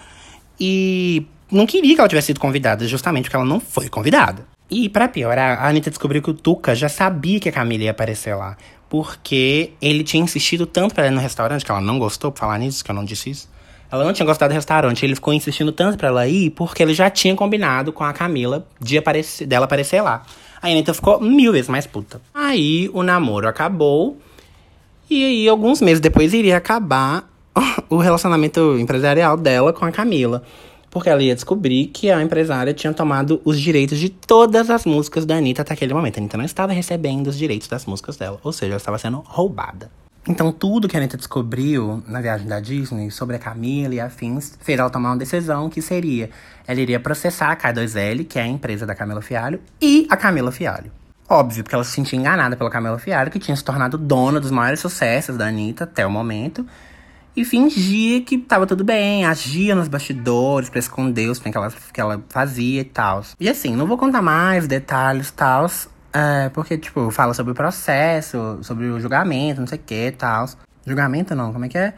E 0.60 1.26
não 1.52 1.68
queria 1.68 1.94
que 1.94 2.02
ela 2.02 2.10
tivesse 2.10 2.28
sido 2.28 2.40
convidada, 2.40 2.88
justamente 2.88 3.26
porque 3.26 3.36
ela 3.36 3.46
não 3.46 3.60
foi 3.60 3.88
convidada. 3.88 4.48
E 4.70 4.90
para 4.90 5.08
piorar, 5.08 5.60
a 5.60 5.68
Anitta 5.68 5.92
descobriu 5.92 6.24
que 6.24 6.32
o 6.32 6.34
Tuca 6.34 6.74
já 6.74 6.90
sabia 6.90 7.40
que 7.40 7.48
a 7.48 7.52
Camila 7.52 7.84
ia 7.84 7.92
aparecer 7.92 8.34
lá. 8.34 8.58
Porque 8.90 9.72
ele 9.80 10.04
tinha 10.04 10.24
insistido 10.24 10.66
tanto 10.66 10.96
para 10.96 11.04
ela 11.04 11.14
ir 11.14 11.16
no 11.16 11.22
restaurante, 11.22 11.64
que 11.64 11.70
ela 11.70 11.82
não 11.82 12.00
gostou, 12.00 12.32
por 12.32 12.40
falar 12.40 12.58
nisso, 12.58 12.84
que 12.84 12.90
eu 12.90 12.96
não 12.96 13.06
disse 13.06 13.30
isso. 13.30 13.53
Ela 13.94 14.06
não 14.06 14.12
tinha 14.12 14.26
gostado 14.26 14.52
do 14.52 14.56
restaurante, 14.56 15.06
ele 15.06 15.14
ficou 15.14 15.32
insistindo 15.36 15.72
tanto 15.72 16.00
para 16.00 16.08
ela 16.08 16.28
ir, 16.28 16.50
porque 16.50 16.82
ele 16.82 16.96
já 16.96 17.12
tinha 17.12 17.36
combinado 17.36 17.94
com 17.94 18.04
a 18.04 18.12
Camila 18.12 18.66
de 18.82 18.98
aparecer, 18.98 19.46
dela 19.46 19.66
aparecer 19.66 20.02
lá. 20.02 20.24
A 20.60 20.66
Anitta 20.66 20.96
ficou 20.96 21.22
mil 21.22 21.52
vezes 21.52 21.70
mais 21.70 21.86
puta. 21.86 22.20
Aí 22.34 22.90
o 22.92 23.04
namoro 23.04 23.48
acabou. 23.48 24.18
E 25.08 25.24
aí, 25.24 25.48
alguns 25.48 25.80
meses 25.80 26.00
depois, 26.00 26.34
iria 26.34 26.58
acabar 26.58 27.30
o 27.88 27.98
relacionamento 27.98 28.80
empresarial 28.80 29.38
dela 29.38 29.72
com 29.72 29.86
a 29.86 29.92
Camila. 29.92 30.42
Porque 30.90 31.12
ela 31.12 31.22
ia 31.22 31.36
descobrir 31.36 31.86
que 31.94 32.10
a 32.10 32.20
empresária 32.20 32.74
tinha 32.74 32.94
tomado 32.94 33.42
os 33.46 33.62
direitos 33.62 34.00
de 34.00 34.10
todas 34.10 34.72
as 34.72 34.88
músicas 34.88 35.24
da 35.24 35.36
Anitta 35.36 35.62
até 35.62 35.76
aquele 35.76 35.94
momento. 35.94 36.18
A 36.18 36.20
Anitta 36.20 36.38
não 36.38 36.46
estava 36.46 36.74
recebendo 36.74 37.28
os 37.28 37.38
direitos 37.38 37.68
das 37.68 37.86
músicas 37.86 38.18
dela. 38.18 38.40
Ou 38.44 38.52
seja, 38.52 38.72
ela 38.72 38.78
estava 38.78 38.98
sendo 38.98 39.24
roubada. 39.24 39.92
Então, 40.28 40.52
tudo 40.54 40.88
que 40.88 40.96
a 40.96 41.00
Anitta 41.00 41.18
descobriu 41.18 42.02
na 42.08 42.22
viagem 42.22 42.48
da 42.48 42.60
Disney 42.60 43.12
sobre 43.12 43.36
a 43.36 43.40
Camila 43.40 43.94
e 43.94 44.00
afins 44.00 44.58
fez 44.62 44.80
ela 44.80 44.90
tomar 44.90 45.10
uma 45.10 45.18
decisão 45.18 45.70
que 45.70 45.82
seria: 45.82 46.30
ela 46.66 46.80
iria 46.80 47.00
processar 47.00 47.52
a 47.52 47.58
K2L, 47.58 48.26
que 48.26 48.40
é 48.40 48.44
a 48.44 48.48
empresa 48.48 48.86
da 48.86 48.96
Camila 48.96 49.22
Fialho, 49.22 49.60
e 49.82 50.08
a 50.10 50.16
Camila 50.16 50.52
Fialho. 50.52 50.92
Óbvio, 51.28 51.64
porque 51.64 51.76
ela 51.76 51.84
se 51.84 51.92
sentia 51.92 52.18
enganada 52.18 52.56
pela 52.56 52.70
Camila 52.70 53.00
Fialho, 53.00 53.32
que 53.32 53.40
tinha 53.40 53.56
se 53.56 53.64
tornado 53.64 53.98
dona 53.98 54.40
dos 54.40 54.52
maiores 54.52 54.80
sucessos 54.80 55.36
da 55.36 55.48
Anitta 55.48 55.84
até 55.84 56.06
o 56.06 56.12
momento 56.12 56.66
e 57.36 57.44
fingia 57.44 58.22
que 58.22 58.38
tava 58.38 58.68
tudo 58.68 58.84
bem, 58.84 59.26
agia 59.26 59.76
nos 59.76 59.88
bastidores 59.88 60.70
pra 60.70 60.80
esconder 60.80 61.30
os 61.30 61.40
que 61.40 61.58
ela, 61.58 61.74
que 61.92 62.00
ela 62.00 62.24
fazia 62.30 62.82
e 62.82 62.86
tal. 62.86 63.24
E 63.40 63.50
assim, 63.50 63.76
não 63.76 63.88
vou 63.88 63.98
contar 63.98 64.22
mais 64.22 64.68
detalhes 64.68 65.30
e 65.30 65.34
tal, 65.34 65.66
é, 66.14 66.50
porque, 66.50 66.78
tipo, 66.78 67.10
fala 67.10 67.34
sobre 67.34 67.52
o 67.52 67.56
processo, 67.56 68.60
sobre 68.62 68.86
o 68.86 69.00
julgamento, 69.00 69.60
não 69.60 69.68
sei 69.68 69.80
o 69.80 69.82
que 69.82 70.08
e 70.08 70.12
tal. 70.12 70.46
Julgamento 70.86 71.34
não, 71.34 71.52
como 71.52 71.66
é 71.66 71.70
que 71.70 71.78
é? 71.78 71.94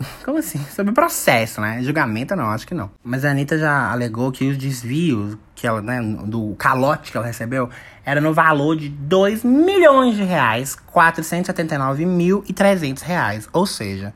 Como 0.24 0.38
assim? 0.38 0.58
Sobre 0.74 0.92
o 0.92 0.94
processo, 0.94 1.60
né? 1.60 1.82
Julgamento 1.82 2.34
não, 2.34 2.46
acho 2.46 2.66
que 2.66 2.74
não. 2.74 2.90
Mas 3.02 3.24
a 3.24 3.30
Anitta 3.30 3.58
já 3.58 3.90
alegou 3.90 4.32
que 4.32 4.48
os 4.48 4.56
desvios 4.56 5.36
que 5.54 5.66
ela, 5.66 5.82
né, 5.82 6.00
do 6.24 6.54
calote 6.56 7.10
que 7.10 7.16
ela 7.16 7.26
recebeu 7.26 7.68
era 8.04 8.20
no 8.20 8.32
valor 8.32 8.76
de 8.76 8.88
2 8.88 9.44
milhões 9.44 10.16
de 10.16 10.22
reais, 10.22 10.74
479 10.74 12.06
mil 12.06 12.42
e 12.48 12.52
300 12.52 13.02
reais. 13.02 13.48
Ou 13.52 13.66
seja, 13.66 14.14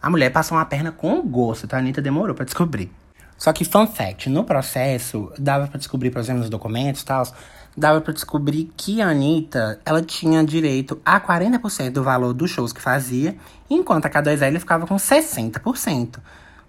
a 0.00 0.08
mulher 0.08 0.30
passou 0.30 0.56
uma 0.56 0.64
perna 0.64 0.92
com 0.92 1.20
gosto, 1.22 1.66
tá? 1.66 1.76
A 1.76 1.80
Anitta 1.80 2.00
demorou 2.00 2.34
pra 2.34 2.44
descobrir. 2.44 2.92
Só 3.36 3.52
que, 3.52 3.64
fun 3.64 3.86
fact, 3.86 4.30
no 4.30 4.44
processo, 4.44 5.32
dava 5.38 5.66
para 5.66 5.78
descobrir, 5.78 6.10
por 6.10 6.20
exemplo, 6.20 6.40
nos 6.40 6.50
documentos 6.50 7.02
e 7.02 7.04
tal, 7.04 7.24
dava 7.76 8.00
para 8.00 8.14
descobrir 8.14 8.72
que 8.76 9.02
a 9.02 9.08
Anitta, 9.08 9.80
ela 9.84 10.00
tinha 10.00 10.42
direito 10.42 11.00
a 11.04 11.20
40% 11.20 11.90
do 11.90 12.02
valor 12.02 12.32
dos 12.32 12.50
shows 12.50 12.72
que 12.72 12.80
fazia, 12.80 13.36
enquanto 13.68 14.06
a 14.06 14.10
K2L 14.10 14.58
ficava 14.58 14.86
com 14.86 14.96
60%. 14.96 16.18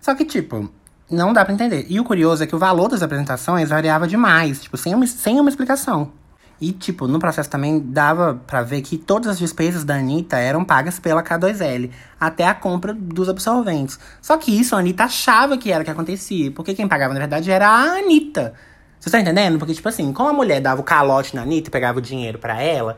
Só 0.02 0.14
que, 0.14 0.26
tipo, 0.26 0.70
não 1.10 1.32
dá 1.32 1.46
para 1.46 1.54
entender. 1.54 1.86
E 1.90 2.00
o 2.00 2.04
curioso 2.04 2.44
é 2.44 2.48
que 2.48 2.56
o 2.56 2.60
valor 2.60 2.90
das 2.90 3.02
apresentações 3.02 3.70
variava 3.70 4.08
demais, 4.08 4.62
tipo, 4.62 4.76
sem 4.76 4.94
uma, 4.94 5.08
sem 5.08 5.40
uma 5.40 5.50
explicação. 5.50 6.12
E, 6.60 6.72
tipo, 6.72 7.08
no 7.08 7.20
processo 7.20 7.50
também 7.50 7.80
dava 7.80 8.34
para 8.48 8.64
ver 8.64 8.82
que 8.82 8.98
todas 8.98 9.28
as 9.28 9.38
despesas 9.38 9.84
da 9.84 9.96
Anitta 9.96 10.38
eram 10.38 10.66
pagas 10.66 11.00
pela 11.00 11.24
K2L, 11.24 11.92
até 12.20 12.48
a 12.48 12.54
compra 12.54 12.94
dos 12.94 13.30
absorventes. 13.30 14.00
Só 14.22 14.38
que 14.38 14.52
isso 14.52 14.76
a 14.76 14.80
Anitta 14.80 15.04
achava 15.04 15.58
que 15.58 15.72
era 15.72 15.84
o 15.84 15.86
que 15.86 15.92
acontecia, 15.92 16.52
porque 16.52 16.74
quem 16.74 16.88
pagava, 16.88 17.14
na 17.14 17.20
verdade, 17.20 17.52
era 17.52 17.70
a 17.70 17.98
Anitta. 18.00 18.56
Você 19.08 19.12
tá 19.12 19.22
entendendo? 19.22 19.58
Porque, 19.58 19.74
tipo 19.74 19.88
assim, 19.88 20.12
como 20.12 20.30
a 20.30 20.34
mulher 20.34 20.60
dava 20.60 20.82
o 20.82 20.84
calote 20.84 21.36
na 21.36 21.44
Anitta 21.44 21.70
e 21.70 21.72
pegava 21.72 22.00
o 22.00 22.02
dinheiro 22.02 22.38
para 22.38 22.62
ela, 22.62 22.98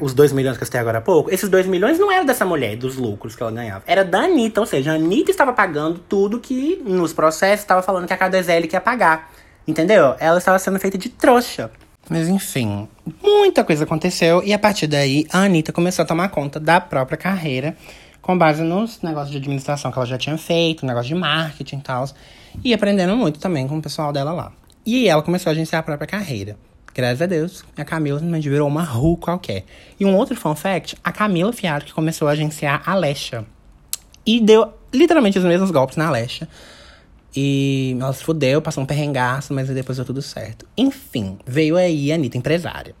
os 0.00 0.12
2 0.12 0.32
milhões 0.32 0.56
que 0.56 0.62
eu 0.62 0.66
citei 0.66 0.80
agora 0.80 0.98
há 0.98 1.00
pouco, 1.00 1.30
esses 1.30 1.48
2 1.48 1.66
milhões 1.66 1.98
não 1.98 2.12
eram 2.12 2.26
dessa 2.26 2.44
mulher, 2.44 2.76
dos 2.76 2.96
lucros 2.96 3.34
que 3.34 3.42
ela 3.42 3.52
ganhava. 3.52 3.84
Era 3.86 4.04
da 4.04 4.20
Anitta, 4.20 4.60
ou 4.60 4.66
seja, 4.66 4.92
a 4.92 4.94
Anitta 4.96 5.30
estava 5.30 5.52
pagando 5.52 5.98
tudo 5.98 6.40
que 6.40 6.82
nos 6.84 7.12
processos 7.12 7.60
estava 7.60 7.80
falando 7.80 8.06
que 8.06 8.12
a 8.12 8.18
K2L 8.18 8.68
quer 8.68 8.80
pagar. 8.80 9.30
Entendeu? 9.66 10.14
Ela 10.18 10.38
estava 10.38 10.58
sendo 10.58 10.78
feita 10.78 10.98
de 10.98 11.08
trouxa. 11.08 11.70
Mas 12.08 12.28
enfim, 12.28 12.88
muita 13.22 13.62
coisa 13.62 13.84
aconteceu 13.84 14.42
e 14.42 14.52
a 14.52 14.58
partir 14.58 14.86
daí 14.86 15.26
a 15.30 15.40
Anitta 15.40 15.72
começou 15.72 16.02
a 16.02 16.06
tomar 16.06 16.28
conta 16.30 16.58
da 16.58 16.80
própria 16.80 17.18
carreira, 17.18 17.76
com 18.22 18.36
base 18.36 18.62
nos 18.62 19.02
negócios 19.02 19.30
de 19.30 19.38
administração 19.38 19.92
que 19.92 19.98
ela 19.98 20.06
já 20.06 20.18
tinha 20.18 20.36
feito, 20.38 20.86
negócio 20.86 21.08
de 21.08 21.14
marketing 21.14 21.76
e 21.76 21.82
tal, 21.82 22.06
e 22.64 22.74
aprendendo 22.74 23.14
muito 23.16 23.38
também 23.38 23.68
com 23.68 23.78
o 23.78 23.82
pessoal 23.82 24.12
dela 24.12 24.32
lá. 24.32 24.52
E 24.90 25.06
ela 25.06 25.20
começou 25.20 25.50
a 25.50 25.52
agenciar 25.52 25.80
a 25.80 25.82
própria 25.82 26.06
carreira. 26.06 26.56
Graças 26.94 27.20
a 27.20 27.26
Deus, 27.26 27.62
a 27.76 27.84
Camila 27.84 28.18
simplesmente 28.18 28.48
virou 28.48 28.66
uma 28.66 28.82
ru 28.82 29.18
qualquer. 29.18 29.66
E 30.00 30.04
um 30.06 30.16
outro 30.16 30.34
fun 30.34 30.54
fact, 30.54 30.96
a 31.04 31.12
Camila 31.12 31.52
que 31.52 31.92
começou 31.92 32.26
a 32.26 32.30
agenciar 32.30 32.82
a 32.86 32.94
Lesha. 32.94 33.44
E 34.24 34.40
deu 34.40 34.72
literalmente 34.90 35.38
os 35.38 35.44
mesmos 35.44 35.70
golpes 35.70 35.98
na 35.98 36.10
Lesha. 36.10 36.48
E 37.36 37.98
ela 38.00 38.14
se 38.14 38.24
fudeu, 38.24 38.62
passou 38.62 38.82
um 38.82 38.86
perrengaço, 38.86 39.52
mas 39.52 39.68
depois 39.68 39.98
deu 39.98 40.06
tudo 40.06 40.22
certo. 40.22 40.64
Enfim, 40.74 41.36
veio 41.46 41.76
aí 41.76 42.10
a 42.10 42.14
Anitta 42.14 42.38
empresária. 42.38 42.94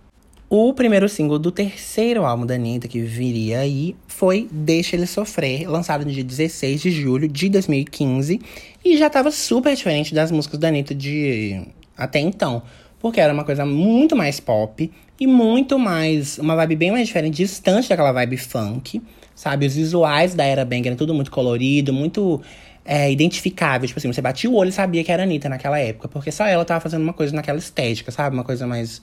O 0.50 0.74
primeiro 0.74 1.08
single 1.08 1.38
do 1.38 1.50
terceiro 1.50 2.26
álbum 2.26 2.44
da 2.44 2.54
Anitta, 2.54 2.86
que 2.86 3.00
viria 3.00 3.60
aí, 3.60 3.96
foi 4.06 4.46
Deixa 4.52 4.94
Ele 4.94 5.06
Sofrer, 5.06 5.66
lançado 5.66 6.04
no 6.04 6.12
dia 6.12 6.22
16 6.22 6.82
de 6.82 6.90
julho 6.90 7.26
de 7.26 7.48
2015. 7.48 8.40
E 8.84 8.98
já 8.98 9.08
tava 9.08 9.30
super 9.30 9.74
diferente 9.74 10.14
das 10.14 10.30
músicas 10.30 10.60
da 10.60 10.68
Anitta 10.68 10.94
de 10.94 11.66
até 11.98 12.20
então. 12.20 12.62
Porque 13.00 13.20
era 13.20 13.32
uma 13.32 13.44
coisa 13.44 13.66
muito 13.66 14.16
mais 14.16 14.40
pop 14.40 14.90
e 15.20 15.26
muito 15.26 15.78
mais. 15.78 16.38
Uma 16.38 16.56
vibe 16.56 16.76
bem 16.76 16.90
mais 16.90 17.06
diferente, 17.06 17.36
distante 17.36 17.88
daquela 17.88 18.12
vibe 18.12 18.36
funk. 18.36 19.02
Sabe? 19.34 19.66
Os 19.66 19.74
visuais 19.74 20.34
da 20.34 20.44
Era 20.44 20.64
Bang 20.64 20.86
eram 20.86 20.96
tudo 20.96 21.14
muito 21.14 21.30
colorido, 21.30 21.92
muito 21.92 22.40
é, 22.84 23.10
identificável. 23.10 23.86
Tipo 23.86 23.98
assim, 23.98 24.12
você 24.12 24.20
batia 24.20 24.50
o 24.50 24.54
olho 24.54 24.70
e 24.70 24.72
sabia 24.72 25.04
que 25.04 25.12
era 25.12 25.22
Anitta 25.22 25.48
naquela 25.48 25.78
época. 25.78 26.08
Porque 26.08 26.32
só 26.32 26.46
ela 26.46 26.64
tava 26.64 26.80
fazendo 26.80 27.02
uma 27.02 27.12
coisa 27.12 27.34
naquela 27.34 27.58
estética, 27.58 28.10
sabe? 28.10 28.34
Uma 28.34 28.44
coisa 28.44 28.66
mais, 28.66 29.00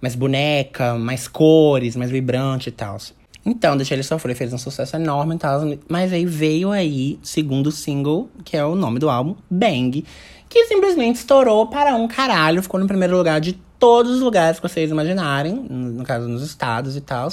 mais 0.00 0.14
boneca, 0.14 0.94
mais 0.94 1.26
cores, 1.28 1.96
mais 1.96 2.10
vibrante 2.10 2.68
e 2.68 2.72
tal. 2.72 2.98
Então, 3.44 3.76
Deixa 3.76 3.94
Ele 3.94 4.02
Sofrer 4.02 4.36
fez 4.36 4.52
um 4.52 4.58
sucesso 4.58 4.94
enorme 4.96 5.34
e 5.34 5.38
tal. 5.38 5.62
Mas 5.88 6.12
aí 6.12 6.24
veio 6.24 6.70
aí, 6.70 7.18
segundo 7.22 7.72
single, 7.72 8.28
que 8.44 8.56
é 8.56 8.64
o 8.64 8.74
nome 8.74 8.98
do 8.98 9.10
álbum, 9.10 9.34
Bang. 9.50 10.04
Que 10.52 10.66
simplesmente 10.66 11.16
estourou 11.16 11.66
para 11.66 11.94
um 11.94 12.06
caralho. 12.06 12.62
Ficou 12.62 12.78
no 12.78 12.86
primeiro 12.86 13.16
lugar 13.16 13.40
de 13.40 13.54
todos 13.78 14.12
os 14.12 14.20
lugares 14.20 14.60
que 14.60 14.68
vocês 14.68 14.90
imaginarem. 14.90 15.54
No 15.54 16.04
caso, 16.04 16.28
nos 16.28 16.42
estados 16.42 16.94
e 16.94 17.00
tal. 17.00 17.30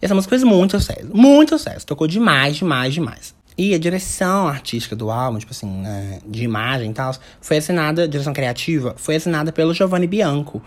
E 0.00 0.04
essa 0.04 0.12
música 0.12 0.30
fez 0.30 0.42
muito 0.42 0.76
sucesso. 0.76 1.08
Muito 1.14 1.56
sucesso. 1.56 1.86
Tocou 1.86 2.08
demais, 2.08 2.56
demais, 2.56 2.92
demais. 2.92 3.32
E 3.56 3.72
a 3.74 3.78
direção 3.78 4.48
artística 4.48 4.96
do 4.96 5.08
álbum, 5.08 5.38
tipo 5.38 5.52
assim, 5.52 5.68
né, 5.68 6.18
de 6.26 6.42
imagem 6.42 6.90
e 6.90 6.94
tal, 6.94 7.14
foi 7.40 7.58
assinada, 7.58 8.08
direção 8.08 8.32
criativa, 8.32 8.94
foi 8.96 9.14
assinada 9.14 9.52
pelo 9.52 9.72
Giovanni 9.72 10.08
Bianco. 10.08 10.60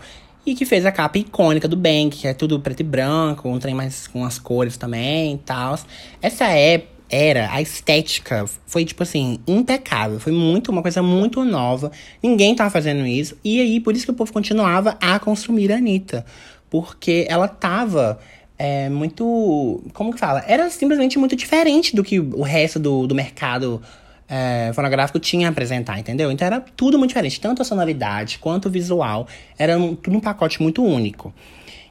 E 0.46 0.54
que 0.54 0.64
fez 0.64 0.86
a 0.86 0.92
capa 0.92 1.18
icônica 1.18 1.68
do 1.68 1.76
Bank, 1.76 2.16
que 2.16 2.26
é 2.26 2.32
tudo 2.32 2.58
preto 2.58 2.80
e 2.80 2.84
branco, 2.84 3.50
um 3.50 3.58
trem 3.58 3.74
mais 3.74 4.06
com 4.06 4.24
as 4.24 4.38
cores 4.38 4.78
também 4.78 5.34
e 5.34 5.38
tal. 5.38 5.78
Essa 6.22 6.46
é 6.46 6.86
era, 7.08 7.52
a 7.52 7.60
estética 7.60 8.44
foi, 8.66 8.84
tipo 8.84 9.02
assim, 9.02 9.38
impecável. 9.46 10.18
Foi 10.18 10.32
muito, 10.32 10.70
uma 10.72 10.82
coisa 10.82 11.02
muito 11.02 11.44
nova. 11.44 11.92
Ninguém 12.22 12.54
tava 12.54 12.70
fazendo 12.70 13.06
isso. 13.06 13.36
E 13.44 13.60
aí, 13.60 13.80
por 13.80 13.94
isso 13.94 14.04
que 14.04 14.10
o 14.10 14.14
povo 14.14 14.32
continuava 14.32 14.96
a 15.00 15.18
consumir 15.18 15.72
a 15.72 15.76
Anitta. 15.76 16.26
Porque 16.68 17.26
ela 17.28 17.46
tava 17.46 18.18
é, 18.58 18.88
muito. 18.88 19.82
Como 19.92 20.12
que 20.12 20.18
fala? 20.18 20.44
Era 20.46 20.68
simplesmente 20.70 21.18
muito 21.18 21.36
diferente 21.36 21.94
do 21.94 22.02
que 22.02 22.18
o 22.18 22.42
resto 22.42 22.78
do, 22.78 23.06
do 23.06 23.14
mercado 23.14 23.80
é, 24.28 24.72
fonográfico 24.74 25.18
tinha 25.18 25.48
a 25.48 25.50
apresentar, 25.50 25.98
entendeu? 25.98 26.30
Então 26.32 26.46
era 26.46 26.60
tudo 26.60 26.98
muito 26.98 27.10
diferente. 27.10 27.40
Tanto 27.40 27.62
a 27.62 27.64
sonoridade 27.64 28.38
quanto 28.38 28.66
o 28.66 28.70
visual. 28.70 29.28
Era 29.56 29.78
um, 29.78 29.94
tudo 29.94 30.16
um 30.16 30.20
pacote 30.20 30.60
muito 30.60 30.82
único. 30.82 31.32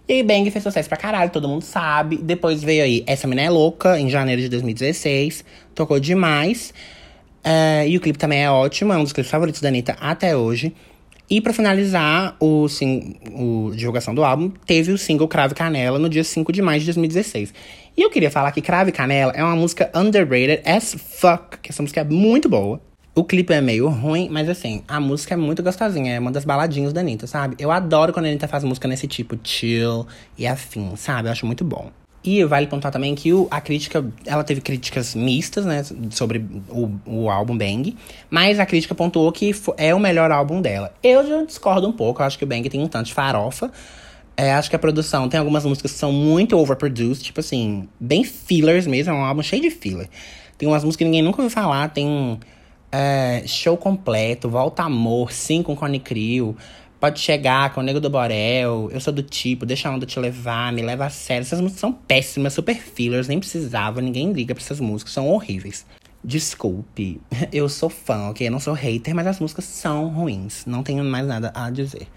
E 0.08 0.14
aí, 0.14 0.24
Bang 0.24 0.50
fez 0.52 0.64
sucesso 0.64 0.88
pra 0.88 0.98
caralho, 0.98 1.32
todo 1.32 1.48
mundo 1.48 1.64
sabe. 1.64 2.18
Depois 2.18 2.62
veio 2.62 2.84
aí 2.84 3.04
Essa 3.08 3.28
Menina 3.28 3.48
é 3.48 3.50
Louca, 3.50 4.00
em 4.00 4.10
janeiro 4.10 4.42
de 4.42 4.50
2016. 4.50 5.44
Tocou 5.74 6.00
demais. 6.00 6.74
É, 7.44 7.88
e 7.88 7.98
o 7.98 8.02
clipe 8.02 8.18
também 8.18 8.44
é 8.44 8.50
ótimo, 8.50 8.92
é 8.92 8.98
um 8.98 9.04
dos 9.04 9.14
clipes 9.14 9.32
favoritos 9.32 9.62
da 9.62 9.70
Anitta 9.70 9.96
até 10.00 10.36
hoje. 10.36 10.74
E 11.30 11.42
para 11.42 11.54
finalizar 11.54 12.36
o, 12.40 12.68
sim, 12.70 13.16
o 13.34 13.72
divulgação 13.76 14.14
do 14.14 14.24
álbum, 14.24 14.52
teve 14.66 14.92
o 14.92 14.98
single 14.98 15.28
Crave 15.28 15.56
Canela 15.56 15.98
no 15.98 16.08
dia 16.08 16.24
5 16.24 16.52
de 16.52 16.62
maio 16.62 16.80
de 16.80 16.86
2016. 16.86 17.52
E 17.98 18.02
eu 18.02 18.12
queria 18.12 18.30
falar 18.30 18.52
que 18.52 18.62
Crave 18.62 18.92
Canela 18.92 19.32
é 19.36 19.44
uma 19.44 19.56
música 19.56 19.90
underrated 19.96 20.62
as 20.66 20.94
fuck, 20.94 21.58
que 21.62 21.72
essa 21.72 21.82
música 21.82 22.02
é 22.02 22.04
muito 22.04 22.48
boa. 22.48 22.80
O 23.18 23.24
clipe 23.24 23.54
é 23.54 23.62
meio 23.62 23.88
ruim, 23.88 24.28
mas 24.30 24.50
assim, 24.50 24.84
a 24.90 25.00
música 25.00 25.36
é 25.36 25.38
muito 25.38 25.64
gostosinha. 25.64 26.16
É 26.16 26.20
uma 26.20 26.34
das 26.34 26.44
baladinhas 26.44 26.92
da 26.92 27.00
Anitta, 27.00 27.26
sabe? 27.26 27.56
Eu 27.58 27.72
adoro 27.72 28.12
quando 28.12 28.26
a 28.26 28.28
Anitta 28.28 28.46
faz 28.46 28.66
música 28.66 28.90
nesse 28.90 29.08
tipo 29.08 29.40
chill 29.42 30.06
e 30.38 30.46
afim, 30.46 30.98
sabe? 30.98 31.30
Eu 31.30 31.32
acho 31.32 31.46
muito 31.46 31.64
bom. 31.64 31.90
E 32.22 32.44
vale 32.44 32.68
pontuar 32.68 32.92
também 32.92 33.16
que 33.16 33.32
o, 33.32 33.48
a 33.50 33.62
crítica, 33.62 34.06
ela 34.26 34.44
teve 34.44 34.60
críticas 34.60 35.16
mistas, 35.16 35.64
né, 35.64 35.84
sobre 36.10 36.46
o, 36.68 36.90
o 37.06 37.30
álbum 37.30 37.58
Bang, 37.58 37.96
mas 38.30 38.60
a 38.60 38.66
crítica 38.66 38.94
pontuou 38.94 39.32
que 39.32 39.56
é 39.78 39.96
o 39.96 40.00
melhor 40.00 40.30
álbum 40.30 40.60
dela. 40.60 40.94
Eu 41.02 41.26
já 41.26 41.44
discordo 41.44 41.88
um 41.88 41.94
pouco, 41.94 42.22
eu 42.22 42.26
acho 42.26 42.38
que 42.38 42.44
o 42.44 42.48
Bang 42.48 42.68
tem 42.68 42.82
um 42.82 42.88
tanto 42.88 43.06
de 43.06 43.14
farofa. 43.14 43.72
É, 44.36 44.52
acho 44.54 44.70
que 44.70 44.76
a 44.76 44.80
produção 44.80 45.30
tem 45.30 45.40
algumas 45.40 45.64
músicas 45.64 45.94
que 45.94 45.98
são 45.98 46.12
muito 46.12 46.58
overproduced, 46.58 47.24
tipo 47.24 47.40
assim, 47.40 47.88
bem 47.98 48.26
fillers 48.26 48.86
mesmo, 48.88 49.14
é 49.14 49.16
um 49.16 49.24
álbum 49.24 49.42
cheio 49.42 49.62
de 49.62 49.70
filler. 49.70 50.10
Tem 50.58 50.68
umas 50.68 50.84
músicas 50.84 50.98
que 50.98 51.06
ninguém 51.06 51.22
nunca 51.22 51.42
ouviu 51.42 51.54
falar, 51.54 51.90
tem 51.90 52.40
é, 52.92 53.44
Show 53.46 53.78
Completo, 53.78 54.50
Volta 54.50 54.84
Amor, 54.84 55.32
Sim 55.32 55.62
com 55.64 55.76
Cone 55.76 56.00
Crew, 56.00 56.56
Pode 57.06 57.20
chegar 57.20 57.72
com 57.74 57.82
o 57.82 57.84
Nego 57.84 58.00
do 58.00 58.10
Borel, 58.10 58.90
eu 58.92 59.00
sou 59.00 59.14
do 59.14 59.22
tipo, 59.22 59.64
deixa 59.64 59.90
a 59.90 59.92
onda 59.92 60.06
te 60.06 60.20
levar, 60.20 60.74
me 60.74 60.82
leva 60.82 61.06
a 61.06 61.10
sério. 61.12 61.42
Essas 61.42 61.62
músicas 61.62 61.82
são 61.82 61.94
péssimas, 61.94 62.54
super 62.54 62.76
fillers, 62.76 63.28
nem 63.28 63.38
precisava, 63.38 64.02
ninguém 64.02 64.32
liga 64.32 64.56
pra 64.56 64.64
essas 64.64 64.80
músicas, 64.80 65.14
são 65.14 65.28
horríveis. 65.28 65.86
Desculpe, 66.24 67.22
eu 67.54 67.68
sou 67.70 67.90
fã, 67.90 68.30
ok? 68.30 68.48
Eu 68.48 68.52
não 68.52 68.60
sou 68.60 68.74
hater, 68.74 69.14
mas 69.14 69.28
as 69.28 69.40
músicas 69.40 69.66
são 69.66 70.08
ruins. 70.08 70.66
Não 70.66 70.82
tenho 70.82 71.04
mais 71.04 71.28
nada 71.28 71.52
a 71.54 71.70
dizer. 71.70 72.08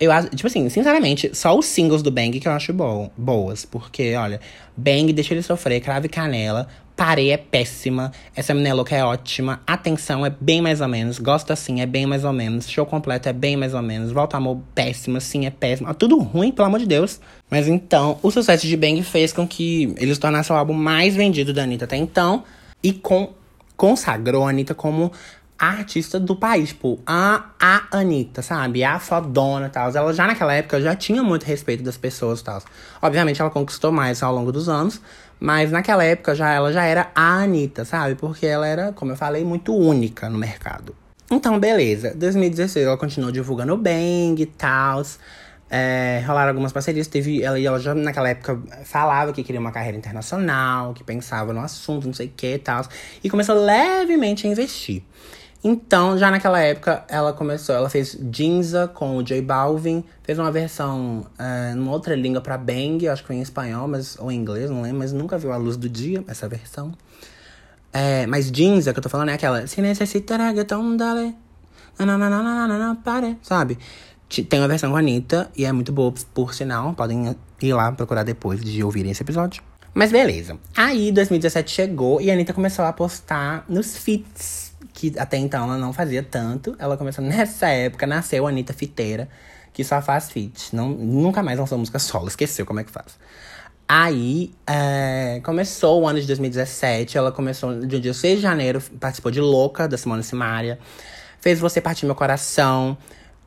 Eu 0.00 0.10
acho, 0.10 0.30
tipo 0.30 0.46
assim, 0.46 0.68
sinceramente, 0.68 1.30
só 1.32 1.56
os 1.56 1.66
singles 1.66 2.02
do 2.02 2.10
Bang 2.10 2.40
que 2.40 2.48
eu 2.48 2.52
acho 2.52 2.72
bo 2.72 3.12
boas. 3.16 3.64
Porque, 3.64 4.16
olha, 4.16 4.40
Bang, 4.76 5.12
Deixa 5.12 5.34
Ele 5.34 5.42
Sofrer, 5.42 5.80
Crave 5.80 6.08
Canela, 6.08 6.66
Parei 6.98 7.30
é 7.30 7.36
péssima, 7.36 8.10
Essa 8.34 8.52
Menina 8.52 8.74
Louca 8.74 8.96
é 8.96 9.04
ótima, 9.04 9.60
Atenção 9.64 10.26
é 10.26 10.30
bem 10.40 10.60
mais 10.60 10.80
ou 10.80 10.88
menos, 10.88 11.20
Gosta 11.20 11.52
Assim 11.52 11.80
é 11.80 11.86
bem 11.86 12.06
mais 12.06 12.24
ou 12.24 12.32
menos, 12.32 12.68
Show 12.68 12.84
Completo 12.84 13.28
é 13.28 13.32
bem 13.32 13.56
mais 13.56 13.72
ou 13.72 13.80
menos, 13.80 14.10
Volta 14.10 14.36
Amor, 14.36 14.58
péssima, 14.74 15.20
sim, 15.20 15.46
é 15.46 15.50
péssima. 15.50 15.94
Tudo 15.94 16.18
ruim, 16.18 16.50
pelo 16.50 16.66
amor 16.66 16.80
de 16.80 16.86
Deus. 16.86 17.20
Mas 17.48 17.68
então, 17.68 18.18
o 18.20 18.32
sucesso 18.32 18.66
de 18.66 18.76
Bang 18.76 19.00
fez 19.04 19.32
com 19.32 19.46
que 19.46 19.94
eles 19.96 20.18
tornassem 20.18 20.54
o 20.54 20.58
álbum 20.58 20.72
mais 20.72 21.14
vendido 21.14 21.54
da 21.54 21.62
Anitta 21.62 21.84
até 21.84 21.96
então. 21.96 22.42
E 22.82 22.92
com, 22.92 23.32
consagrou 23.76 24.44
a 24.44 24.50
Anitta 24.50 24.74
como 24.74 25.12
a 25.58 25.66
artista 25.70 26.20
do 26.20 26.36
país, 26.36 26.68
tipo, 26.68 27.00
a, 27.04 27.50
a 27.60 27.98
Anitta, 27.98 28.42
sabe? 28.42 28.84
A 28.84 29.00
fodona 29.00 29.66
e 29.66 29.70
tal. 29.70 29.90
Ela 29.90 30.12
já 30.12 30.26
naquela 30.26 30.54
época 30.54 30.80
já 30.80 30.94
tinha 30.94 31.22
muito 31.22 31.42
respeito 31.44 31.82
das 31.82 31.96
pessoas 31.96 32.40
e 32.40 32.44
tal. 32.44 32.62
Obviamente 33.02 33.40
ela 33.40 33.50
conquistou 33.50 33.90
mais 33.90 34.22
ao 34.22 34.32
longo 34.32 34.52
dos 34.52 34.68
anos, 34.68 35.00
mas 35.40 35.70
naquela 35.70 36.04
época 36.04 36.34
já 36.34 36.50
ela 36.50 36.72
já 36.72 36.84
era 36.84 37.10
a 37.14 37.42
Anitta, 37.42 37.84
sabe? 37.84 38.14
Porque 38.14 38.46
ela 38.46 38.66
era, 38.66 38.92
como 38.92 39.12
eu 39.12 39.16
falei, 39.16 39.44
muito 39.44 39.74
única 39.74 40.28
no 40.28 40.38
mercado. 40.38 40.94
Então, 41.30 41.58
beleza. 41.58 42.14
2016 42.14 42.86
ela 42.86 42.96
continuou 42.96 43.30
divulgando 43.30 43.74
o 43.74 43.76
Bang 43.76 44.40
e 44.40 44.46
tal. 44.46 45.02
É, 45.70 46.24
rolaram 46.26 46.48
algumas 46.48 46.72
parcerias. 46.72 47.06
Teve, 47.06 47.42
ela, 47.42 47.60
ela 47.60 47.78
já 47.78 47.94
naquela 47.94 48.30
época 48.30 48.58
falava 48.84 49.32
que 49.32 49.42
queria 49.42 49.60
uma 49.60 49.70
carreira 49.70 49.96
internacional, 49.96 50.94
que 50.94 51.04
pensava 51.04 51.52
no 51.52 51.60
assunto, 51.60 52.06
não 52.06 52.14
sei 52.14 52.26
o 52.26 52.32
que 52.34 52.54
e 52.54 52.58
tal. 52.58 52.82
E 53.22 53.28
começou 53.28 53.54
levemente 53.54 54.46
a 54.46 54.50
investir. 54.50 55.02
Então, 55.62 56.16
já 56.16 56.30
naquela 56.30 56.60
época, 56.60 57.04
ela 57.08 57.32
começou, 57.32 57.74
ela 57.74 57.90
fez 57.90 58.16
Ginza 58.32 58.86
com 58.86 59.16
o 59.16 59.22
J 59.24 59.42
Balvin, 59.42 60.04
fez 60.22 60.38
uma 60.38 60.52
versão 60.52 61.26
uh, 61.36 61.88
outra 61.90 62.14
língua 62.14 62.40
para 62.40 62.56
Bang, 62.56 63.08
acho 63.08 63.22
que 63.22 63.26
foi 63.26 63.36
em 63.36 63.42
espanhol, 63.42 63.88
mas 63.88 64.16
ou 64.20 64.30
em 64.30 64.36
inglês, 64.36 64.70
não 64.70 64.82
lembro, 64.82 64.98
mas 64.98 65.12
nunca 65.12 65.36
viu 65.36 65.52
a 65.52 65.56
luz 65.56 65.76
do 65.76 65.88
dia 65.88 66.22
essa 66.28 66.48
versão. 66.48 66.92
É, 67.92 68.24
mas 68.26 68.46
Ginza, 68.46 68.92
que 68.92 68.98
eu 68.98 69.02
tô 69.02 69.08
falando, 69.08 69.30
é 69.30 69.32
aquela 69.32 69.66
Se 69.66 69.80
necessita 69.80 70.36
reggaeton, 70.36 70.96
dale, 70.96 71.34
pare, 73.02 73.36
sabe? 73.42 73.78
Tem 74.48 74.60
uma 74.60 74.68
versão 74.68 74.90
com 74.90 74.96
a 74.96 75.00
Anitta, 75.00 75.50
e 75.56 75.64
é 75.64 75.72
muito 75.72 75.90
boa, 75.90 76.14
por 76.32 76.54
sinal, 76.54 76.94
podem 76.94 77.34
ir 77.60 77.72
lá 77.72 77.90
procurar 77.90 78.22
depois 78.22 78.60
de 78.60 78.84
ouvirem 78.84 79.10
esse 79.10 79.22
episódio. 79.22 79.60
Mas 79.92 80.12
beleza. 80.12 80.56
Aí 80.76 81.10
2017 81.10 81.70
chegou 81.72 82.20
e 82.20 82.30
a 82.30 82.34
Anitta 82.34 82.52
começou 82.52 82.84
a 82.84 82.92
postar 82.92 83.64
nos 83.68 83.96
feats 83.96 84.67
que 84.98 85.16
até 85.16 85.36
então 85.36 85.62
ela 85.62 85.78
não 85.78 85.92
fazia 85.92 86.24
tanto. 86.24 86.74
Ela 86.76 86.96
começou 86.96 87.22
nessa 87.24 87.68
época, 87.68 88.04
nasceu 88.04 88.44
a 88.46 88.50
Anitta 88.50 88.72
Fiteira, 88.72 89.28
que 89.72 89.84
só 89.84 90.02
faz 90.02 90.28
feat. 90.28 90.74
Não, 90.74 90.88
nunca 90.88 91.40
mais 91.40 91.56
lançou 91.56 91.78
música 91.78 92.00
solo, 92.00 92.26
esqueceu 92.26 92.66
como 92.66 92.80
é 92.80 92.84
que 92.84 92.90
faz. 92.90 93.16
Aí, 93.88 94.52
é, 94.66 95.40
começou 95.44 96.02
o 96.02 96.08
ano 96.08 96.20
de 96.20 96.26
2017, 96.26 97.16
ela 97.16 97.30
começou 97.30 97.70
no 97.70 97.86
dia 97.86 98.12
6 98.12 98.36
de 98.36 98.42
janeiro, 98.42 98.82
participou 98.98 99.30
de 99.30 99.40
Louca, 99.40 99.86
da 99.86 99.96
Simone 99.96 100.24
Simaria. 100.24 100.80
Fez 101.40 101.60
Você 101.60 101.80
Partir 101.80 102.04
Meu 102.04 102.16
Coração. 102.16 102.98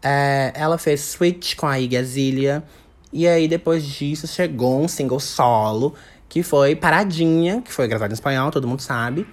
É, 0.02 0.54
ela 0.56 0.78
fez 0.78 1.02
Switch 1.02 1.56
com 1.56 1.68
a 1.68 1.78
Iggy. 1.78 2.64
E 3.12 3.28
aí, 3.28 3.48
depois 3.50 3.86
disso, 3.86 4.26
chegou 4.26 4.82
um 4.82 4.88
single 4.88 5.20
solo, 5.20 5.94
que 6.30 6.42
foi 6.44 6.78
Paradinha, 6.78 7.62
que 7.62 7.74
foi 7.74 7.90
gravado 7.90 8.14
em 8.14 8.16
espanhol, 8.16 8.50
todo 8.52 8.66
mundo 8.66 8.80
sabe 8.80 9.28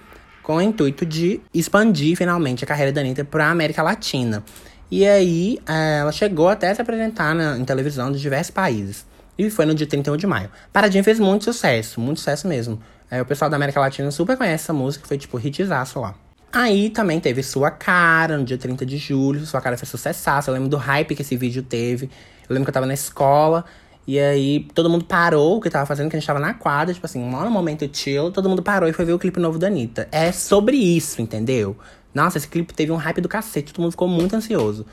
com 0.49 0.55
o 0.55 0.61
intuito 0.63 1.05
de 1.05 1.39
expandir 1.53 2.17
finalmente 2.17 2.63
a 2.63 2.67
carreira 2.67 2.91
da 2.91 3.01
Anitta 3.01 3.23
para 3.23 3.45
a 3.45 3.51
América 3.51 3.83
Latina. 3.83 4.43
E 4.89 5.05
aí, 5.05 5.59
é, 5.67 5.99
ela 5.99 6.11
chegou 6.11 6.49
até 6.49 6.73
se 6.73 6.81
apresentar 6.81 7.35
na, 7.35 7.55
em 7.55 7.63
televisão 7.63 8.11
de 8.11 8.19
diversos 8.19 8.49
países. 8.49 9.05
E 9.37 9.47
foi 9.51 9.67
no 9.67 9.75
dia 9.75 9.85
31 9.85 10.17
de 10.17 10.25
maio. 10.25 10.49
Paradinha 10.73 11.03
fez 11.03 11.19
muito 11.19 11.45
sucesso, 11.45 12.01
muito 12.01 12.17
sucesso 12.17 12.47
mesmo. 12.47 12.81
É, 13.11 13.21
o 13.21 13.25
pessoal 13.25 13.47
da 13.47 13.57
América 13.57 13.79
Latina 13.79 14.09
super 14.09 14.35
conhece 14.35 14.63
essa 14.63 14.73
música, 14.73 15.05
foi 15.07 15.19
tipo 15.19 15.39
hitzaço 15.39 15.99
lá. 15.99 16.15
Aí 16.51 16.89
também 16.89 17.19
teve 17.19 17.43
Sua 17.43 17.69
Cara, 17.69 18.35
no 18.35 18.43
dia 18.43 18.57
30 18.57 18.87
de 18.87 18.97
julho. 18.97 19.45
Sua 19.45 19.61
Cara 19.61 19.77
foi 19.77 19.85
sucesso. 19.87 20.49
Eu 20.49 20.53
lembro 20.55 20.67
do 20.67 20.77
hype 20.77 21.13
que 21.13 21.21
esse 21.21 21.37
vídeo 21.37 21.61
teve. 21.61 22.09
Eu 22.49 22.55
lembro 22.55 22.65
que 22.65 22.71
eu 22.71 22.73
tava 22.73 22.87
na 22.87 22.95
escola 22.95 23.65
e 24.09 24.19
aí 24.19 24.67
todo 24.73 24.89
mundo 24.89 25.05
parou 25.05 25.57
o 25.57 25.61
que 25.61 25.69
tava 25.69 25.85
fazendo, 25.85 26.09
que 26.09 26.15
a 26.15 26.19
gente 26.19 26.25
tava 26.25 26.39
na 26.39 26.51
quadra, 26.51 26.91
tipo 26.91 27.05
assim, 27.05 27.21
um 27.21 27.51
momento 27.51 27.87
chill, 27.93 28.31
todo 28.31 28.49
mundo 28.49 28.63
parou 28.63 28.89
e 28.89 28.91
foi 28.91 29.05
ver 29.05 29.13
o 29.13 29.19
clipe 29.19 29.39
novo 29.39 29.59
da 29.59 29.67
Anitta. 29.67 30.07
É 30.11 30.31
sobre 30.31 30.77
isso, 30.77 31.21
entendeu? 31.21 31.77
Nossa, 32.11 32.39
esse 32.39 32.47
clipe 32.47 32.73
teve 32.73 32.91
um 32.91 32.95
hype 32.95 33.21
do 33.21 33.29
cacete, 33.29 33.71
todo 33.71 33.83
mundo 33.83 33.91
ficou 33.91 34.07
muito 34.07 34.35
ansioso. 34.35 34.83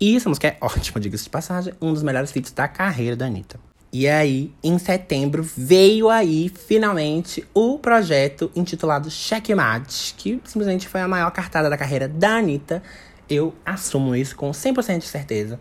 E 0.00 0.16
essa 0.16 0.26
música 0.26 0.48
é 0.48 0.56
ótima, 0.64 0.98
diga-se 0.98 1.24
de 1.24 1.28
passagem, 1.28 1.74
um 1.82 1.92
dos 1.92 2.02
melhores 2.02 2.32
feats 2.32 2.50
da 2.50 2.66
carreira 2.66 3.14
da 3.14 3.26
Anitta. 3.26 3.60
E 3.92 4.08
aí, 4.08 4.50
em 4.64 4.78
setembro, 4.78 5.46
veio 5.54 6.08
aí, 6.08 6.48
finalmente, 6.48 7.46
o 7.52 7.78
projeto 7.78 8.50
intitulado 8.56 9.10
Checkmate, 9.10 10.14
que 10.16 10.40
simplesmente 10.46 10.88
foi 10.88 11.02
a 11.02 11.08
maior 11.08 11.30
cartada 11.30 11.68
da 11.68 11.76
carreira 11.76 12.08
da 12.08 12.36
Anitta. 12.36 12.82
Eu 13.28 13.54
assumo 13.66 14.16
isso 14.16 14.34
com 14.34 14.50
100% 14.50 15.00
de 15.00 15.08
certeza. 15.08 15.60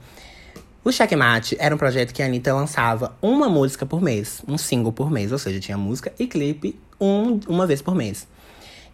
O 0.84 0.92
Checkmate 0.92 1.56
era 1.60 1.76
um 1.76 1.78
projeto 1.78 2.12
que 2.12 2.24
a 2.24 2.26
Anitta 2.26 2.52
lançava 2.56 3.16
uma 3.22 3.48
música 3.48 3.86
por 3.86 4.02
mês, 4.02 4.42
um 4.48 4.58
single 4.58 4.92
por 4.92 5.12
mês, 5.12 5.32
ou 5.32 5.38
seja, 5.38 5.60
tinha 5.60 5.78
música 5.78 6.12
e 6.18 6.26
clipe 6.26 6.76
um, 7.00 7.40
uma 7.48 7.68
vez 7.68 7.84
por 7.84 7.94
mês. 7.94 8.28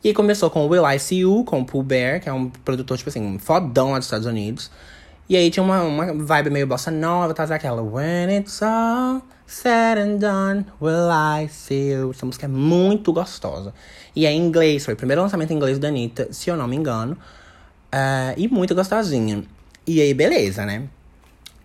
E 0.03 0.13
começou 0.13 0.49
com 0.49 0.65
o 0.65 0.67
Will 0.67 0.85
I 0.85 0.99
See 0.99 1.19
You, 1.19 1.45
com 1.45 1.61
o 1.61 1.65
Pooh 1.65 1.83
Bear, 1.83 2.19
que 2.19 2.27
é 2.27 2.33
um 2.33 2.49
produtor, 2.49 2.97
tipo 2.97 3.09
assim, 3.09 3.21
um 3.21 3.39
fodão 3.39 3.91
lá 3.91 3.99
dos 3.99 4.07
Estados 4.07 4.27
Unidos. 4.27 4.69
E 5.29 5.37
aí 5.37 5.49
tinha 5.49 5.63
uma, 5.63 5.81
uma 5.81 6.13
vibe 6.25 6.49
meio 6.49 6.67
bossa 6.67 6.91
nova, 6.91 7.33
tá 7.33 7.43
aquela 7.43 7.81
When 7.81 8.37
it's 8.37 8.61
all 8.61 9.21
said 9.45 9.97
and 9.97 10.17
done, 10.17 10.65
will 10.81 11.09
I 11.09 11.47
see 11.47 11.93
you? 11.93 12.11
Essa 12.11 12.25
música 12.25 12.47
é 12.47 12.49
muito 12.49 13.13
gostosa. 13.13 13.73
E 14.13 14.25
é 14.25 14.31
em 14.33 14.45
inglês, 14.45 14.83
foi 14.83 14.93
o 14.93 14.97
primeiro 14.97 15.21
lançamento 15.21 15.51
em 15.51 15.55
inglês 15.55 15.79
da 15.79 15.87
Anitta, 15.87 16.27
se 16.33 16.49
eu 16.49 16.57
não 16.57 16.67
me 16.67 16.75
engano. 16.75 17.13
Uh, 17.93 18.35
e 18.35 18.49
muito 18.49 18.75
gostosinha. 18.75 19.41
E 19.85 20.01
aí, 20.01 20.13
beleza, 20.13 20.65
né? 20.65 20.89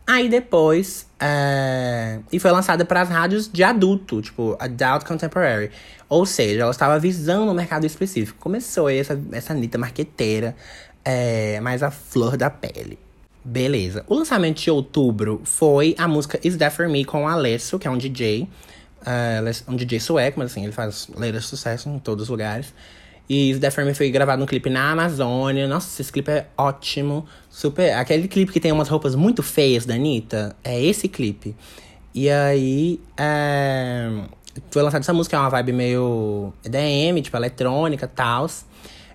Aí 0.06 0.28
depois. 0.28 1.06
É... 1.18 2.18
E 2.32 2.38
foi 2.38 2.50
lançada 2.50 2.84
para 2.84 3.02
as 3.02 3.08
rádios 3.08 3.50
de 3.50 3.62
adulto, 3.62 4.20
tipo, 4.20 4.56
Adult 4.58 5.04
Contemporary. 5.04 5.70
Ou 6.08 6.26
seja, 6.26 6.62
ela 6.62 6.70
estava 6.70 6.98
visando 6.98 7.50
um 7.50 7.54
mercado 7.54 7.86
específico. 7.86 8.38
Começou 8.38 8.88
aí 8.88 8.98
essa, 8.98 9.20
essa 9.32 9.52
Anitta 9.52 9.78
marqueteira, 9.78 10.56
é... 11.04 11.60
mais 11.60 11.82
a 11.82 11.90
flor 11.90 12.36
da 12.36 12.50
pele. 12.50 12.98
Beleza. 13.44 14.04
O 14.06 14.14
lançamento 14.14 14.60
de 14.60 14.70
outubro 14.70 15.40
foi 15.44 15.96
a 15.98 16.06
música 16.06 16.38
Is 16.44 16.56
That 16.56 16.76
For 16.76 16.88
Me 16.88 17.04
com 17.04 17.24
o 17.24 17.28
Alesso, 17.28 17.78
que 17.78 17.88
é 17.88 17.90
um 17.90 17.98
DJ. 17.98 18.48
Uh, 19.02 19.48
é 19.48 19.70
um 19.70 19.74
DJ 19.74 19.98
sueco, 19.98 20.38
mas 20.38 20.52
assim, 20.52 20.62
ele 20.62 20.72
faz 20.72 21.08
letras 21.16 21.42
de 21.42 21.48
sucesso 21.48 21.88
em 21.88 21.98
todos 21.98 22.24
os 22.24 22.28
lugares. 22.28 22.72
E 23.28 23.56
The 23.58 23.70
Firm 23.70 23.92
foi 23.94 24.10
gravado 24.10 24.40
no 24.40 24.46
clipe 24.46 24.68
na 24.68 24.92
Amazônia. 24.92 25.66
Nossa, 25.66 26.02
esse 26.02 26.12
clipe 26.12 26.30
é 26.30 26.46
ótimo. 26.56 27.24
Super. 27.48 27.94
Aquele 27.94 28.28
clipe 28.28 28.52
que 28.52 28.60
tem 28.60 28.72
umas 28.72 28.88
roupas 28.88 29.14
muito 29.14 29.42
feias 29.42 29.86
da 29.86 29.94
Anitta. 29.94 30.56
É 30.62 30.80
esse 30.80 31.08
clipe. 31.08 31.54
E 32.14 32.28
aí. 32.28 33.00
É... 33.16 34.10
Foi 34.70 34.82
lançada 34.82 35.02
essa 35.02 35.14
música, 35.14 35.34
é 35.34 35.40
uma 35.40 35.48
vibe 35.48 35.72
meio 35.72 36.52
EDM, 36.62 37.22
tipo 37.22 37.36
eletrônica 37.36 38.04
e 38.04 38.08
tal. 38.08 38.46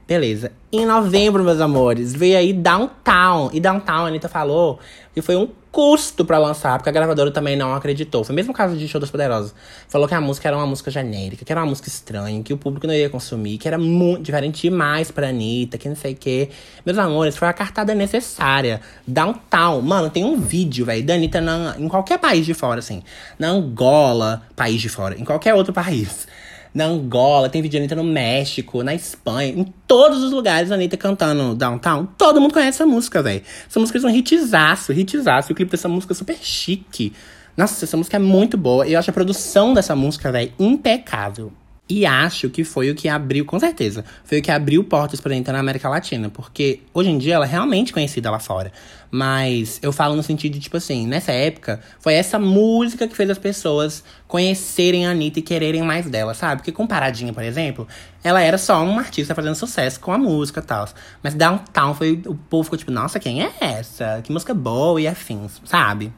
Beleza. 0.08 0.54
Em 0.72 0.86
novembro, 0.86 1.44
meus 1.44 1.60
amores, 1.60 2.14
veio 2.14 2.38
aí 2.38 2.54
Downtown. 2.54 3.50
E 3.52 3.60
Downtown, 3.60 4.06
a 4.06 4.08
Anitta 4.08 4.30
falou 4.30 4.80
que 5.14 5.22
foi 5.22 5.36
um 5.36 5.50
custo 5.70 6.24
para 6.24 6.38
lançar, 6.38 6.78
porque 6.78 6.88
a 6.88 6.94
gravadora 6.94 7.30
também 7.30 7.58
não 7.58 7.76
acreditou. 7.76 8.24
Foi 8.24 8.34
o 8.34 8.36
mesmo 8.36 8.54
caso 8.54 8.78
de 8.78 8.88
Show 8.88 9.02
das 9.02 9.12
Poderosas. 9.12 9.54
Falou 9.90 10.08
que 10.08 10.16
a 10.16 10.22
música 10.22 10.48
era 10.48 10.56
uma 10.56 10.66
música 10.66 10.90
genérica, 10.90 11.44
que 11.44 11.52
era 11.52 11.60
uma 11.60 11.68
música 11.68 11.90
estranha, 11.90 12.42
que 12.42 12.54
o 12.54 12.58
público 12.58 12.88
não 12.88 12.94
ia 12.94 13.10
consumir, 13.10 13.58
que 13.58 13.68
era 13.68 13.78
muito 13.78 14.24
diferente 14.24 14.62
demais 14.62 15.12
pra 15.12 15.28
Anitta, 15.28 15.78
que 15.78 15.90
não 15.90 15.96
sei 15.96 16.14
o 16.14 16.16
quê. 16.16 16.52
Meus 16.86 16.98
amores, 16.98 17.36
foi 17.36 17.50
a 17.50 17.54
cartada 17.54 17.94
necessária. 17.94 18.80
Downtown. 19.06 19.82
Mano, 19.82 20.10
tem 20.10 20.24
um 20.24 20.40
vídeo, 20.40 20.86
velho, 20.86 21.06
da 21.06 21.16
Anitta 21.16 21.42
na, 21.42 21.76
em 21.78 21.90
qualquer 21.90 22.18
país 22.18 22.46
de 22.46 22.54
fora, 22.54 22.80
assim. 22.80 23.04
Na 23.38 23.50
Angola, 23.50 24.44
país 24.56 24.80
de 24.80 24.88
fora. 24.88 25.20
Em 25.20 25.26
qualquer 25.26 25.54
outro 25.54 25.74
país 25.74 26.28
na 26.74 26.86
Angola, 26.86 27.50
tem 27.50 27.62
vídeo 27.62 27.80
Anitta 27.80 27.96
no 27.96 28.04
México, 28.04 28.84
na 28.84 28.94
Espanha, 28.94 29.50
em 29.50 29.74
todos 29.88 30.24
os 30.24 30.32
lugares 30.32 30.72
a 30.72 30.76
Anitta 30.76 30.98
cantando 30.98 31.56
Downtown. 31.56 32.08
Todo 32.18 32.40
mundo 32.40 32.54
conhece 32.54 32.78
essa 32.78 32.86
música, 32.86 33.22
velho. 33.22 33.42
Essa 33.70 33.80
música 33.80 34.00
é 34.00 34.02
um 34.02 34.10
hitzaço, 34.10 34.94
hitzaço. 34.94 35.52
O 35.52 35.56
clipe 35.56 35.72
dessa 35.72 35.90
música 35.90 36.14
é 36.14 36.16
super 36.16 36.38
chique. 36.42 37.14
Nossa, 37.56 37.86
essa 37.86 37.98
música 37.98 38.18
é 38.18 38.20
muito 38.20 38.58
boa. 38.58 38.88
Eu 38.88 39.00
acho 39.00 39.10
a 39.10 39.14
produção 39.14 39.74
dessa 39.74 39.96
música, 39.96 40.32
velho, 40.32 40.54
impecável. 40.60 41.52
E 41.90 42.06
acho 42.06 42.50
que 42.50 42.66
foi 42.66 42.92
o 42.92 42.96
que 42.96 43.08
abriu, 43.08 43.46
com 43.46 43.58
certeza, 43.58 44.04
foi 44.26 44.40
o 44.40 44.42
que 44.42 44.52
abriu 44.52 44.84
portas 44.84 45.22
pra 45.22 45.34
entrar 45.34 45.54
na 45.54 45.60
América 45.60 45.88
Latina. 45.88 46.30
Porque 46.30 46.82
hoje 46.94 47.10
em 47.10 47.18
dia 47.18 47.36
ela 47.36 47.46
é 47.46 47.48
realmente 47.48 47.94
conhecida 47.94 48.30
lá 48.30 48.40
fora. 48.40 48.74
Mas 49.10 49.80
eu 49.82 49.94
falo 49.94 50.14
no 50.14 50.22
sentido 50.22 50.54
de, 50.54 50.60
tipo 50.60 50.76
assim, 50.76 51.08
nessa 51.08 51.32
época, 51.32 51.80
foi 52.00 52.14
essa 52.14 52.38
música 52.38 53.08
que 53.08 53.16
fez 53.16 53.30
as 53.30 53.38
pessoas 53.38 54.04
conhecerem 54.28 55.08
a 55.08 55.12
Anitta 55.12 55.40
e 55.40 55.42
quererem 55.42 55.82
mais 55.82 56.10
dela, 56.10 56.34
sabe? 56.34 56.58
Porque 56.58 56.74
comparadinha, 56.74 57.32
por 57.32 57.44
exemplo, 57.44 57.88
ela 58.22 58.42
era 58.42 58.58
só 58.58 58.84
uma 58.84 59.00
artista 59.00 59.34
fazendo 59.34 59.56
sucesso 59.56 59.98
com 60.02 60.12
a 60.12 60.18
música 60.18 60.60
e 60.60 60.64
tal. 60.64 60.90
Mas 61.24 61.34
Downtown 61.36 61.94
foi. 61.94 62.22
O 62.26 62.36
povo 62.36 62.66
ficou 62.66 62.78
tipo, 62.78 62.92
nossa, 62.92 63.18
quem 63.18 63.42
é 63.42 63.52
essa? 63.62 64.22
Que 64.22 64.32
música 64.32 64.54
boa 64.54 65.00
e 65.00 65.08
afins, 65.08 65.62
sabe? 65.64 66.12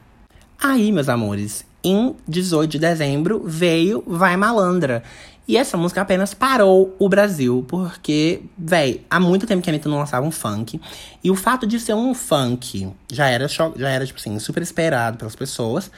Aí, 0.60 0.90
meus 0.90 1.08
amores, 1.08 1.64
em 1.82 2.14
18 2.28 2.72
de 2.72 2.78
dezembro 2.78 3.42
veio 3.46 4.04
Vai 4.06 4.36
Malandra. 4.36 5.02
E 5.50 5.56
essa 5.56 5.76
música 5.76 6.00
apenas 6.00 6.32
parou 6.32 6.94
o 6.96 7.08
Brasil, 7.08 7.64
porque, 7.66 8.42
véi, 8.56 9.04
há 9.10 9.18
muito 9.18 9.48
tempo 9.48 9.60
que 9.60 9.68
a 9.68 9.72
Anitta 9.72 9.88
não 9.88 9.98
lançava 9.98 10.24
um 10.24 10.30
funk. 10.30 10.80
E 11.24 11.28
o 11.28 11.34
fato 11.34 11.66
de 11.66 11.80
ser 11.80 11.92
um 11.92 12.14
funk 12.14 12.88
já 13.10 13.26
era, 13.26 13.48
já 13.48 13.88
era 13.88 14.06
tipo 14.06 14.20
assim, 14.20 14.38
super 14.38 14.62
esperado 14.62 15.18
pelas 15.18 15.34
pessoas. 15.34 15.90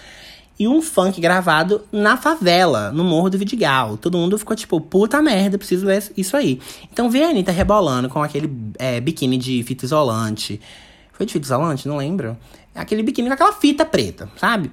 E 0.59 0.66
um 0.66 0.80
funk 0.80 1.20
gravado 1.20 1.82
na 1.92 2.16
favela, 2.16 2.90
no 2.92 3.05
Morro 3.05 3.28
do 3.28 3.36
Vidigal. 3.36 3.98
Todo 3.98 4.16
mundo 4.16 4.38
ficou 4.38 4.57
tipo, 4.57 4.80
puta 4.80 5.20
merda, 5.20 5.59
preciso 5.59 5.84
ver 5.84 6.03
isso 6.16 6.34
aí. 6.34 6.59
Então 6.90 7.11
ver 7.11 7.24
a 7.24 7.28
Anitta 7.28 7.53
rebolando 7.53 8.09
com 8.09 8.22
aquele 8.22 8.50
é, 8.78 9.03
biquíni 9.03 9.36
de 9.36 9.62
fita 9.64 9.84
isolante. 9.84 10.59
Foi 11.12 11.26
de 11.26 11.32
fita 11.34 11.44
isolante? 11.44 11.86
Não 11.86 11.98
lembro. 11.98 12.38
Aquele 12.74 13.03
biquíni 13.03 13.28
com 13.28 13.34
aquela 13.34 13.53
fita 13.53 13.84
preta, 13.84 14.30
sabe? 14.34 14.70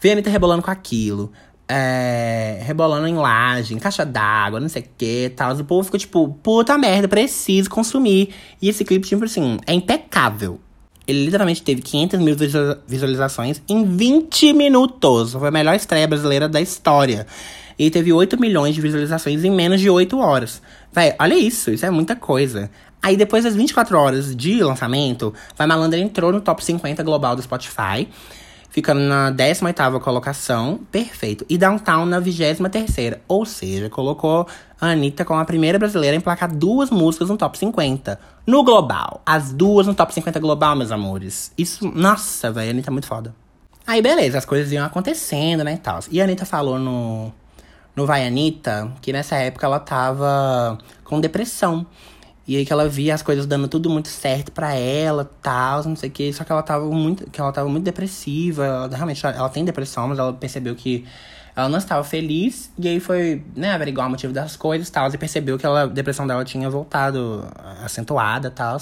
Ver 0.00 0.10
a 0.10 0.12
Anitta 0.12 0.30
rebolando 0.30 0.62
com 0.62 0.70
aquilo 0.70 1.30
é, 1.68 2.60
rebolando 2.62 3.06
em 3.06 3.14
laje, 3.14 3.74
em 3.74 3.78
caixa 3.78 4.04
d'água, 4.04 4.58
não 4.58 4.68
sei 4.68 4.82
o 4.82 4.86
que 4.96 5.32
tal. 5.36 5.54
O 5.54 5.64
povo 5.64 5.84
ficou 5.84 6.00
tipo, 6.00 6.28
puta 6.42 6.78
merda, 6.78 7.06
preciso 7.06 7.68
consumir. 7.68 8.30
E 8.60 8.68
esse 8.68 8.84
clipe, 8.84 9.06
tipo 9.06 9.24
assim, 9.24 9.58
é 9.66 9.74
impecável. 9.74 10.58
Ele 11.06 11.24
literalmente 11.24 11.62
teve 11.62 11.80
500 11.82 12.20
mil 12.20 12.36
visualizações 12.86 13.62
em 13.68 13.84
20 13.84 14.52
minutos. 14.52 15.32
Foi 15.32 15.48
a 15.48 15.50
melhor 15.50 15.74
estreia 15.74 16.06
brasileira 16.06 16.48
da 16.48 16.60
história. 16.60 17.26
E 17.78 17.90
teve 17.90 18.12
8 18.12 18.38
milhões 18.40 18.74
de 18.74 18.80
visualizações 18.80 19.44
em 19.44 19.50
menos 19.50 19.80
de 19.80 19.88
8 19.88 20.18
horas. 20.18 20.60
Véi, 20.92 21.14
olha 21.18 21.34
isso, 21.34 21.70
isso 21.70 21.86
é 21.86 21.90
muita 21.90 22.16
coisa. 22.16 22.70
Aí 23.00 23.16
depois 23.16 23.44
das 23.44 23.54
24 23.54 23.96
horas 23.96 24.34
de 24.34 24.62
lançamento, 24.62 25.32
Vai 25.56 25.66
Malandra 25.66 25.98
entrou 25.98 26.32
no 26.32 26.40
top 26.40 26.64
50 26.64 27.02
global 27.02 27.36
do 27.36 27.42
Spotify 27.42 28.08
ficando 28.78 29.00
na 29.00 29.32
18ª 29.32 29.98
colocação, 30.00 30.78
perfeito. 30.92 31.44
E 31.48 31.58
Downtown 31.58 32.06
na 32.06 32.20
23ª, 32.20 33.18
ou 33.26 33.44
seja, 33.44 33.90
colocou 33.90 34.46
a 34.80 34.86
Anitta 34.86 35.24
como 35.24 35.40
a 35.40 35.44
primeira 35.44 35.80
brasileira 35.80 36.16
a 36.16 36.18
emplacar 36.18 36.54
duas 36.54 36.88
músicas 36.88 37.28
no 37.28 37.36
top 37.36 37.58
50. 37.58 38.18
No 38.46 38.62
global. 38.62 39.20
As 39.26 39.52
duas 39.52 39.88
no 39.88 39.94
top 39.94 40.14
50 40.14 40.38
global, 40.38 40.76
meus 40.76 40.92
amores. 40.92 41.52
Isso, 41.58 41.90
nossa, 41.92 42.52
velho, 42.52 42.68
a 42.68 42.70
Anitta 42.70 42.88
é 42.88 42.92
muito 42.92 43.08
foda. 43.08 43.34
Aí, 43.84 44.00
beleza, 44.00 44.38
as 44.38 44.44
coisas 44.44 44.70
iam 44.70 44.86
acontecendo, 44.86 45.64
né, 45.64 45.74
e 45.74 45.78
tal. 45.78 45.98
E 46.08 46.20
a 46.20 46.24
Anitta 46.24 46.46
falou 46.46 46.78
no, 46.78 47.32
no 47.96 48.06
Vai 48.06 48.24
Anitta 48.24 48.92
que 49.02 49.12
nessa 49.12 49.34
época 49.36 49.66
ela 49.66 49.80
tava 49.80 50.78
com 51.02 51.20
depressão. 51.20 51.84
E 52.48 52.56
aí 52.56 52.64
que 52.64 52.72
ela 52.72 52.88
via 52.88 53.14
as 53.14 53.20
coisas 53.20 53.44
dando 53.44 53.68
tudo 53.68 53.90
muito 53.90 54.08
certo 54.08 54.50
para 54.50 54.74
ela, 54.74 55.30
tal, 55.42 55.84
não 55.84 55.94
sei 55.94 56.08
o 56.08 56.12
que. 56.12 56.32
Só 56.32 56.44
que 56.44 56.50
ela 56.50 56.62
tava 56.62 56.86
muito, 56.86 57.28
que 57.30 57.38
ela 57.38 57.52
tava 57.52 57.68
muito 57.68 57.84
depressiva. 57.84 58.64
Ela, 58.64 58.88
realmente, 58.88 59.24
ela 59.26 59.50
tem 59.50 59.66
depressão, 59.66 60.08
mas 60.08 60.18
ela 60.18 60.32
percebeu 60.32 60.74
que 60.74 61.04
ela 61.54 61.68
não 61.68 61.76
estava 61.76 62.02
feliz. 62.02 62.72
E 62.78 62.88
aí 62.88 63.00
foi, 63.00 63.44
né, 63.54 63.72
averiguar 63.72 64.06
o 64.06 64.10
motivo 64.10 64.32
das 64.32 64.56
coisas, 64.56 64.88
tal. 64.88 65.12
E 65.12 65.18
percebeu 65.18 65.58
que 65.58 65.66
ela, 65.66 65.82
a 65.82 65.86
depressão 65.86 66.26
dela 66.26 66.42
tinha 66.42 66.70
voltado 66.70 67.46
acentuada, 67.84 68.50
tal. 68.50 68.78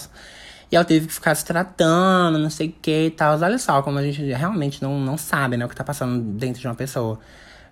E 0.71 0.77
ela 0.77 0.85
teve 0.85 1.09
que 1.09 1.15
ficar 1.15 1.35
se 1.35 1.45
tratando, 1.45 2.39
não 2.39 2.51
sei 2.51 2.69
o 2.69 2.75
que 2.81 3.07
e 3.07 3.11
tal. 3.11 3.37
Olha 3.37 3.59
só 3.59 3.83
como 3.83 3.99
a 3.99 4.03
gente 4.03 4.23
realmente 4.33 4.81
não, 4.81 5.01
não 5.01 5.19
sabe, 5.19 5.57
né, 5.57 5.67
o 5.67 5.69
que 5.69 5.75
tá 5.75 5.83
passando 5.83 6.23
dentro 6.39 6.61
de 6.61 6.69
uma 6.69 6.77
pessoa. 6.77 7.19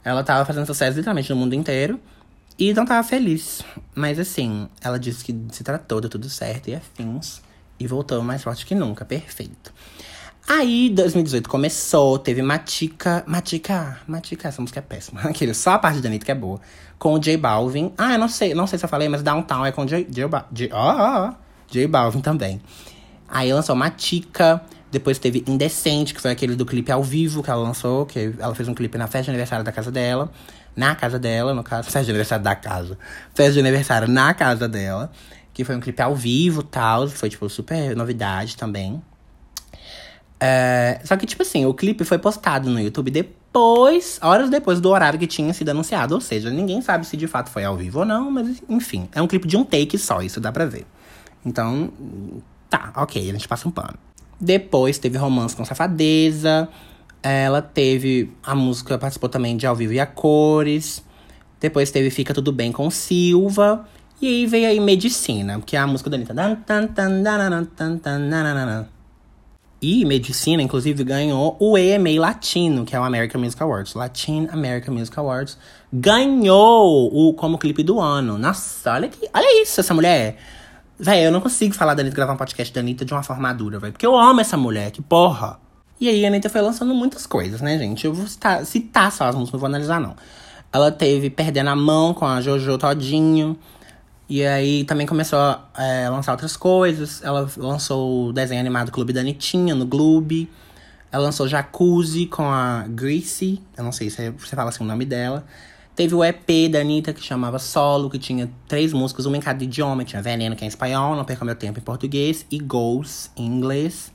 Ela 0.02 0.24
tava 0.24 0.44
fazendo 0.44 0.66
sucesso 0.66 0.96
literalmente 0.96 1.30
no 1.30 1.36
mundo 1.36 1.54
inteiro. 1.54 2.00
E 2.58 2.72
não 2.72 2.84
tava 2.84 3.06
feliz. 3.06 3.62
Mas 3.94 4.18
assim, 4.18 4.68
ela 4.80 4.98
disse 4.98 5.24
que 5.24 5.36
se 5.50 5.64
tratou, 5.64 6.00
deu 6.00 6.10
tudo 6.10 6.28
certo 6.28 6.68
e 6.68 6.74
afins. 6.74 7.42
E 7.78 7.86
voltou 7.86 8.22
mais 8.22 8.42
forte 8.42 8.64
que 8.64 8.74
nunca, 8.74 9.04
perfeito. 9.04 9.72
Aí, 10.46 10.90
2018 10.90 11.48
começou, 11.48 12.18
teve 12.18 12.42
Matica. 12.42 13.24
Matica, 13.26 13.98
Matica, 14.06 14.48
essa 14.48 14.60
música 14.60 14.78
é 14.78 14.82
péssima. 14.82 15.22
Aquele, 15.28 15.54
só 15.54 15.72
a 15.72 15.78
parte 15.78 16.00
da 16.00 16.08
Anitta 16.08 16.24
que 16.24 16.30
é 16.30 16.34
boa. 16.34 16.60
Com 16.98 17.14
o 17.14 17.18
J 17.18 17.36
Balvin. 17.36 17.92
Ah, 17.96 18.12
eu 18.12 18.18
não 18.18 18.28
sei, 18.28 18.54
não 18.54 18.66
sei 18.66 18.78
se 18.78 18.84
eu 18.84 18.88
falei, 18.88 19.08
mas 19.08 19.22
Downtown 19.22 19.64
é 19.64 19.72
com 19.72 19.82
o 19.82 19.86
J, 19.86 20.06
J, 20.08 20.28
J, 20.52 20.70
oh, 20.72 21.30
oh, 21.30 21.34
J 21.70 21.86
Balvin 21.88 22.20
também. 22.20 22.60
Aí 23.26 23.52
lançou 23.52 23.74
Matica. 23.74 24.62
Depois 24.94 25.18
teve 25.18 25.44
Indecente, 25.46 26.14
que 26.14 26.20
foi 26.20 26.30
aquele 26.30 26.56
do 26.56 26.64
clipe 26.64 26.90
ao 26.90 27.02
vivo 27.02 27.42
que 27.42 27.50
ela 27.50 27.62
lançou, 27.62 28.06
que 28.06 28.32
ela 28.38 28.54
fez 28.54 28.68
um 28.68 28.74
clipe 28.74 28.96
na 28.96 29.06
festa 29.06 29.24
de 29.24 29.30
aniversário 29.30 29.64
da 29.64 29.72
casa 29.72 29.90
dela 29.90 30.30
na 30.76 30.94
casa 30.94 31.18
dela, 31.18 31.54
no 31.54 31.62
caso, 31.62 31.84
festa 31.90 32.04
de 32.04 32.10
aniversário 32.10 32.44
da 32.44 32.54
casa. 32.54 32.98
Festa 33.34 33.52
de 33.52 33.60
aniversário 33.60 34.08
na 34.08 34.34
casa 34.34 34.68
dela. 34.68 35.10
Que 35.52 35.64
foi 35.64 35.76
um 35.76 35.80
clipe 35.80 36.02
ao 36.02 36.16
vivo 36.16 36.62
tal. 36.62 37.08
Foi, 37.08 37.30
tipo, 37.30 37.48
super 37.48 37.94
novidade 37.94 38.56
também. 38.56 39.00
É, 40.40 41.00
só 41.04 41.16
que, 41.16 41.26
tipo 41.26 41.42
assim, 41.42 41.64
o 41.64 41.72
clipe 41.72 42.04
foi 42.04 42.18
postado 42.18 42.68
no 42.68 42.80
YouTube 42.80 43.10
depois, 43.10 44.18
horas 44.20 44.50
depois 44.50 44.80
do 44.80 44.90
horário 44.90 45.18
que 45.18 45.28
tinha 45.28 45.54
sido 45.54 45.68
anunciado. 45.68 46.14
Ou 46.14 46.20
seja, 46.20 46.50
ninguém 46.50 46.82
sabe 46.82 47.06
se 47.06 47.16
de 47.16 47.28
fato 47.28 47.50
foi 47.50 47.64
ao 47.64 47.76
vivo 47.76 48.00
ou 48.00 48.04
não, 48.04 48.30
mas 48.32 48.62
enfim, 48.68 49.08
é 49.12 49.22
um 49.22 49.28
clipe 49.28 49.46
de 49.46 49.56
um 49.56 49.64
take 49.64 49.96
só, 49.96 50.20
isso 50.20 50.40
dá 50.40 50.50
pra 50.50 50.66
ver. 50.66 50.84
Então, 51.46 51.92
tá, 52.68 52.92
ok, 52.96 53.30
a 53.30 53.32
gente 53.32 53.46
passa 53.46 53.68
um 53.68 53.70
pano. 53.70 53.96
Depois 54.40 54.98
teve 54.98 55.18
romance 55.18 55.54
com 55.54 55.64
safadeza. 55.64 56.68
Ela 57.22 57.62
teve 57.62 58.30
a 58.42 58.54
música, 58.54 58.98
participou 58.98 59.28
também 59.28 59.56
de 59.56 59.66
Ao 59.66 59.74
Vivo 59.74 59.92
e 59.94 60.00
a 60.00 60.06
Cores. 60.06 61.02
Depois 61.60 61.90
teve 61.90 62.10
Fica 62.10 62.34
Tudo 62.34 62.52
Bem 62.52 62.70
com 62.70 62.90
Silva. 62.90 63.88
E 64.20 64.26
aí 64.26 64.46
veio 64.46 64.68
aí 64.68 64.80
Medicina, 64.80 65.60
que 65.64 65.76
é 65.76 65.80
a 65.80 65.86
música 65.86 66.10
da 66.10 66.16
Anitta. 66.16 66.34
E 69.80 70.04
Medicina, 70.04 70.62
inclusive, 70.62 71.04
ganhou 71.04 71.58
o 71.60 71.76
EMA 71.76 72.18
Latino, 72.18 72.86
que 72.86 72.96
é 72.96 73.00
o 73.00 73.02
American 73.02 73.40
Music 73.40 73.62
Awards. 73.62 73.92
Latin 73.94 74.48
American 74.50 74.94
Music 74.94 75.18
Awards. 75.18 75.58
Ganhou 75.92 77.10
o 77.12 77.34
como 77.34 77.58
clipe 77.58 77.82
do 77.82 78.00
ano. 78.00 78.38
Nossa, 78.38 78.92
olha, 78.92 79.08
que, 79.08 79.28
olha 79.34 79.62
isso, 79.62 79.80
essa 79.80 79.92
mulher. 79.92 80.38
Véi, 80.98 81.26
eu 81.26 81.32
não 81.32 81.40
consigo 81.40 81.74
falar 81.74 81.94
da 81.94 82.02
Anitta, 82.02 82.14
gravar 82.14 82.34
um 82.34 82.36
podcast 82.36 82.72
da 82.72 82.80
Anitta 82.80 83.04
de 83.04 83.12
uma 83.12 83.22
forma 83.22 83.42
madura, 83.42 83.78
velho. 83.78 83.92
Porque 83.92 84.06
eu 84.06 84.16
amo 84.16 84.40
essa 84.40 84.56
mulher, 84.56 84.90
que 84.90 85.02
porra. 85.02 85.58
E 86.00 86.08
aí 86.08 86.24
a 86.24 86.28
Anitta 86.28 86.48
foi 86.48 86.60
lançando 86.60 86.94
muitas 86.94 87.26
coisas, 87.26 87.60
né, 87.60 87.78
gente? 87.78 88.04
Eu 88.04 88.14
vou 88.14 88.26
citar, 88.26 88.64
citar 88.64 89.10
só 89.10 89.24
as 89.24 89.34
músicas, 89.34 89.54
não 89.54 89.60
vou 89.60 89.66
analisar, 89.66 90.00
não. 90.00 90.14
Ela 90.72 90.92
teve 90.92 91.30
Perdendo 91.30 91.70
a 91.70 91.76
Mão 91.76 92.14
com 92.14 92.24
a 92.24 92.40
Jojo 92.40 92.78
Todinho. 92.78 93.58
E 94.28 94.44
aí 94.44 94.84
também 94.84 95.06
começou 95.06 95.38
a 95.38 95.68
é, 95.76 96.08
lançar 96.08 96.32
outras 96.32 96.56
coisas. 96.56 97.22
Ela 97.22 97.48
lançou 97.56 98.28
o 98.28 98.32
desenho 98.32 98.60
animado 98.60 98.90
Clube 98.90 99.12
da 99.12 99.20
Anitinha 99.20 99.74
no 99.74 99.86
Gloob. 99.86 100.48
Ela 101.12 101.24
lançou 101.24 101.46
Jacuzzi 101.46 102.26
com 102.26 102.44
a 102.44 102.86
Greasy. 102.88 103.60
Eu 103.76 103.84
não 103.84 103.92
sei 103.92 104.10
se 104.10 104.30
você 104.30 104.56
fala 104.56 104.70
assim 104.70 104.82
o 104.82 104.86
nome 104.86 105.04
dela. 105.04 105.44
Teve 105.94 106.12
o 106.12 106.24
EP 106.24 106.70
da 106.72 106.80
Anitta, 106.80 107.12
que 107.12 107.22
chamava 107.22 107.58
Solo, 107.60 108.10
que 108.10 108.18
tinha 108.18 108.50
três 108.66 108.92
músicas, 108.92 109.26
uma 109.26 109.36
em 109.36 109.40
cada 109.40 109.62
idioma. 109.62 110.04
Tinha 110.04 110.20
Veneno, 110.20 110.56
que 110.56 110.64
é 110.64 110.66
em 110.66 110.68
espanhol, 110.68 111.14
Não 111.14 111.24
Perca 111.24 111.44
Meu 111.44 111.54
Tempo 111.54 111.78
em 111.78 111.82
português, 111.82 112.44
e 112.50 112.58
Goals, 112.58 113.30
em 113.36 113.46
inglês. 113.46 114.12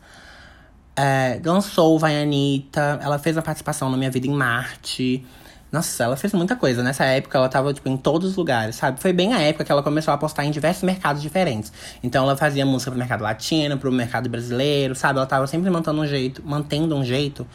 É, 0.94 1.40
lançou 1.46 1.98
Vai 1.98 2.22
Anitta, 2.22 3.00
ela 3.02 3.18
fez 3.18 3.38
a 3.38 3.42
participação 3.42 3.90
na 3.90 3.96
Minha 3.96 4.12
Vida 4.12 4.28
em 4.28 4.32
Marte. 4.32 5.26
Nossa, 5.72 6.04
ela 6.04 6.18
fez 6.18 6.34
muita 6.34 6.58
coisa. 6.58 6.84
Nessa 6.84 7.06
época, 7.06 7.38
ela 7.38 7.48
tava, 7.48 7.74
tipo, 7.74 7.88
em 7.88 7.96
todos 7.96 8.32
os 8.32 8.36
lugares, 8.36 8.76
sabe? 8.76 9.00
Foi 9.00 9.14
bem 9.14 9.34
a 9.34 9.40
época 9.40 9.64
que 9.64 9.72
ela 9.72 9.82
começou 9.82 10.12
a 10.12 10.16
apostar 10.16 10.46
em 10.46 10.52
diversos 10.52 10.84
mercados 10.84 11.22
diferentes. 11.22 11.72
Então, 12.04 12.26
ela 12.26 12.36
fazia 12.36 12.66
música 12.66 12.92
pro 12.92 13.00
mercado 13.00 13.22
latino, 13.22 13.78
pro 13.78 13.90
mercado 13.90 14.28
brasileiro, 14.28 14.96
sabe? 14.96 15.20
Ela 15.20 15.28
tava 15.28 15.48
sempre 15.48 15.70
mantendo 15.70 16.02
um 16.02 16.08
jeito, 16.08 16.44
mantendo 16.46 16.94
um 16.94 17.06
jeito 17.06 17.48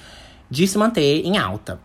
de 0.49 0.66
se 0.66 0.79
manter 0.79 1.27
em 1.27 1.37
alta. 1.37 1.79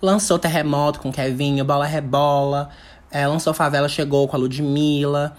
Lançou 0.00 0.38
Terremoto 0.38 1.00
com 1.00 1.12
Kevinho, 1.12 1.64
Bola 1.64 1.86
Rebola. 1.86 2.68
É, 3.10 3.26
lançou 3.26 3.54
Favela 3.54 3.88
Chegou 3.88 4.26
com 4.28 4.36
a 4.36 4.38
Ludmilla. 4.38 5.36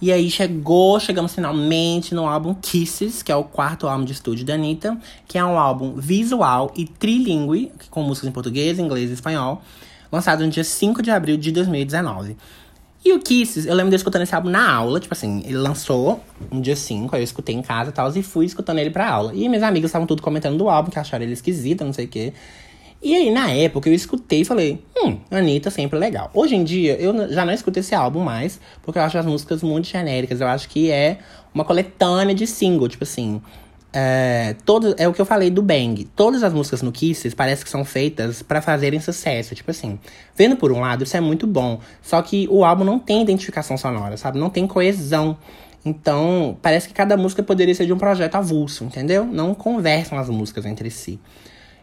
E 0.00 0.12
aí 0.12 0.30
chegou, 0.30 1.00
chegamos 1.00 1.34
finalmente 1.34 2.14
no 2.14 2.28
álbum 2.28 2.54
Kisses, 2.54 3.20
que 3.20 3.32
é 3.32 3.36
o 3.36 3.42
quarto 3.42 3.88
álbum 3.88 4.04
de 4.04 4.12
estúdio 4.12 4.46
da 4.46 4.54
Anitta, 4.54 4.96
que 5.26 5.36
é 5.36 5.44
um 5.44 5.58
álbum 5.58 5.94
visual 5.96 6.72
e 6.76 6.84
trilingue, 6.84 7.72
com 7.90 8.04
músicas 8.04 8.28
em 8.28 8.32
português, 8.32 8.78
inglês 8.78 9.10
e 9.10 9.14
espanhol, 9.14 9.60
lançado 10.12 10.44
no 10.44 10.50
dia 10.50 10.62
5 10.62 11.02
de 11.02 11.10
abril 11.10 11.36
de 11.36 11.50
2019. 11.50 12.36
E 13.04 13.12
o 13.12 13.18
Kisses, 13.18 13.66
eu 13.66 13.74
lembro 13.74 13.90
de 13.90 13.96
escutando 13.96 14.22
esse 14.22 14.34
álbum 14.34 14.50
na 14.50 14.72
aula, 14.72 15.00
tipo 15.00 15.14
assim, 15.14 15.42
ele 15.44 15.58
lançou 15.58 16.22
um 16.50 16.60
dia 16.60 16.76
5, 16.76 17.16
aí 17.16 17.20
eu 17.20 17.24
escutei 17.24 17.56
em 17.56 17.62
casa 17.62 17.90
e 17.90 17.92
tal, 17.92 18.08
e 18.16 18.22
fui 18.22 18.46
escutando 18.46 18.78
ele 18.78 18.90
pra 18.90 19.08
aula. 19.08 19.34
E 19.34 19.48
meus 19.48 19.64
amigos 19.64 19.88
estavam 19.88 20.06
tudo 20.06 20.22
comentando 20.22 20.56
do 20.56 20.68
álbum, 20.68 20.90
que 20.90 20.98
acharam 20.98 21.24
ele 21.24 21.32
esquisito, 21.32 21.84
não 21.84 21.92
sei 21.92 22.04
o 22.04 22.08
quê. 22.08 22.32
E 23.00 23.14
aí, 23.14 23.30
na 23.30 23.50
época, 23.50 23.88
eu 23.88 23.94
escutei 23.94 24.40
e 24.40 24.44
falei, 24.44 24.82
hum, 24.96 25.18
Anitta 25.30 25.70
sempre 25.70 25.98
legal. 25.98 26.30
Hoje 26.34 26.56
em 26.56 26.64
dia, 26.64 26.96
eu 27.00 27.32
já 27.32 27.44
não 27.44 27.52
escuto 27.52 27.78
esse 27.78 27.94
álbum 27.94 28.20
mais, 28.20 28.60
porque 28.82 28.98
eu 28.98 29.02
acho 29.02 29.16
as 29.16 29.26
músicas 29.26 29.62
muito 29.62 29.86
genéricas. 29.86 30.40
Eu 30.40 30.48
acho 30.48 30.68
que 30.68 30.90
é 30.90 31.18
uma 31.54 31.64
coletânea 31.64 32.34
de 32.34 32.46
single, 32.46 32.88
tipo 32.88 33.04
assim. 33.04 33.40
É, 33.92 34.54
todo, 34.66 34.94
é 34.98 35.08
o 35.08 35.14
que 35.14 35.20
eu 35.20 35.24
falei 35.24 35.48
do 35.48 35.62
Bang. 35.62 36.04
Todas 36.16 36.42
as 36.42 36.52
músicas 36.52 36.82
no 36.82 36.90
Kisses 36.90 37.34
parece 37.34 37.64
que 37.64 37.70
são 37.70 37.84
feitas 37.84 38.42
para 38.42 38.60
fazerem 38.60 38.98
sucesso. 38.98 39.54
Tipo 39.54 39.70
assim, 39.70 39.98
vendo 40.34 40.56
por 40.56 40.72
um 40.72 40.80
lado, 40.80 41.04
isso 41.04 41.16
é 41.16 41.20
muito 41.20 41.46
bom. 41.46 41.80
Só 42.02 42.20
que 42.20 42.48
o 42.50 42.64
álbum 42.64 42.82
não 42.82 42.98
tem 42.98 43.22
identificação 43.22 43.76
sonora, 43.78 44.16
sabe? 44.16 44.40
Não 44.40 44.50
tem 44.50 44.66
coesão. 44.66 45.36
Então, 45.84 46.58
parece 46.60 46.88
que 46.88 46.94
cada 46.94 47.16
música 47.16 47.44
poderia 47.44 47.74
ser 47.74 47.86
de 47.86 47.92
um 47.92 47.98
projeto 47.98 48.34
avulso, 48.34 48.84
entendeu? 48.84 49.24
Não 49.24 49.54
conversam 49.54 50.18
as 50.18 50.28
músicas 50.28 50.66
entre 50.66 50.90
si. 50.90 51.20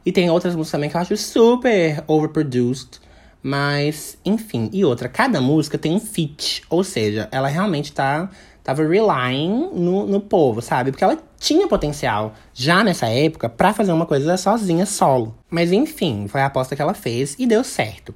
E 0.06 0.12
tem 0.12 0.30
outras 0.30 0.56
músicas 0.56 0.72
também 0.72 0.90
que 0.90 0.96
eu 0.96 1.02
acho 1.02 1.18
super 1.18 2.04
overproduced. 2.08 3.00
Mas, 3.42 4.18
enfim. 4.26 4.70
E 4.74 4.84
outra, 4.84 5.08
cada 5.08 5.40
música 5.40 5.78
tem 5.78 5.94
um 5.94 6.00
feat. 6.00 6.64
Ou 6.70 6.84
seja, 6.84 7.28
ela 7.32 7.48
realmente 7.48 7.92
tá, 7.92 8.30
tava 8.64 8.88
relying 8.88 9.70
no, 9.74 10.08
no 10.08 10.20
povo, 10.20 10.62
sabe? 10.62 10.92
Porque 10.92 11.04
ela 11.04 11.18
tinha 11.40 11.68
potencial, 11.68 12.34
já 12.54 12.84
nessa 12.84 13.08
época, 13.08 13.48
para 13.48 13.72
fazer 13.72 13.92
uma 13.92 14.06
coisa 14.06 14.36
sozinha, 14.36 14.86
solo. 14.86 15.38
Mas, 15.50 15.72
enfim, 15.72 16.28
foi 16.28 16.42
a 16.42 16.48
aposta 16.48 16.76
que 16.76 16.82
ela 16.82 16.96
fez 16.96 17.36
e 17.38 17.46
deu 17.46 17.64
certo. 17.64 18.14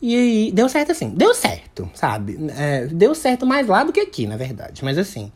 E 0.00 0.14
aí, 0.14 0.52
deu 0.52 0.68
certo 0.68 0.92
assim, 0.92 1.10
deu 1.10 1.34
certo, 1.34 1.90
sabe? 1.94 2.38
É, 2.56 2.86
deu 2.86 3.14
certo 3.14 3.44
mais 3.44 3.66
lá 3.66 3.82
do 3.82 3.92
que 3.92 4.00
aqui, 4.00 4.26
na 4.26 4.36
verdade. 4.36 4.84
Mas 4.84 4.96
assim, 4.96 5.32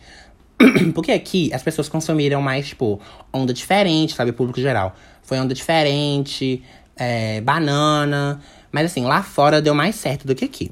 porque 0.94 1.12
aqui 1.12 1.50
as 1.52 1.62
pessoas 1.62 1.88
consumiram 1.88 2.40
mais, 2.40 2.68
tipo, 2.68 3.00
onda 3.32 3.52
diferente, 3.52 4.14
sabe? 4.14 4.32
Público 4.32 4.60
geral 4.60 4.94
foi 5.22 5.38
onda 5.38 5.54
diferente, 5.54 6.62
é, 6.96 7.40
banana. 7.40 8.40
Mas 8.70 8.86
assim, 8.86 9.04
lá 9.04 9.22
fora 9.22 9.62
deu 9.62 9.74
mais 9.74 9.94
certo 9.94 10.26
do 10.26 10.34
que 10.34 10.44
aqui. 10.44 10.70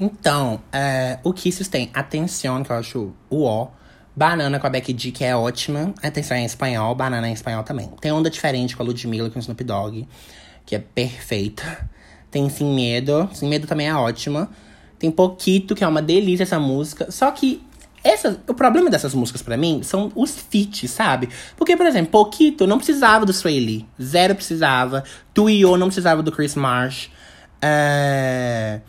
Então, 0.00 0.60
é, 0.72 1.18
o 1.22 1.32
Kisses 1.32 1.68
tem 1.68 1.90
Atenção, 1.94 2.62
que 2.62 2.70
eu 2.72 2.76
acho 2.76 3.12
o 3.30 3.44
ó. 3.44 3.68
Banana 4.14 4.60
com 4.60 4.66
a 4.66 4.70
Becky 4.70 4.94
G, 4.96 5.10
que 5.10 5.24
é 5.24 5.34
ótima. 5.34 5.94
Atenção 6.02 6.36
é 6.36 6.40
em 6.40 6.44
espanhol, 6.44 6.94
banana 6.94 7.26
é 7.26 7.30
em 7.30 7.32
espanhol 7.32 7.62
também. 7.62 7.88
Tem 8.00 8.12
onda 8.12 8.28
diferente 8.28 8.76
com 8.76 8.82
a 8.82 8.86
Ludmilla, 8.86 9.30
com 9.30 9.38
o 9.38 9.40
Snoop 9.40 9.64
Dogg, 9.64 10.06
que 10.66 10.74
é 10.74 10.78
perfeita. 10.78 11.88
Tem 12.30 12.48
Sem 12.50 12.66
Medo, 12.74 13.30
Sem 13.32 13.48
Medo 13.48 13.66
também 13.66 13.88
é 13.88 13.94
ótima. 13.94 14.50
Tem 14.98 15.10
Poquito, 15.10 15.74
que 15.74 15.82
é 15.82 15.88
uma 15.88 16.02
delícia 16.02 16.42
essa 16.42 16.58
música. 16.58 17.10
Só 17.10 17.30
que 17.30 17.62
essa, 18.04 18.40
o 18.48 18.54
problema 18.54 18.90
dessas 18.90 19.14
músicas 19.14 19.42
para 19.42 19.56
mim 19.56 19.82
são 19.82 20.10
os 20.14 20.36
feats, 20.36 20.90
sabe? 20.90 21.28
Porque, 21.56 21.76
por 21.76 21.86
exemplo, 21.86 22.10
Poquito 22.10 22.66
não 22.66 22.78
precisava 22.78 23.24
do 23.24 23.32
Lee. 23.44 23.86
Zero 24.00 24.34
precisava. 24.34 25.04
Tu 25.32 25.48
e 25.50 25.60
eu 25.60 25.76
não 25.76 25.86
precisava 25.86 26.22
do 26.22 26.32
Chris 26.32 26.54
Marsh. 26.56 27.10
É... 27.60 28.80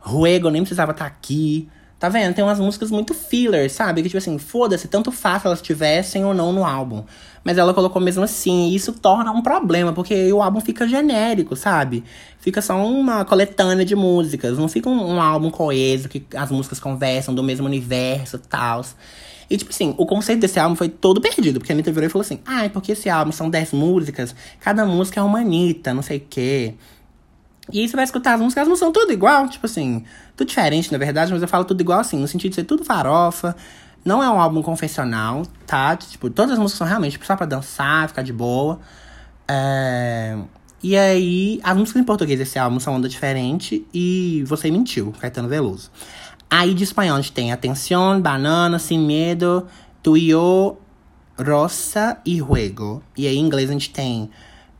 Ruego 0.00 0.50
nem 0.50 0.62
precisava 0.62 0.92
estar 0.92 1.06
tá 1.06 1.10
aqui. 1.10 1.68
Tá 1.98 2.08
vendo? 2.08 2.32
Tem 2.32 2.44
umas 2.44 2.60
músicas 2.60 2.92
muito 2.92 3.12
filler, 3.12 3.68
sabe? 3.68 4.02
Que, 4.02 4.08
tipo 4.08 4.18
assim, 4.18 4.38
foda-se, 4.38 4.86
tanto 4.86 5.10
faz 5.10 5.44
elas 5.44 5.60
tivessem 5.60 6.24
ou 6.24 6.32
não 6.32 6.52
no 6.52 6.64
álbum. 6.64 7.02
Mas 7.42 7.58
ela 7.58 7.74
colocou 7.74 8.00
mesmo 8.00 8.22
assim, 8.22 8.68
e 8.68 8.76
isso 8.76 8.92
torna 8.92 9.32
um 9.32 9.42
problema, 9.42 9.92
porque 9.92 10.32
o 10.32 10.40
álbum 10.40 10.60
fica 10.60 10.86
genérico, 10.86 11.56
sabe? 11.56 12.04
Fica 12.38 12.62
só 12.62 12.76
uma 12.86 13.24
coletânea 13.24 13.84
de 13.84 13.96
músicas, 13.96 14.56
não 14.58 14.68
fica 14.68 14.88
um, 14.88 15.14
um 15.14 15.20
álbum 15.20 15.50
coeso, 15.50 16.08
que 16.08 16.24
as 16.36 16.50
músicas 16.52 16.78
conversam 16.78 17.34
do 17.34 17.42
mesmo 17.42 17.66
universo 17.66 18.36
e 18.36 18.48
tal. 18.48 18.84
E, 19.50 19.56
tipo 19.56 19.70
assim, 19.70 19.94
o 19.96 20.06
conceito 20.06 20.40
desse 20.40 20.60
álbum 20.60 20.76
foi 20.76 20.88
todo 20.88 21.20
perdido, 21.20 21.58
porque 21.58 21.72
a 21.72 21.74
Anitta 21.74 21.90
virou 21.90 22.06
e 22.06 22.10
falou 22.10 22.22
assim: 22.22 22.38
ah, 22.46 22.66
é 22.66 22.68
porque 22.68 22.92
esse 22.92 23.08
álbum 23.08 23.32
são 23.32 23.48
10 23.50 23.72
músicas, 23.72 24.34
cada 24.60 24.84
música 24.84 25.18
é 25.18 25.22
uma 25.22 25.40
Anitta, 25.40 25.92
não 25.92 26.02
sei 26.02 26.18
o 26.18 26.26
quê. 26.28 26.74
E 27.72 27.80
aí 27.80 27.88
você 27.88 27.96
vai 27.96 28.04
escutar 28.04 28.34
as 28.34 28.40
músicas, 28.40 28.62
as 28.62 28.68
músicas 28.68 28.86
são 28.86 28.92
tudo 28.92 29.12
igual, 29.12 29.48
tipo 29.48 29.66
assim, 29.66 30.04
tudo 30.36 30.48
diferente, 30.48 30.90
na 30.90 30.98
verdade, 30.98 31.32
mas 31.32 31.42
eu 31.42 31.48
falo 31.48 31.64
tudo 31.64 31.80
igual 31.80 32.00
assim, 32.00 32.18
no 32.18 32.26
sentido 32.26 32.50
de 32.50 32.56
ser 32.56 32.64
tudo 32.64 32.84
farofa. 32.84 33.54
Não 34.04 34.22
é 34.22 34.30
um 34.30 34.40
álbum 34.40 34.62
confessional, 34.62 35.42
tá? 35.66 35.96
Tipo, 35.96 36.30
todas 36.30 36.52
as 36.52 36.58
músicas 36.58 36.78
são 36.78 36.86
realmente 36.86 37.18
só 37.22 37.36
pra 37.36 37.46
dançar, 37.46 38.08
ficar 38.08 38.22
de 38.22 38.32
boa. 38.32 38.80
É... 39.46 40.38
E 40.82 40.96
aí, 40.96 41.60
as 41.62 41.76
músicas 41.76 42.00
em 42.00 42.04
português 42.04 42.38
desse 42.38 42.58
álbum 42.58 42.78
são 42.78 42.94
onda 42.94 43.08
diferente 43.08 43.84
e 43.92 44.44
Você 44.46 44.70
Mentiu, 44.70 45.12
Caetano 45.20 45.48
Veloso. 45.48 45.90
Aí 46.48 46.72
de 46.72 46.84
espanhol 46.84 47.16
a 47.16 47.20
gente 47.20 47.32
tem 47.32 47.52
Atención, 47.52 48.20
Banana, 48.20 48.78
Sin 48.78 49.04
Medo, 49.04 49.66
Tuyo, 50.02 50.78
Rosa 51.36 52.18
e 52.24 52.38
Juego. 52.38 53.02
E 53.16 53.26
aí 53.26 53.36
em 53.36 53.44
inglês 53.44 53.68
a 53.68 53.72
gente 53.72 53.90
tem 53.90 54.30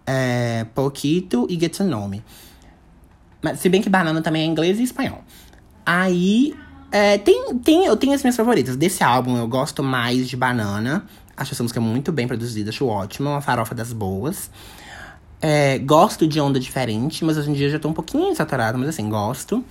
é, 0.07 0.65
Poquito 0.75 1.47
e 1.51 1.59
Get 1.59 1.77
to 1.77 1.85
Know 1.85 2.09
Me. 2.09 2.23
Mas, 3.43 3.61
se 3.61 3.69
bem 3.69 3.81
que 3.81 3.89
banana 3.89 4.21
também 4.21 4.43
é 4.43 4.45
inglês 4.47 4.79
e 4.79 4.83
espanhol. 4.83 5.23
Aí, 5.85 6.55
é, 6.91 7.19
tem, 7.19 7.55
tem, 7.59 7.85
eu 7.85 7.97
tenho 7.97 8.15
as 8.15 8.23
minhas 8.23 8.37
favoritas. 8.37 8.77
Desse 8.77 9.05
álbum, 9.05 9.37
eu 9.37 9.47
gosto 9.47 9.83
mais 9.83 10.29
de 10.29 10.37
Banana. 10.37 11.05
Acho 11.37 11.55
essa 11.55 11.63
música 11.63 11.81
muito 11.81 12.11
bem 12.11 12.27
produzida, 12.27 12.71
acho 12.71 12.87
ótima. 12.87 13.31
Uma 13.31 13.41
farofa 13.41 13.75
das 13.75 13.93
boas. 13.93 14.51
É, 15.41 15.79
gosto 15.79 16.27
de 16.27 16.41
Onda 16.41 16.59
Diferente, 16.59 17.25
mas 17.25 17.37
hoje 17.37 17.51
em 17.51 17.53
dia 17.53 17.71
já 17.71 17.79
tô 17.79 17.89
um 17.89 17.93
pouquinho 17.93 18.35
saturado, 18.35 18.77
mas 18.79 18.89
assim, 18.89 19.09
gosto. 19.09 19.65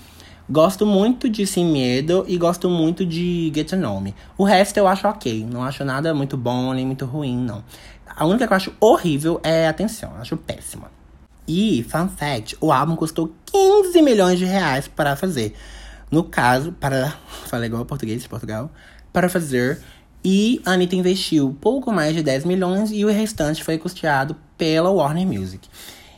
Gosto 0.49 0.85
muito 0.85 1.29
de 1.29 1.45
Sem 1.45 1.65
Medo 1.65 2.23
e 2.25 2.37
gosto 2.37 2.69
muito 2.69 3.05
de 3.05 3.51
Get 3.53 3.69
to 3.69 3.75
Know 3.75 3.99
Me. 3.99 4.15
O 4.37 4.45
resto 4.45 4.77
eu 4.77 4.87
acho 4.87 5.05
ok. 5.05 5.45
Não 5.51 5.61
acho 5.63 5.83
nada 5.83 6.13
muito 6.13 6.37
bom 6.37 6.71
nem 6.73 6.85
muito 6.85 7.05
ruim, 7.05 7.37
não. 7.37 7.63
A 8.07 8.25
única 8.25 8.47
que 8.47 8.53
eu 8.53 8.57
acho 8.57 8.73
horrível 8.79 9.41
é 9.43 9.67
Atenção. 9.67 10.13
Acho 10.17 10.37
péssima. 10.37 10.96
E, 11.47 11.83
fun 11.83 12.09
fact, 12.09 12.57
o 12.59 12.71
álbum 12.71 12.95
custou 12.95 13.33
15 13.45 14.01
milhões 14.01 14.37
de 14.37 14.45
reais 14.45 14.87
para 14.87 15.15
fazer. 15.15 15.55
No 16.11 16.23
caso, 16.23 16.73
para. 16.73 17.15
Falei 17.47 17.67
igual 17.67 17.85
português 17.85 18.25
Portugal. 18.27 18.69
Para 19.13 19.29
fazer. 19.29 19.81
E 20.23 20.61
a 20.65 20.71
Anitta 20.71 20.95
investiu 20.95 21.55
pouco 21.61 21.91
mais 21.91 22.13
de 22.13 22.21
10 22.21 22.43
milhões 22.43 22.91
e 22.91 23.05
o 23.05 23.07
restante 23.07 23.63
foi 23.63 23.77
custeado 23.77 24.35
pela 24.57 24.89
Warner 24.89 25.25
Music. 25.25 25.69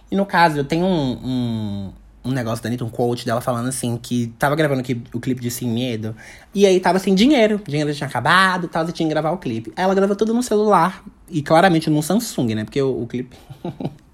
E 0.09 0.15
no 0.15 0.25
caso, 0.25 0.57
eu 0.57 0.65
tenho 0.65 0.85
um, 0.85 1.11
um, 1.23 1.93
um 2.25 2.31
negócio 2.31 2.63
da 2.63 2.69
Anitta, 2.69 2.83
um 2.83 2.89
quote 2.89 3.23
dela 3.23 3.39
falando 3.39 3.67
assim, 3.67 3.97
que 3.97 4.33
tava 4.39 4.55
gravando 4.55 4.81
o 5.13 5.19
clipe 5.19 5.41
de 5.41 5.51
Sem 5.51 5.69
Medo, 5.69 6.15
e 6.55 6.65
aí 6.65 6.79
tava 6.79 6.97
sem 6.97 7.13
dinheiro, 7.13 7.57
o 7.57 7.69
dinheiro 7.69 7.93
tinha 7.93 8.07
acabado 8.07 8.65
e 8.65 8.69
tal, 8.69 8.87
e 8.89 8.91
tinha 8.91 9.07
que 9.07 9.13
gravar 9.13 9.29
o 9.29 9.37
clipe. 9.37 9.71
Aí 9.75 9.83
ela 9.83 9.93
gravou 9.93 10.15
tudo 10.15 10.33
no 10.33 10.41
celular, 10.41 11.03
e 11.29 11.43
claramente 11.43 11.87
no 11.89 12.01
Samsung, 12.01 12.55
né, 12.55 12.63
porque 12.63 12.81
o, 12.81 13.03
o 13.03 13.05
clipe... 13.05 13.37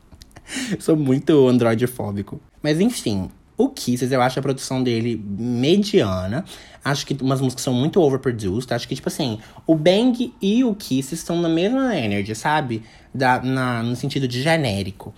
Sou 0.80 0.96
muito 0.96 1.48
androidfóbico. 1.48 2.40
Mas 2.62 2.80
enfim, 2.80 3.30
O 3.58 3.70
Kisses, 3.70 4.12
eu 4.12 4.22
acho 4.22 4.38
a 4.40 4.42
produção 4.42 4.84
dele 4.84 5.16
mediana. 5.16 6.44
Acho 6.84 7.06
que 7.06 7.18
umas 7.22 7.40
músicas 7.40 7.64
são 7.64 7.74
muito 7.74 8.02
overproduced. 8.02 8.74
Acho 8.74 8.88
que, 8.88 8.96
tipo 8.96 9.08
assim, 9.08 9.40
o 9.66 9.76
Bang 9.76 10.34
e 10.42 10.64
o 10.64 10.76
Kisses 10.76 11.20
estão 11.20 11.42
na 11.42 11.48
mesma 11.48 11.96
energy, 11.98 12.36
sabe? 12.36 12.84
Da, 13.14 13.42
na, 13.42 13.82
no 13.82 13.96
sentido 13.96 14.28
de 14.28 14.42
genérico. 14.42 15.14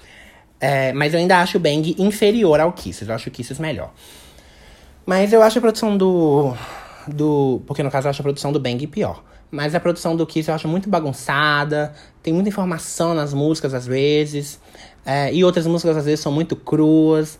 É, 0.59 0.93
mas 0.93 1.13
eu 1.13 1.19
ainda 1.19 1.39
acho 1.39 1.57
o 1.57 1.59
Bang 1.59 1.95
inferior 1.97 2.59
ao 2.59 2.71
Kisses. 2.73 3.07
Eu 3.07 3.15
acho 3.15 3.29
o 3.29 3.31
Kisses 3.31 3.57
melhor. 3.57 3.91
Mas 5.05 5.33
eu 5.33 5.41
acho 5.41 5.57
a 5.57 5.61
produção 5.61 5.97
do. 5.97 6.53
do 7.07 7.61
porque 7.65 7.81
no 7.81 7.89
caso 7.89 8.07
eu 8.07 8.11
acho 8.11 8.21
a 8.21 8.23
produção 8.23 8.51
do 8.51 8.59
Bang 8.59 8.85
pior. 8.87 9.23
Mas 9.49 9.73
a 9.73 9.79
produção 9.79 10.15
do 10.15 10.25
Kiss 10.25 10.49
eu 10.49 10.55
acho 10.55 10.67
muito 10.67 10.89
bagunçada. 10.89 11.93
Tem 12.21 12.33
muita 12.33 12.49
informação 12.49 13.13
nas 13.13 13.33
músicas 13.33 13.73
às 13.73 13.87
vezes. 13.87 14.59
É, 15.09 15.33
e 15.33 15.41
outras 15.41 15.65
músicas 15.65 15.95
às 15.95 16.03
vezes 16.03 16.19
são 16.19 16.33
muito 16.33 16.53
cruas. 16.53 17.39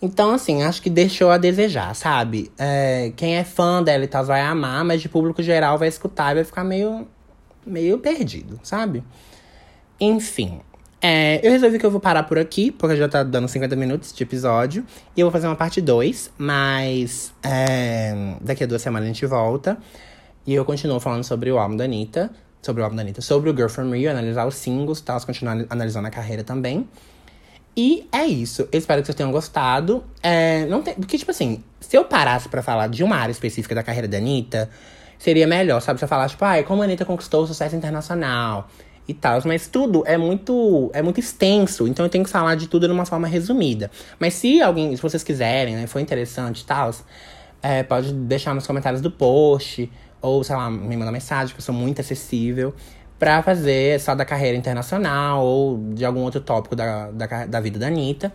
Então, 0.00 0.30
assim, 0.30 0.62
acho 0.62 0.80
que 0.80 0.88
deixou 0.88 1.28
a 1.30 1.36
desejar, 1.36 1.92
sabe? 1.96 2.52
É, 2.56 3.12
quem 3.16 3.36
é 3.36 3.42
fã 3.42 3.82
dela 3.82 4.04
e 4.04 4.06
tal 4.06 4.24
vai 4.24 4.40
amar, 4.40 4.84
mas 4.84 5.02
de 5.02 5.08
público 5.08 5.42
geral 5.42 5.76
vai 5.76 5.88
escutar 5.88 6.30
e 6.30 6.36
vai 6.36 6.44
ficar 6.44 6.62
meio, 6.62 7.08
meio 7.66 7.98
perdido, 7.98 8.60
sabe? 8.62 9.02
Enfim. 10.00 10.60
É, 11.02 11.44
eu 11.44 11.50
resolvi 11.50 11.78
que 11.78 11.84
eu 11.84 11.90
vou 11.90 12.00
parar 12.00 12.22
por 12.22 12.38
aqui, 12.38 12.70
porque 12.70 12.94
já 12.94 13.08
tá 13.08 13.24
dando 13.24 13.48
50 13.48 13.74
minutos 13.74 14.12
de 14.12 14.22
episódio. 14.22 14.86
E 15.16 15.20
eu 15.20 15.26
vou 15.26 15.32
fazer 15.32 15.48
uma 15.48 15.56
parte 15.56 15.80
2, 15.80 16.30
mas 16.38 17.32
é, 17.42 18.36
daqui 18.40 18.62
a 18.62 18.66
duas 18.66 18.80
semanas 18.80 19.08
a 19.08 19.12
gente 19.12 19.26
volta. 19.26 19.76
E 20.46 20.54
eu 20.54 20.64
continuo 20.64 21.00
falando 21.00 21.24
sobre 21.24 21.50
o 21.50 21.58
álbum 21.58 21.76
da 21.76 21.84
Anitta, 21.84 22.30
sobre 22.62 22.82
o 22.82 22.84
álbum 22.84 22.96
da 22.96 23.02
Anitta, 23.02 23.20
sobre 23.20 23.50
o 23.50 23.56
Girl 23.56 23.68
From 23.68 23.90
Rio, 23.90 24.10
analisar 24.10 24.46
os 24.46 24.54
singles 24.54 24.98
e 24.98 25.02
tal, 25.02 25.20
continuar 25.20 25.64
analisando 25.70 26.06
a 26.06 26.10
carreira 26.10 26.44
também. 26.44 26.88
E 27.76 28.08
é 28.12 28.24
isso. 28.24 28.68
Eu 28.72 28.78
espero 28.78 29.00
que 29.00 29.06
vocês 29.06 29.16
tenham 29.16 29.30
gostado. 29.30 30.04
É, 30.22 30.66
não 30.66 30.82
tem, 30.82 30.94
porque, 30.94 31.16
tipo 31.16 31.30
assim, 31.30 31.62
se 31.80 31.96
eu 31.96 32.04
parasse 32.04 32.48
para 32.48 32.62
falar 32.62 32.88
de 32.88 33.02
uma 33.02 33.16
área 33.16 33.32
específica 33.32 33.74
da 33.74 33.82
carreira 33.82 34.08
da 34.08 34.18
Anitta, 34.18 34.68
seria 35.18 35.46
melhor, 35.46 35.80
sabe? 35.80 35.98
Se 35.98 36.04
eu 36.04 36.08
falasse, 36.08 36.34
tipo, 36.34 36.44
ai, 36.44 36.64
como 36.64 36.82
a 36.82 36.84
Anitta 36.84 37.04
conquistou 37.04 37.44
o 37.44 37.46
sucesso 37.46 37.76
internacional 37.76 38.68
e 39.06 39.14
tal. 39.14 39.40
Mas 39.44 39.68
tudo 39.68 40.02
é 40.06 40.16
muito, 40.16 40.90
é 40.92 41.02
muito 41.02 41.20
extenso, 41.20 41.86
então 41.86 42.04
eu 42.04 42.10
tenho 42.10 42.24
que 42.24 42.30
falar 42.30 42.54
de 42.54 42.66
tudo 42.66 42.86
de 42.86 42.92
uma 42.92 43.06
forma 43.06 43.28
resumida. 43.28 43.90
Mas 44.18 44.34
se 44.34 44.60
alguém, 44.60 44.94
se 44.96 45.02
vocês 45.02 45.22
quiserem, 45.22 45.76
né, 45.76 45.86
foi 45.86 46.02
interessante 46.02 46.60
e 46.60 46.64
tal, 46.64 46.90
é, 47.62 47.82
pode 47.82 48.12
deixar 48.12 48.54
nos 48.54 48.66
comentários 48.66 49.00
do 49.00 49.10
post, 49.10 49.90
ou, 50.20 50.42
sei 50.44 50.56
lá, 50.56 50.70
me 50.70 50.96
mandar 50.96 51.12
mensagem, 51.12 51.54
que 51.54 51.60
eu 51.60 51.64
sou 51.64 51.74
muito 51.74 52.00
acessível 52.00 52.74
para 53.18 53.42
fazer 53.42 54.00
só 54.00 54.14
da 54.14 54.24
carreira 54.24 54.56
internacional 54.56 55.44
ou 55.44 55.78
de 55.92 56.04
algum 56.04 56.20
outro 56.20 56.40
tópico 56.40 56.74
da, 56.74 57.10
da, 57.10 57.46
da 57.46 57.60
vida 57.60 57.78
da 57.78 57.88
Anitta. 57.88 58.32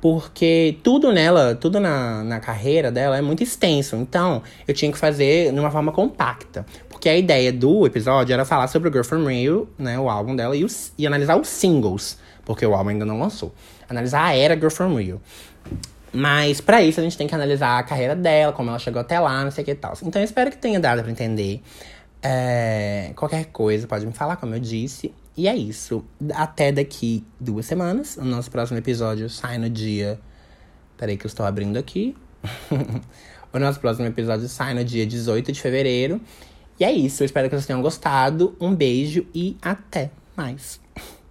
Porque 0.00 0.78
tudo 0.84 1.12
nela, 1.12 1.56
tudo 1.56 1.80
na, 1.80 2.22
na 2.22 2.38
carreira 2.38 2.90
dela 2.90 3.18
é 3.18 3.20
muito 3.20 3.42
extenso. 3.42 3.96
Então, 3.96 4.42
eu 4.66 4.72
tinha 4.72 4.92
que 4.92 4.98
fazer 4.98 5.52
de 5.52 5.58
uma 5.58 5.72
forma 5.72 5.90
compacta. 5.90 6.64
Porque 6.88 7.08
a 7.08 7.16
ideia 7.16 7.52
do 7.52 7.84
episódio 7.84 8.32
era 8.32 8.44
falar 8.44 8.68
sobre 8.68 8.88
o 8.88 8.92
Girl 8.92 9.04
From 9.04 9.26
Rio, 9.26 9.68
né, 9.76 9.98
o 9.98 10.08
álbum 10.08 10.36
dela, 10.36 10.56
e, 10.56 10.64
os, 10.64 10.92
e 10.96 11.04
analisar 11.04 11.36
os 11.36 11.48
singles. 11.48 12.16
Porque 12.44 12.64
o 12.64 12.74
álbum 12.74 12.90
ainda 12.90 13.04
não 13.04 13.18
lançou. 13.18 13.52
Analisar 13.88 14.24
a 14.24 14.36
era 14.36 14.54
Girl 14.54 14.70
From 14.70 14.94
Rio. 14.94 15.20
Mas 16.12 16.60
para 16.60 16.82
isso 16.82 17.00
a 17.00 17.02
gente 17.02 17.16
tem 17.16 17.26
que 17.26 17.34
analisar 17.34 17.78
a 17.78 17.82
carreira 17.82 18.16
dela, 18.16 18.52
como 18.52 18.70
ela 18.70 18.78
chegou 18.78 19.00
até 19.00 19.20
lá, 19.20 19.44
não 19.44 19.50
sei 19.50 19.62
o 19.62 19.64
que 19.64 19.72
e 19.72 19.74
tal. 19.74 19.94
Então 20.02 20.20
eu 20.20 20.24
espero 20.24 20.50
que 20.50 20.56
tenha 20.56 20.80
dado 20.80 21.02
para 21.02 21.10
entender. 21.10 21.62
É, 22.22 23.12
qualquer 23.14 23.46
coisa, 23.46 23.86
pode 23.86 24.06
me 24.06 24.12
falar, 24.12 24.36
como 24.36 24.54
eu 24.54 24.60
disse. 24.60 25.14
E 25.36 25.46
é 25.46 25.54
isso. 25.54 26.04
Até 26.34 26.72
daqui 26.72 27.24
duas 27.38 27.66
semanas. 27.66 28.16
O 28.16 28.24
nosso 28.24 28.50
próximo 28.50 28.78
episódio 28.78 29.30
sai 29.30 29.56
no 29.58 29.70
dia. 29.70 30.18
Peraí, 30.96 31.16
que 31.16 31.26
eu 31.26 31.28
estou 31.28 31.46
abrindo 31.46 31.76
aqui. 31.76 32.16
o 33.52 33.58
nosso 33.58 33.78
próximo 33.78 34.06
episódio 34.08 34.48
sai 34.48 34.74
no 34.74 34.84
dia 34.84 35.06
18 35.06 35.52
de 35.52 35.60
fevereiro. 35.60 36.20
E 36.80 36.84
é 36.84 36.90
isso. 36.90 37.22
Eu 37.22 37.26
espero 37.26 37.48
que 37.48 37.54
vocês 37.54 37.66
tenham 37.66 37.80
gostado. 37.80 38.56
Um 38.60 38.74
beijo 38.74 39.26
e 39.32 39.56
até 39.62 40.10
mais. 40.36 40.80